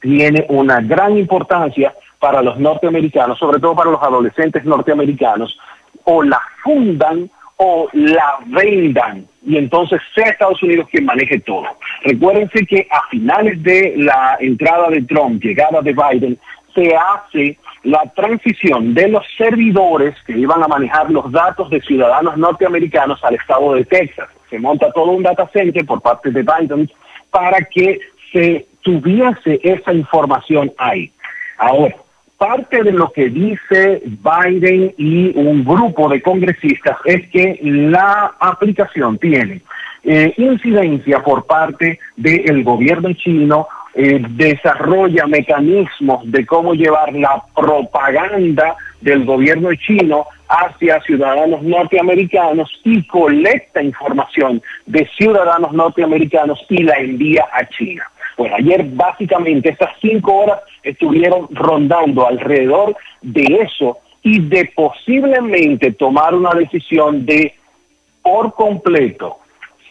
tiene 0.00 0.44
una 0.50 0.80
gran 0.82 1.16
importancia 1.16 1.94
para 2.18 2.42
los 2.42 2.58
norteamericanos, 2.58 3.38
sobre 3.38 3.60
todo 3.60 3.74
para 3.74 3.90
los 3.90 4.02
adolescentes 4.02 4.64
norteamericanos, 4.64 5.58
o 6.04 6.22
la 6.22 6.40
fundan 6.62 7.30
o 7.58 7.88
la 7.92 8.38
vendan 8.46 9.26
y 9.46 9.56
entonces 9.56 10.00
sea 10.14 10.30
Estados 10.30 10.62
Unidos 10.62 10.88
quien 10.90 11.04
maneje 11.04 11.38
todo. 11.40 11.64
Recuérdense 12.02 12.66
que 12.66 12.86
a 12.90 13.02
finales 13.08 13.62
de 13.62 13.94
la 13.96 14.36
entrada 14.40 14.88
de 14.88 15.02
Trump, 15.02 15.42
llegada 15.42 15.80
de 15.80 15.94
Biden, 15.94 16.38
se 16.74 16.94
hace 16.94 17.56
la 17.84 18.02
transición 18.14 18.92
de 18.92 19.08
los 19.08 19.24
servidores 19.38 20.14
que 20.26 20.36
iban 20.36 20.62
a 20.62 20.68
manejar 20.68 21.10
los 21.10 21.30
datos 21.30 21.70
de 21.70 21.80
ciudadanos 21.80 22.36
norteamericanos 22.36 23.22
al 23.24 23.36
estado 23.36 23.74
de 23.74 23.84
Texas. 23.84 24.28
Se 24.50 24.58
monta 24.58 24.90
todo 24.92 25.12
un 25.12 25.22
data 25.22 25.48
center 25.52 25.86
por 25.86 26.02
parte 26.02 26.30
de 26.30 26.42
Biden 26.42 26.90
para 27.30 27.60
que 27.62 28.00
se 28.32 28.66
tuviese 28.82 29.60
esa 29.62 29.92
información 29.92 30.72
ahí. 30.76 31.10
Ahora, 31.56 31.94
parte 32.38 32.82
de 32.82 32.92
lo 32.92 33.10
que 33.12 33.28
dice 33.28 34.02
Biden 34.04 34.94
y 34.96 35.32
un 35.36 35.64
grupo 35.64 36.08
de 36.08 36.20
congresistas 36.20 36.96
es 37.04 37.28
que 37.30 37.58
la 37.62 38.34
aplicación 38.38 39.18
tiene 39.18 39.62
eh, 40.04 40.32
incidencia 40.36 41.22
por 41.22 41.46
parte 41.46 41.98
del 42.16 42.62
gobierno 42.62 43.12
chino 43.14 43.66
eh, 43.98 44.20
desarrolla 44.28 45.26
mecanismos 45.26 46.20
de 46.30 46.44
cómo 46.44 46.74
llevar 46.74 47.14
la 47.14 47.42
propaganda 47.54 48.76
del 49.00 49.24
gobierno 49.24 49.74
chino 49.74 50.26
hacia 50.48 51.00
ciudadanos 51.00 51.62
norteamericanos 51.62 52.70
y 52.84 53.06
colecta 53.06 53.82
información 53.82 54.62
de 54.84 55.08
ciudadanos 55.16 55.72
norteamericanos 55.72 56.64
y 56.68 56.82
la 56.82 56.96
envía 56.98 57.46
a 57.52 57.66
China. 57.68 58.04
Bueno, 58.36 58.56
ayer 58.56 58.84
básicamente 58.84 59.70
estas 59.70 59.90
cinco 60.00 60.36
horas 60.36 60.60
estuvieron 60.82 61.48
rondando 61.50 62.26
alrededor 62.26 62.96
de 63.22 63.60
eso 63.62 63.98
y 64.22 64.40
de 64.40 64.70
posiblemente 64.74 65.92
tomar 65.92 66.34
una 66.34 66.50
decisión 66.50 67.24
de 67.24 67.54
por 68.22 68.54
completo 68.54 69.38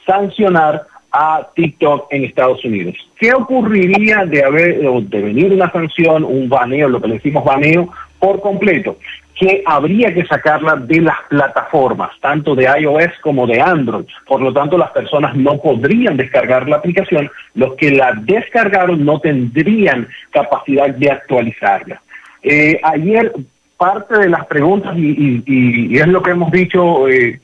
sancionar 0.05 0.83
a 1.11 1.47
TikTok 1.55 2.07
en 2.11 2.25
Estados 2.25 2.63
Unidos. 2.65 2.95
¿Qué 3.17 3.33
ocurriría 3.33 4.25
de 4.25 4.43
haber 4.43 4.81
de 4.81 5.21
venir 5.21 5.53
una 5.53 5.71
sanción, 5.71 6.25
un 6.25 6.49
baneo, 6.49 6.89
lo 6.89 7.01
que 7.01 7.07
le 7.07 7.13
decimos 7.15 7.45
baneo 7.45 7.89
por 8.19 8.41
completo? 8.41 8.97
Que 9.35 9.63
habría 9.65 10.13
que 10.13 10.25
sacarla 10.25 10.77
de 10.77 11.01
las 11.01 11.17
plataformas, 11.29 12.11
tanto 12.21 12.55
de 12.55 12.63
iOS 12.79 13.11
como 13.21 13.45
de 13.45 13.61
Android. 13.61 14.05
Por 14.25 14.41
lo 14.41 14.53
tanto, 14.53 14.77
las 14.77 14.91
personas 14.91 15.35
no 15.35 15.57
podrían 15.57 16.15
descargar 16.15 16.69
la 16.69 16.77
aplicación. 16.77 17.29
Los 17.53 17.75
que 17.75 17.91
la 17.91 18.13
descargaron 18.13 19.03
no 19.03 19.19
tendrían 19.19 20.07
capacidad 20.31 20.89
de 20.89 21.11
actualizarla. 21.11 22.01
Eh, 22.41 22.79
ayer 22.81 23.33
parte 23.77 24.17
de 24.17 24.29
las 24.29 24.45
preguntas, 24.45 24.95
y, 24.97 25.97
es 25.97 26.07
lo 26.07 26.23
que 26.23 26.31
hemos 26.31 26.51
dicho 26.51 27.09
eh, 27.09 27.39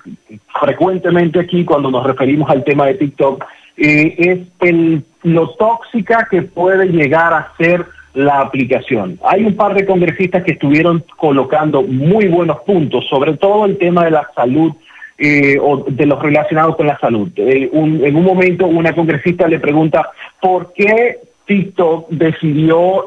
frecuentemente 0.62 1.42
aquí 1.42 1.66
cuando 1.66 1.92
nos 1.92 2.06
referimos 2.06 2.50
al 2.50 2.64
tema 2.64 2.86
de 2.86 2.94
TikTok, 2.94 3.44
eh, 3.76 4.16
es 4.18 4.40
el, 4.62 5.04
lo 5.24 5.50
tóxica 5.52 6.28
que 6.30 6.44
puede 6.44 6.88
llegar 6.88 7.34
a 7.34 7.52
ser 7.58 7.86
la 8.14 8.42
aplicación. 8.42 9.20
Hay 9.24 9.44
un 9.44 9.56
par 9.56 9.74
de 9.74 9.86
congresistas 9.86 10.44
que 10.44 10.54
estuvieron 10.54 11.04
colocando 11.18 11.82
muy 11.82 12.28
buenos 12.28 12.60
puntos, 12.62 13.06
sobre 13.10 13.38
todo 13.38 13.66
el 13.66 13.78
tema 13.78 14.06
de 14.06 14.12
la 14.12 14.28
salud 14.36 14.74
eh, 15.18 15.58
o 15.62 15.86
de 15.88 16.06
los 16.06 16.22
relacionados 16.22 16.76
con 16.76 16.88
la 16.88 16.98
salud. 17.00 17.30
en 17.38 18.16
un 18.16 18.24
momento 18.24 18.66
una 18.66 18.94
congresista 18.94 19.48
le 19.48 19.60
pregunta 19.60 20.10
por 20.42 20.74
qué 20.74 21.20
TikTok 21.46 22.10
decidió 22.10 23.06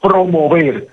promover 0.00 0.88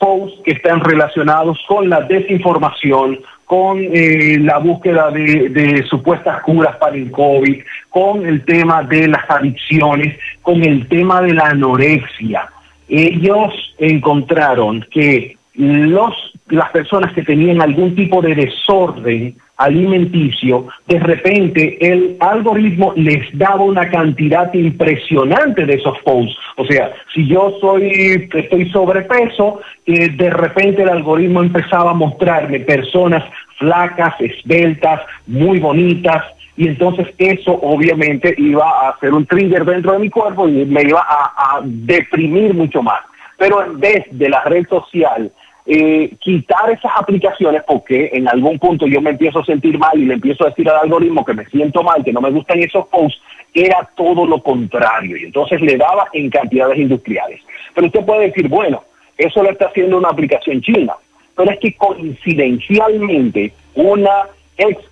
posts 0.00 0.40
que 0.44 0.52
están 0.52 0.80
relacionados 0.80 1.58
con 1.68 1.88
la 1.88 2.00
desinformación, 2.00 3.20
con 3.44 3.78
eh, 3.80 4.38
la 4.40 4.58
búsqueda 4.58 5.10
de, 5.10 5.84
supuestas 5.88 6.42
curas 6.42 6.76
para 6.76 6.96
el 6.96 7.10
COVID, 7.10 7.62
con 7.90 8.26
el 8.26 8.44
tema 8.44 8.82
de 8.82 9.08
las 9.08 9.28
adicciones, 9.28 10.18
con 10.42 10.62
el 10.64 10.88
tema 10.88 11.20
de 11.20 11.34
la 11.34 11.48
anorexia. 11.48 12.48
Ellos 12.90 13.54
encontraron 13.78 14.86
que 14.90 15.36
los, 15.54 16.12
las 16.48 16.70
personas 16.70 17.12
que 17.12 17.22
tenían 17.22 17.62
algún 17.62 17.94
tipo 17.94 18.20
de 18.20 18.34
desorden 18.34 19.36
alimenticio, 19.56 20.68
de 20.88 20.98
repente 20.98 21.76
el 21.80 22.16
algoritmo 22.18 22.94
les 22.96 23.26
daba 23.36 23.62
una 23.62 23.90
cantidad 23.90 24.52
impresionante 24.54 25.66
de 25.66 25.74
esos 25.74 25.98
posts. 25.98 26.34
O 26.56 26.64
sea, 26.64 26.92
si 27.14 27.26
yo 27.26 27.58
soy, 27.60 28.28
estoy 28.32 28.70
sobrepeso, 28.70 29.60
eh, 29.84 30.08
de 30.08 30.30
repente 30.30 30.82
el 30.82 30.88
algoritmo 30.88 31.42
empezaba 31.42 31.90
a 31.90 31.94
mostrarme 31.94 32.60
personas 32.60 33.22
flacas, 33.58 34.14
esbeltas, 34.20 35.02
muy 35.26 35.58
bonitas, 35.58 36.24
y 36.60 36.68
entonces 36.68 37.06
eso 37.16 37.58
obviamente 37.62 38.34
iba 38.36 38.68
a 38.68 38.90
hacer 38.90 39.14
un 39.14 39.24
trigger 39.24 39.64
dentro 39.64 39.92
de 39.92 39.98
mi 39.98 40.10
cuerpo 40.10 40.46
y 40.46 40.66
me 40.66 40.82
iba 40.82 41.00
a, 41.08 41.58
deprimir 41.64 42.52
mucho 42.52 42.82
más. 42.82 43.00
Pero 43.38 43.64
en 43.64 43.80
vez 43.80 44.04
de 44.10 44.28
la 44.28 44.44
red 44.44 44.68
social 44.68 45.32
eh, 45.64 46.12
quitar 46.20 46.70
esas 46.70 46.92
aplicaciones 46.94 47.62
porque 47.66 48.10
en 48.12 48.28
algún 48.28 48.58
punto 48.58 48.86
yo 48.86 49.00
me 49.00 49.08
empiezo 49.08 49.38
a 49.38 49.44
sentir 49.46 49.78
mal 49.78 49.98
y 49.98 50.04
le 50.04 50.12
empiezo 50.12 50.44
a 50.44 50.50
decir 50.50 50.68
al 50.68 50.80
algoritmo 50.82 51.24
que 51.24 51.32
me 51.32 51.46
siento 51.46 51.82
mal, 51.82 52.04
que 52.04 52.12
no 52.12 52.20
me 52.20 52.30
gustan 52.30 52.58
esos 52.58 52.86
posts, 52.88 53.22
era 53.54 53.88
todo 53.96 54.26
lo 54.26 54.42
contrario 54.42 55.16
y 55.16 55.24
entonces 55.24 55.62
le 55.62 55.78
daba 55.78 56.08
en 56.12 56.28
cantidades 56.28 56.78
industriales. 56.78 57.40
Pero 57.74 57.86
usted 57.86 58.04
puede 58.04 58.26
decir, 58.26 58.48
bueno, 58.48 58.82
eso 59.16 59.42
lo 59.42 59.48
está 59.48 59.68
haciendo 59.68 59.96
una 59.96 60.10
aplicación 60.10 60.60
china, 60.60 60.92
pero 61.34 61.52
es 61.52 61.58
que 61.58 61.72
coincidencialmente 61.72 63.50
una 63.74 64.26
ex 64.58 64.89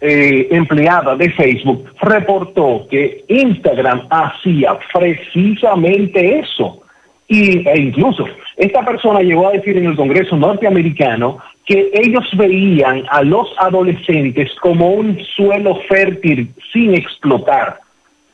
eh, 0.00 0.48
empleada 0.50 1.14
de 1.16 1.30
Facebook 1.30 1.92
reportó 2.00 2.86
que 2.90 3.24
Instagram 3.28 4.06
hacía 4.10 4.78
precisamente 4.92 6.38
eso 6.38 6.80
y, 7.28 7.68
e 7.68 7.78
incluso 7.78 8.24
esta 8.56 8.84
persona 8.84 9.20
llegó 9.20 9.48
a 9.48 9.52
decir 9.52 9.76
en 9.76 9.86
el 9.86 9.96
Congreso 9.96 10.36
norteamericano 10.36 11.38
que 11.64 11.90
ellos 11.92 12.26
veían 12.34 13.04
a 13.10 13.22
los 13.22 13.48
adolescentes 13.58 14.50
como 14.60 14.90
un 14.90 15.18
suelo 15.36 15.76
fértil 15.88 16.50
sin 16.72 16.94
explotar. 16.94 17.78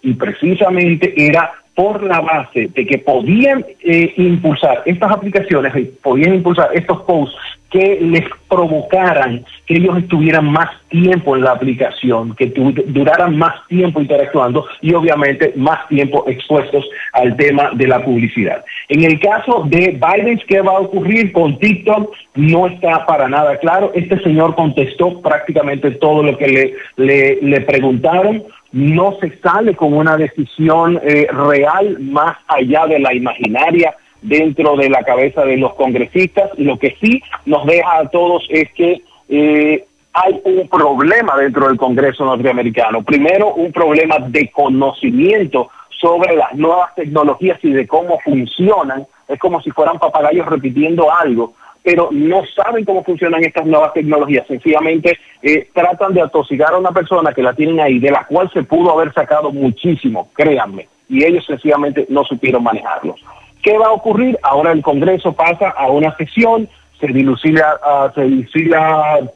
Y 0.02 0.14
precisamente 0.14 1.12
era 1.16 1.52
por 1.74 2.02
la 2.02 2.20
base 2.20 2.68
de 2.74 2.86
que 2.86 2.98
podían 2.98 3.64
eh, 3.82 4.14
impulsar 4.16 4.82
estas 4.86 5.12
aplicaciones, 5.12 5.72
podían 6.02 6.36
impulsar 6.36 6.70
estos 6.74 7.02
posts 7.02 7.36
que 7.70 7.98
les 8.00 8.24
provocaran 8.48 9.44
que 9.66 9.76
ellos 9.76 9.98
estuvieran 9.98 10.50
más 10.50 10.70
tiempo 10.88 11.36
en 11.36 11.42
la 11.42 11.52
aplicación, 11.52 12.34
que 12.36 12.46
duraran 12.46 13.36
más 13.36 13.66
tiempo 13.68 14.00
interactuando 14.00 14.66
y 14.80 14.94
obviamente 14.94 15.52
más 15.56 15.86
tiempo 15.88 16.24
expuestos 16.28 16.84
al 17.12 17.36
tema 17.36 17.70
de 17.74 17.88
la 17.88 18.04
publicidad. 18.04 18.64
En 18.88 19.02
el 19.04 19.18
caso 19.20 19.64
de 19.68 19.98
Biden, 20.00 20.40
¿qué 20.46 20.60
va 20.60 20.72
a 20.72 20.80
ocurrir 20.80 21.32
con 21.32 21.58
TikTok? 21.58 22.12
No 22.36 22.68
está 22.68 23.04
para 23.04 23.28
nada 23.28 23.56
claro. 23.58 23.90
Este 23.94 24.22
señor 24.22 24.54
contestó 24.54 25.20
prácticamente 25.20 25.90
todo 25.92 26.22
lo 26.22 26.38
que 26.38 26.74
le, 26.96 27.38
le, 27.42 27.60
preguntaron 27.62 28.44
no 28.72 29.16
se 29.20 29.36
sale 29.38 29.74
con 29.74 29.94
una 29.94 30.16
decisión 30.16 31.00
eh, 31.02 31.26
real 31.30 31.98
más 32.00 32.36
allá 32.48 32.86
de 32.86 32.98
la 32.98 33.14
imaginaria 33.14 33.94
dentro 34.22 34.76
de 34.76 34.88
la 34.88 35.02
cabeza 35.02 35.44
de 35.44 35.56
los 35.56 35.74
congresistas. 35.74 36.50
Lo 36.58 36.78
que 36.78 36.96
sí 37.00 37.22
nos 37.44 37.66
deja 37.66 37.98
a 37.98 38.08
todos 38.08 38.46
es 38.50 38.70
que 38.72 39.02
eh, 39.28 39.84
hay 40.12 40.40
un 40.44 40.68
problema 40.68 41.36
dentro 41.36 41.68
del 41.68 41.76
Congreso 41.76 42.24
norteamericano. 42.24 43.02
Primero, 43.02 43.54
un 43.54 43.72
problema 43.72 44.18
de 44.18 44.50
conocimiento 44.50 45.70
sobre 45.90 46.36
las 46.36 46.54
nuevas 46.54 46.94
tecnologías 46.94 47.58
y 47.62 47.72
de 47.72 47.86
cómo 47.86 48.18
funcionan. 48.24 49.06
Es 49.28 49.38
como 49.38 49.60
si 49.60 49.70
fueran 49.70 49.98
papagayos 49.98 50.46
repitiendo 50.46 51.12
algo 51.12 51.54
pero 51.86 52.08
no 52.10 52.42
saben 52.46 52.84
cómo 52.84 53.04
funcionan 53.04 53.44
estas 53.44 53.64
nuevas 53.64 53.92
tecnologías. 53.92 54.44
Sencillamente 54.48 55.20
eh, 55.40 55.68
tratan 55.72 56.14
de 56.14 56.20
atosigar 56.20 56.74
a 56.74 56.78
una 56.78 56.90
persona 56.90 57.32
que 57.32 57.44
la 57.44 57.54
tienen 57.54 57.78
ahí, 57.78 58.00
de 58.00 58.10
la 58.10 58.24
cual 58.24 58.50
se 58.52 58.64
pudo 58.64 58.90
haber 58.90 59.12
sacado 59.12 59.52
muchísimo, 59.52 60.28
créanme, 60.34 60.88
y 61.08 61.24
ellos 61.24 61.46
sencillamente 61.46 62.04
no 62.08 62.24
supieron 62.24 62.64
manejarlos. 62.64 63.24
¿Qué 63.66 63.76
va 63.76 63.86
a 63.86 63.92
ocurrir? 63.94 64.38
Ahora 64.44 64.70
el 64.70 64.80
Congreso 64.80 65.32
pasa 65.32 65.70
a 65.70 65.88
una 65.88 66.14
sesión, 66.14 66.68
se 67.00 67.08
dilucida, 67.08 67.80
uh, 67.84 68.14
se 68.14 68.70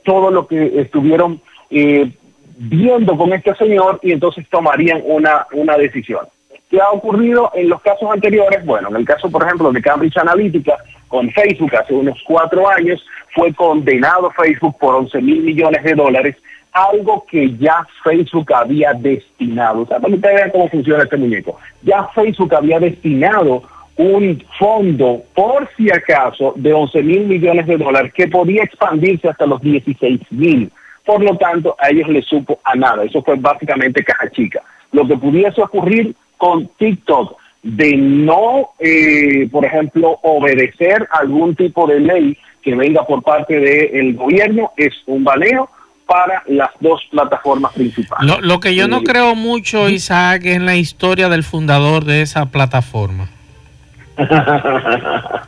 todo 0.04 0.30
lo 0.30 0.46
que 0.46 0.80
estuvieron 0.80 1.40
eh, 1.68 2.12
viendo 2.56 3.16
con 3.16 3.32
este 3.32 3.52
señor 3.56 3.98
y 4.04 4.12
entonces 4.12 4.48
tomarían 4.48 5.02
una, 5.04 5.48
una 5.50 5.76
decisión. 5.76 6.26
¿Qué 6.70 6.80
ha 6.80 6.90
ocurrido 6.92 7.50
en 7.56 7.70
los 7.70 7.82
casos 7.82 8.08
anteriores? 8.08 8.64
Bueno, 8.64 8.90
en 8.90 8.96
el 8.98 9.04
caso, 9.04 9.28
por 9.28 9.42
ejemplo, 9.42 9.72
de 9.72 9.82
Cambridge 9.82 10.18
Analytica, 10.18 10.76
con 11.08 11.28
Facebook 11.32 11.74
hace 11.74 11.92
unos 11.92 12.22
cuatro 12.24 12.68
años, 12.68 13.04
fue 13.34 13.52
condenado 13.52 14.30
Facebook 14.30 14.78
por 14.78 14.94
11 14.94 15.22
mil 15.22 15.42
millones 15.42 15.82
de 15.82 15.94
dólares, 15.94 16.36
algo 16.70 17.26
que 17.28 17.56
ya 17.56 17.84
Facebook 18.04 18.52
había 18.54 18.92
destinado. 18.92 19.80
O 19.80 19.86
sea, 19.86 19.98
para 19.98 20.10
que 20.10 20.18
ustedes 20.18 20.36
vean 20.36 20.50
cómo 20.50 20.68
funciona 20.68 21.02
este 21.02 21.16
muñeco. 21.16 21.58
Ya 21.82 22.04
Facebook 22.14 22.54
había 22.54 22.78
destinado 22.78 23.64
un 24.00 24.42
fondo, 24.58 25.22
por 25.34 25.68
si 25.76 25.90
acaso, 25.90 26.54
de 26.56 26.72
11 26.72 27.02
mil 27.02 27.26
millones 27.26 27.66
de 27.66 27.76
dólares 27.76 28.12
que 28.14 28.28
podía 28.28 28.62
expandirse 28.62 29.28
hasta 29.28 29.44
los 29.44 29.60
16 29.60 30.20
mil. 30.30 30.72
Por 31.04 31.22
lo 31.22 31.36
tanto, 31.36 31.76
a 31.78 31.90
ellos 31.90 32.08
les 32.08 32.24
supo 32.24 32.60
a 32.64 32.74
nada. 32.76 33.04
Eso 33.04 33.22
fue 33.22 33.36
básicamente 33.36 34.02
caja 34.02 34.30
chica. 34.30 34.62
Lo 34.92 35.06
que 35.06 35.16
pudiese 35.16 35.60
ocurrir 35.60 36.14
con 36.38 36.66
TikTok 36.78 37.36
de 37.62 37.94
no, 37.96 38.70
eh, 38.78 39.46
por 39.52 39.66
ejemplo, 39.66 40.18
obedecer 40.22 41.06
algún 41.12 41.54
tipo 41.54 41.86
de 41.86 42.00
ley 42.00 42.38
que 42.62 42.74
venga 42.74 43.06
por 43.06 43.22
parte 43.22 43.60
del 43.60 44.14
gobierno 44.14 44.72
es 44.78 44.94
un 45.06 45.24
baneo 45.24 45.68
para 46.06 46.42
las 46.46 46.70
dos 46.80 47.02
plataformas 47.10 47.72
principales. 47.74 48.34
Lo, 48.40 48.60
que 48.60 48.74
yo 48.74 48.88
no 48.88 49.02
creo 49.02 49.34
mucho, 49.34 49.90
Isaac, 49.90 50.42
es 50.44 50.60
la 50.60 50.76
historia 50.76 51.28
del 51.28 51.44
fundador 51.44 52.04
de 52.04 52.22
esa 52.22 52.46
plataforma. 52.46 53.28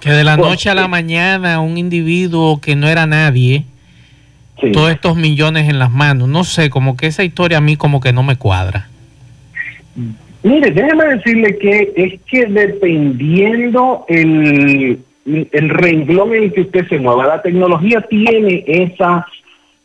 Que 0.00 0.10
de 0.10 0.24
la 0.24 0.36
noche 0.36 0.70
a 0.70 0.74
la 0.74 0.88
mañana 0.88 1.60
un 1.60 1.78
individuo 1.78 2.60
que 2.60 2.76
no 2.76 2.88
era 2.88 3.06
nadie, 3.06 3.64
todos 4.72 4.90
estos 4.90 5.16
millones 5.16 5.68
en 5.68 5.78
las 5.78 5.90
manos, 5.90 6.28
no 6.28 6.44
sé, 6.44 6.70
como 6.70 6.96
que 6.96 7.06
esa 7.06 7.24
historia 7.24 7.58
a 7.58 7.60
mí 7.60 7.76
como 7.76 8.00
que 8.00 8.12
no 8.12 8.22
me 8.22 8.36
cuadra. 8.36 8.88
Mire, 10.42 10.70
déjeme 10.70 11.04
decirle 11.16 11.58
que 11.58 11.92
es 11.96 12.20
que 12.22 12.46
dependiendo 12.46 14.04
el, 14.08 15.00
el 15.26 15.68
renglón 15.68 16.34
en 16.34 16.44
el 16.44 16.52
que 16.52 16.62
usted 16.62 16.88
se 16.88 16.98
mueva, 16.98 17.26
la 17.26 17.42
tecnología 17.42 18.00
tiene 18.02 18.64
esa 18.66 19.26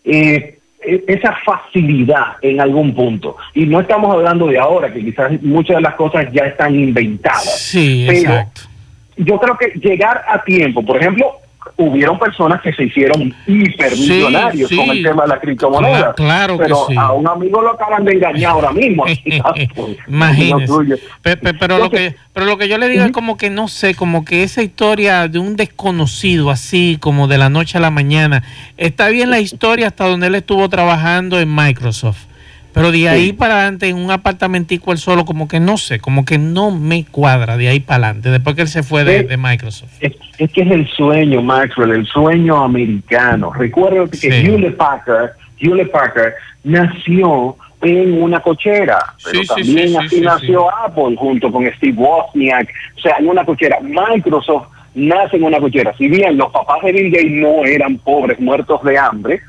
eh, 0.04 0.57
esa 0.80 1.36
facilidad 1.44 2.36
en 2.42 2.62
algún 2.62 2.94
punto. 2.94 3.36
Y 3.54 3.66
no 3.66 3.82
estamos 3.82 4.14
hablando 4.14 4.48
de 4.48 4.60
ahora, 4.60 4.92
que 4.94 5.04
quizás 5.04 5.42
muchas 5.42 5.78
de 5.78 5.82
las 5.82 5.96
cosas 5.96 6.32
ya 6.32 6.46
están 6.46 6.76
inventadas. 6.76 7.60
Sí, 7.60 8.06
Pero 8.08 8.20
exacto. 8.20 8.62
yo 9.18 9.40
creo 9.40 9.58
que 9.58 9.80
llegar 9.80 10.24
a 10.28 10.44
tiempo, 10.44 10.84
por 10.84 10.98
ejemplo, 10.98 11.40
hubieron 11.78 12.18
personas 12.18 12.62
que 12.62 12.72
se 12.74 12.84
hicieron 12.86 13.34
hipermillonarios 13.46 14.70
Sí, 14.70 14.76
sí. 14.76 14.82
con 14.82 14.90
el 14.96 15.04
tema 15.04 15.24
de 15.24 15.30
la 15.30 15.40
criptomoneda. 15.40 16.00
Cla- 16.12 16.16
claro 16.16 16.58
que 16.58 16.64
pero 16.64 16.86
sí. 16.88 16.96
a 16.98 17.12
un 17.12 17.28
amigo 17.28 17.62
lo 17.62 17.72
acaban 17.74 18.06
de 18.06 18.14
engañar 18.14 18.52
ahora 18.52 18.72
mismo. 18.72 19.04
Imagínese. 20.08 20.98
pero, 21.60 21.78
lo 21.78 21.90
que, 21.90 22.16
pero 22.34 22.46
lo 22.46 22.58
que 22.58 22.68
yo 22.68 22.78
le 22.78 22.90
digo 22.90 23.04
es 23.04 23.12
como 23.12 23.38
que 23.38 23.50
no 23.50 23.68
sé, 23.68 23.96
como 23.96 24.24
que 24.26 24.44
esa 24.44 24.62
historia 24.64 25.28
de 25.28 25.40
un 25.40 25.56
desconocido 25.56 26.50
así, 26.52 26.98
como 27.00 27.28
de 27.28 27.38
la 27.38 27.50
noche 27.50 27.78
a 27.78 27.82
la 27.82 27.92
mañana, 27.92 28.44
está 28.78 29.10
bien 29.10 29.30
la 29.30 29.40
historia 29.40 29.88
hasta 29.88 30.08
donde 30.08 30.28
él 30.28 30.36
estuvo 30.36 30.68
trabajando 30.70 31.40
en 31.40 31.54
Microsoft. 31.54 32.26
Pero 32.78 32.92
de 32.92 33.10
ahí 33.10 33.34
para 33.34 33.56
adelante, 33.56 33.90
en 33.90 33.98
un 33.98 34.12
apartamentico 34.12 34.92
él 34.92 34.98
solo, 34.98 35.26
como 35.26 35.48
que 35.48 35.60
no 35.60 35.78
sé, 35.78 36.00
como 36.00 36.26
que 36.26 36.38
no 36.38 36.72
me 36.72 37.06
cuadra 37.06 37.58
de 37.58 37.70
ahí 37.70 37.80
para 37.80 38.06
adelante, 38.06 38.30
después 38.30 38.56
que 38.56 38.62
él 38.62 38.68
se 38.68 38.84
fue 38.84 39.04
de, 39.04 39.38
Microsoft. 39.38 39.92
Es, 40.00 40.14
es 40.38 40.52
que 40.52 40.62
es 40.62 40.72
el 40.72 40.88
sueño, 40.90 41.42
Maxwell, 41.42 41.92
el 41.92 42.06
sueño 42.06 42.64
americano. 42.64 43.52
Recuerdo 43.52 44.08
que 44.10 44.18
Sí. 44.18 44.28
Hewlett 44.28 44.78
Packard, 44.78 45.32
Hewlett 45.60 45.92
Packard 45.92 46.34
nació 46.64 47.56
en 47.82 48.22
una 48.22 48.40
cochera, 48.42 49.00
pero 49.24 49.42
Sí, 49.42 49.48
también 49.48 49.88
sí, 49.88 49.88
sí, 49.88 49.98
así 49.98 50.16
sí, 50.18 50.22
nació 50.22 50.76
Apple 50.76 51.16
junto 51.18 51.52
con 51.52 51.66
Steve 51.78 51.98
Wozniak, 51.98 52.70
o 52.98 53.00
sea, 53.02 53.16
en 53.20 53.28
una 53.28 53.46
cochera. 53.46 53.78
Microsoft 53.82 54.68
nace 54.96 55.38
en 55.38 55.44
una 55.44 55.60
cochera. 55.60 55.94
Si 55.98 56.08
bien 56.08 56.38
los 56.38 56.52
papás 56.52 56.80
de 56.84 56.92
Bill 56.92 57.12
Gates 57.12 57.32
no 57.32 57.66
eran 57.66 57.98
pobres 57.98 58.40
muertos 58.40 58.84
de 58.84 58.98
hambre. 58.98 59.42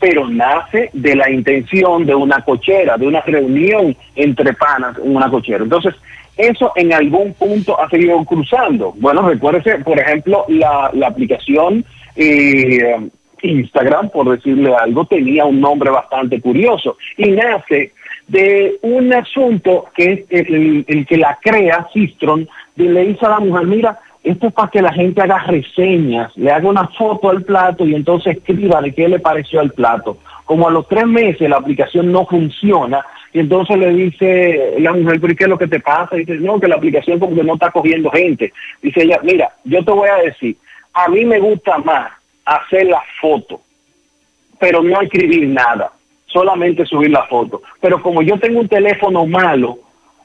Pero 0.00 0.28
nace 0.28 0.90
de 0.92 1.14
la 1.14 1.30
intención 1.30 2.06
de 2.06 2.14
una 2.14 2.42
cochera, 2.42 2.96
de 2.96 3.06
una 3.06 3.20
reunión 3.20 3.94
entre 4.16 4.54
panas 4.54 4.96
en 4.98 5.14
una 5.14 5.30
cochera. 5.30 5.62
Entonces, 5.62 5.94
eso 6.36 6.72
en 6.74 6.92
algún 6.92 7.34
punto 7.34 7.78
ha 7.80 7.88
seguido 7.90 8.24
cruzando. 8.24 8.94
Bueno, 8.96 9.28
recuérdese, 9.28 9.78
por 9.84 9.98
ejemplo, 10.00 10.46
la, 10.48 10.90
aplicación 11.06 11.84
eh, 12.16 12.96
Instagram, 13.42 14.08
por 14.10 14.30
decirle 14.30 14.74
algo, 14.74 15.04
tenía 15.04 15.44
un 15.44 15.60
nombre 15.60 15.90
bastante 15.90 16.40
curioso 16.40 16.96
y 17.16 17.30
nace 17.30 17.92
de 18.28 18.78
un 18.82 19.12
asunto 19.12 19.86
que 19.94 20.12
es 20.12 20.20
el, 20.30 21.06
que 21.06 21.16
la 21.16 21.38
crea, 21.42 21.86
Sistron, 21.92 22.48
y 22.76 22.84
le 22.84 23.06
dice 23.06 23.26
a 23.26 23.30
la 23.30 23.40
mujer, 23.40 23.66
mira, 23.66 23.98
esto 24.22 24.48
es 24.48 24.52
para 24.52 24.70
que 24.70 24.82
la 24.82 24.92
gente 24.92 25.22
haga 25.22 25.38
reseñas, 25.44 26.36
le 26.36 26.50
haga 26.50 26.68
una 26.68 26.86
foto 26.88 27.30
al 27.30 27.42
plato 27.42 27.86
y 27.86 27.94
entonces 27.94 28.36
escriba 28.36 28.80
de 28.82 28.92
qué 28.92 29.08
le 29.08 29.18
pareció 29.18 29.60
al 29.60 29.70
plato. 29.70 30.18
Como 30.44 30.68
a 30.68 30.70
los 30.70 30.86
tres 30.88 31.06
meses 31.06 31.48
la 31.48 31.56
aplicación 31.56 32.12
no 32.12 32.26
funciona, 32.26 33.04
y 33.32 33.38
entonces 33.38 33.78
le 33.78 33.90
dice 33.92 34.74
la 34.80 34.92
mujer, 34.92 35.20
pero 35.20 35.32
¿y 35.32 35.36
qué 35.36 35.44
es 35.44 35.50
lo 35.50 35.58
que 35.58 35.68
te 35.68 35.80
pasa? 35.80 36.16
Y 36.16 36.20
dice, 36.20 36.34
no, 36.36 36.58
que 36.58 36.68
la 36.68 36.74
aplicación 36.74 37.18
como 37.18 37.42
no 37.42 37.54
está 37.54 37.70
cogiendo 37.70 38.10
gente. 38.10 38.52
Dice 38.82 39.02
ella, 39.04 39.20
mira, 39.22 39.50
yo 39.64 39.84
te 39.84 39.92
voy 39.92 40.08
a 40.08 40.16
decir, 40.16 40.56
a 40.92 41.08
mí 41.08 41.24
me 41.24 41.38
gusta 41.38 41.78
más 41.78 42.10
hacer 42.44 42.86
la 42.86 43.00
foto, 43.20 43.60
pero 44.58 44.82
no 44.82 45.00
escribir 45.00 45.48
nada, 45.48 45.92
solamente 46.26 46.84
subir 46.84 47.10
la 47.10 47.22
foto. 47.26 47.62
Pero 47.80 48.02
como 48.02 48.20
yo 48.22 48.38
tengo 48.38 48.60
un 48.60 48.68
teléfono 48.68 49.24
malo, 49.26 49.78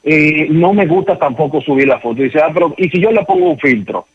eh, 0.06 0.48
no 0.52 0.72
me 0.72 0.86
gusta 0.86 1.18
tampoco 1.18 1.60
subir 1.62 1.88
la 1.88 2.00
foto. 2.00 2.22
Dice, 2.22 2.40
ah, 2.40 2.52
pero 2.54 2.74
¿y 2.78 2.88
si 2.90 3.02
yo 3.02 3.12
le 3.12 3.26
pongo 3.26 3.50
un 3.50 3.60
filtro? 3.60 4.06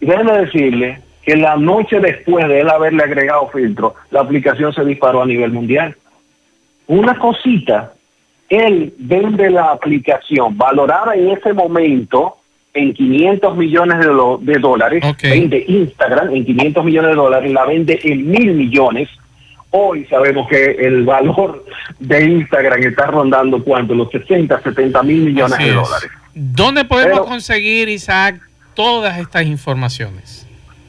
Y 0.00 0.06
déjeme 0.06 0.32
decirle 0.38 0.98
que 1.24 1.36
la 1.36 1.56
noche 1.56 2.00
después 2.00 2.46
de 2.48 2.60
él 2.60 2.68
haberle 2.68 3.04
agregado 3.04 3.48
filtro, 3.48 3.94
la 4.10 4.20
aplicación 4.20 4.72
se 4.72 4.84
disparó 4.84 5.22
a 5.22 5.26
nivel 5.26 5.52
mundial. 5.52 5.96
Una 6.88 7.18
cosita, 7.18 7.92
él 8.48 8.92
vende 8.98 9.50
la 9.50 9.70
aplicación 9.72 10.56
valorada 10.58 11.14
en 11.14 11.30
ese 11.30 11.52
momento 11.52 12.36
en 12.74 12.92
500 12.92 13.56
millones 13.56 13.98
de, 14.00 14.52
de 14.52 14.58
dólares, 14.58 15.02
Ok. 15.04 15.22
vende 15.22 15.64
Instagram 15.66 16.34
en 16.34 16.44
500 16.44 16.84
millones 16.84 17.10
de 17.10 17.16
dólares, 17.16 17.50
la 17.52 17.64
vende 17.64 17.98
en 18.02 18.28
mil 18.30 18.52
millones. 18.54 19.08
Hoy 19.70 20.06
sabemos 20.06 20.48
que 20.48 20.64
el 20.64 21.04
valor 21.04 21.64
de 21.98 22.24
Instagram 22.24 22.82
está 22.82 23.06
rondando 23.06 23.62
cuánto, 23.62 23.94
los 23.94 24.10
60, 24.10 24.62
70 24.62 25.02
mil 25.02 25.20
millones 25.22 25.54
Así 25.54 25.64
de 25.64 25.70
es. 25.70 25.74
dólares. 25.74 26.10
¿Dónde 26.34 26.84
podemos 26.84 27.18
Pero- 27.20 27.24
conseguir, 27.26 27.88
Isaac, 27.88 28.40
todas 28.74 29.18
estas 29.18 29.44
informaciones? 29.44 30.45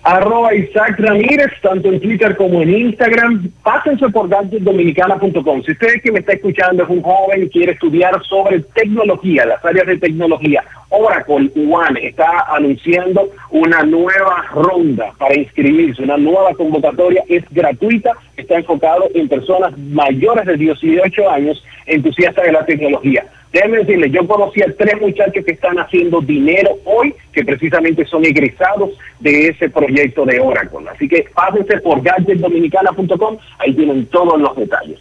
Arroba 0.08 0.56
Isaac 0.56 0.98
Ramírez, 1.00 1.52
tanto 1.62 1.90
en 1.90 2.00
Twitter 2.00 2.38
como 2.38 2.62
en 2.62 2.74
Instagram. 2.74 3.52
Pásense 3.62 4.08
por 4.10 4.30
gadgetdominicana.com. 4.30 5.64
Si 5.64 5.72
usted 5.74 6.02
que 6.02 6.14
me 6.14 6.20
está 6.20 6.34
escuchando 6.34 6.84
es 6.84 6.90
un 6.90 7.02
joven 7.02 7.44
y 7.44 7.50
quiere 7.50 7.74
estudiar 7.74 8.14
sobre 8.24 8.62
tecnología, 8.74 9.46
las 9.46 9.64
áreas 9.66 9.86
de 9.88 9.98
tecnología, 9.98 10.64
Oracle 10.90 11.52
One 11.56 12.08
está 12.08 12.46
anunciando 12.56 13.30
una 13.52 13.84
nueva 13.84 14.46
ronda 14.54 15.12
para 15.18 15.38
inscribirse, 15.38 16.02
una 16.02 16.18
nueva 16.18 16.54
convocatoria, 16.54 17.24
es 17.28 17.44
gratuita, 17.52 18.14
está 18.38 18.56
enfocado 18.56 19.10
en 19.14 19.28
personas 19.28 19.78
mayores 19.78 20.46
de 20.46 20.56
18 20.56 21.30
años 21.30 21.62
entusiastas 21.88 22.46
de 22.46 22.52
la 22.52 22.66
tecnología. 22.66 23.26
Déjenme 23.52 23.80
decirles, 23.80 24.12
yo 24.12 24.28
conocí 24.28 24.62
a 24.62 24.72
tres 24.78 25.00
muchachos 25.02 25.44
que 25.44 25.54
están 25.54 25.80
haciendo 25.80 26.22
dinero 26.22 26.78
hoy, 26.86 27.14
que 27.32 27.44
precisamente 27.44 28.06
son 28.06 28.26
egresados 28.26 28.92
de 29.20 29.48
ese 29.48 29.70
proyecto 29.70 30.26
de 30.26 30.40
Oracle. 30.40 30.90
Así 30.94 31.08
que 31.08 31.26
pásense 31.34 31.78
por 31.78 32.02
gadgetdominicana.com, 32.02 33.38
ahí 33.58 33.74
tienen 33.74 34.06
todos 34.08 34.40
los 34.40 34.56
detalles. 34.56 35.00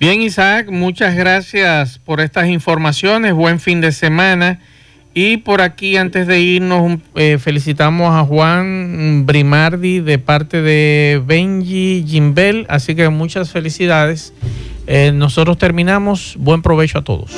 Bien, 0.00 0.22
Isaac, 0.22 0.70
muchas 0.70 1.16
gracias 1.16 1.98
por 1.98 2.20
estas 2.20 2.48
informaciones. 2.48 3.34
Buen 3.34 3.58
fin 3.58 3.80
de 3.80 3.90
semana. 3.90 4.60
Y 5.12 5.38
por 5.38 5.60
aquí, 5.60 5.96
antes 5.96 6.28
de 6.28 6.38
irnos, 6.38 7.00
eh, 7.16 7.38
felicitamos 7.38 8.14
a 8.14 8.24
Juan 8.24 9.26
Brimardi 9.26 9.98
de 9.98 10.18
parte 10.20 10.62
de 10.62 11.20
Benji 11.26 12.04
Jimbel. 12.06 12.66
Así 12.68 12.94
que 12.94 13.08
muchas 13.08 13.50
felicidades. 13.50 14.32
Eh, 14.90 15.12
nosotros 15.12 15.58
terminamos. 15.58 16.34
Buen 16.38 16.62
provecho 16.62 16.98
a 16.98 17.04
todos. 17.04 17.30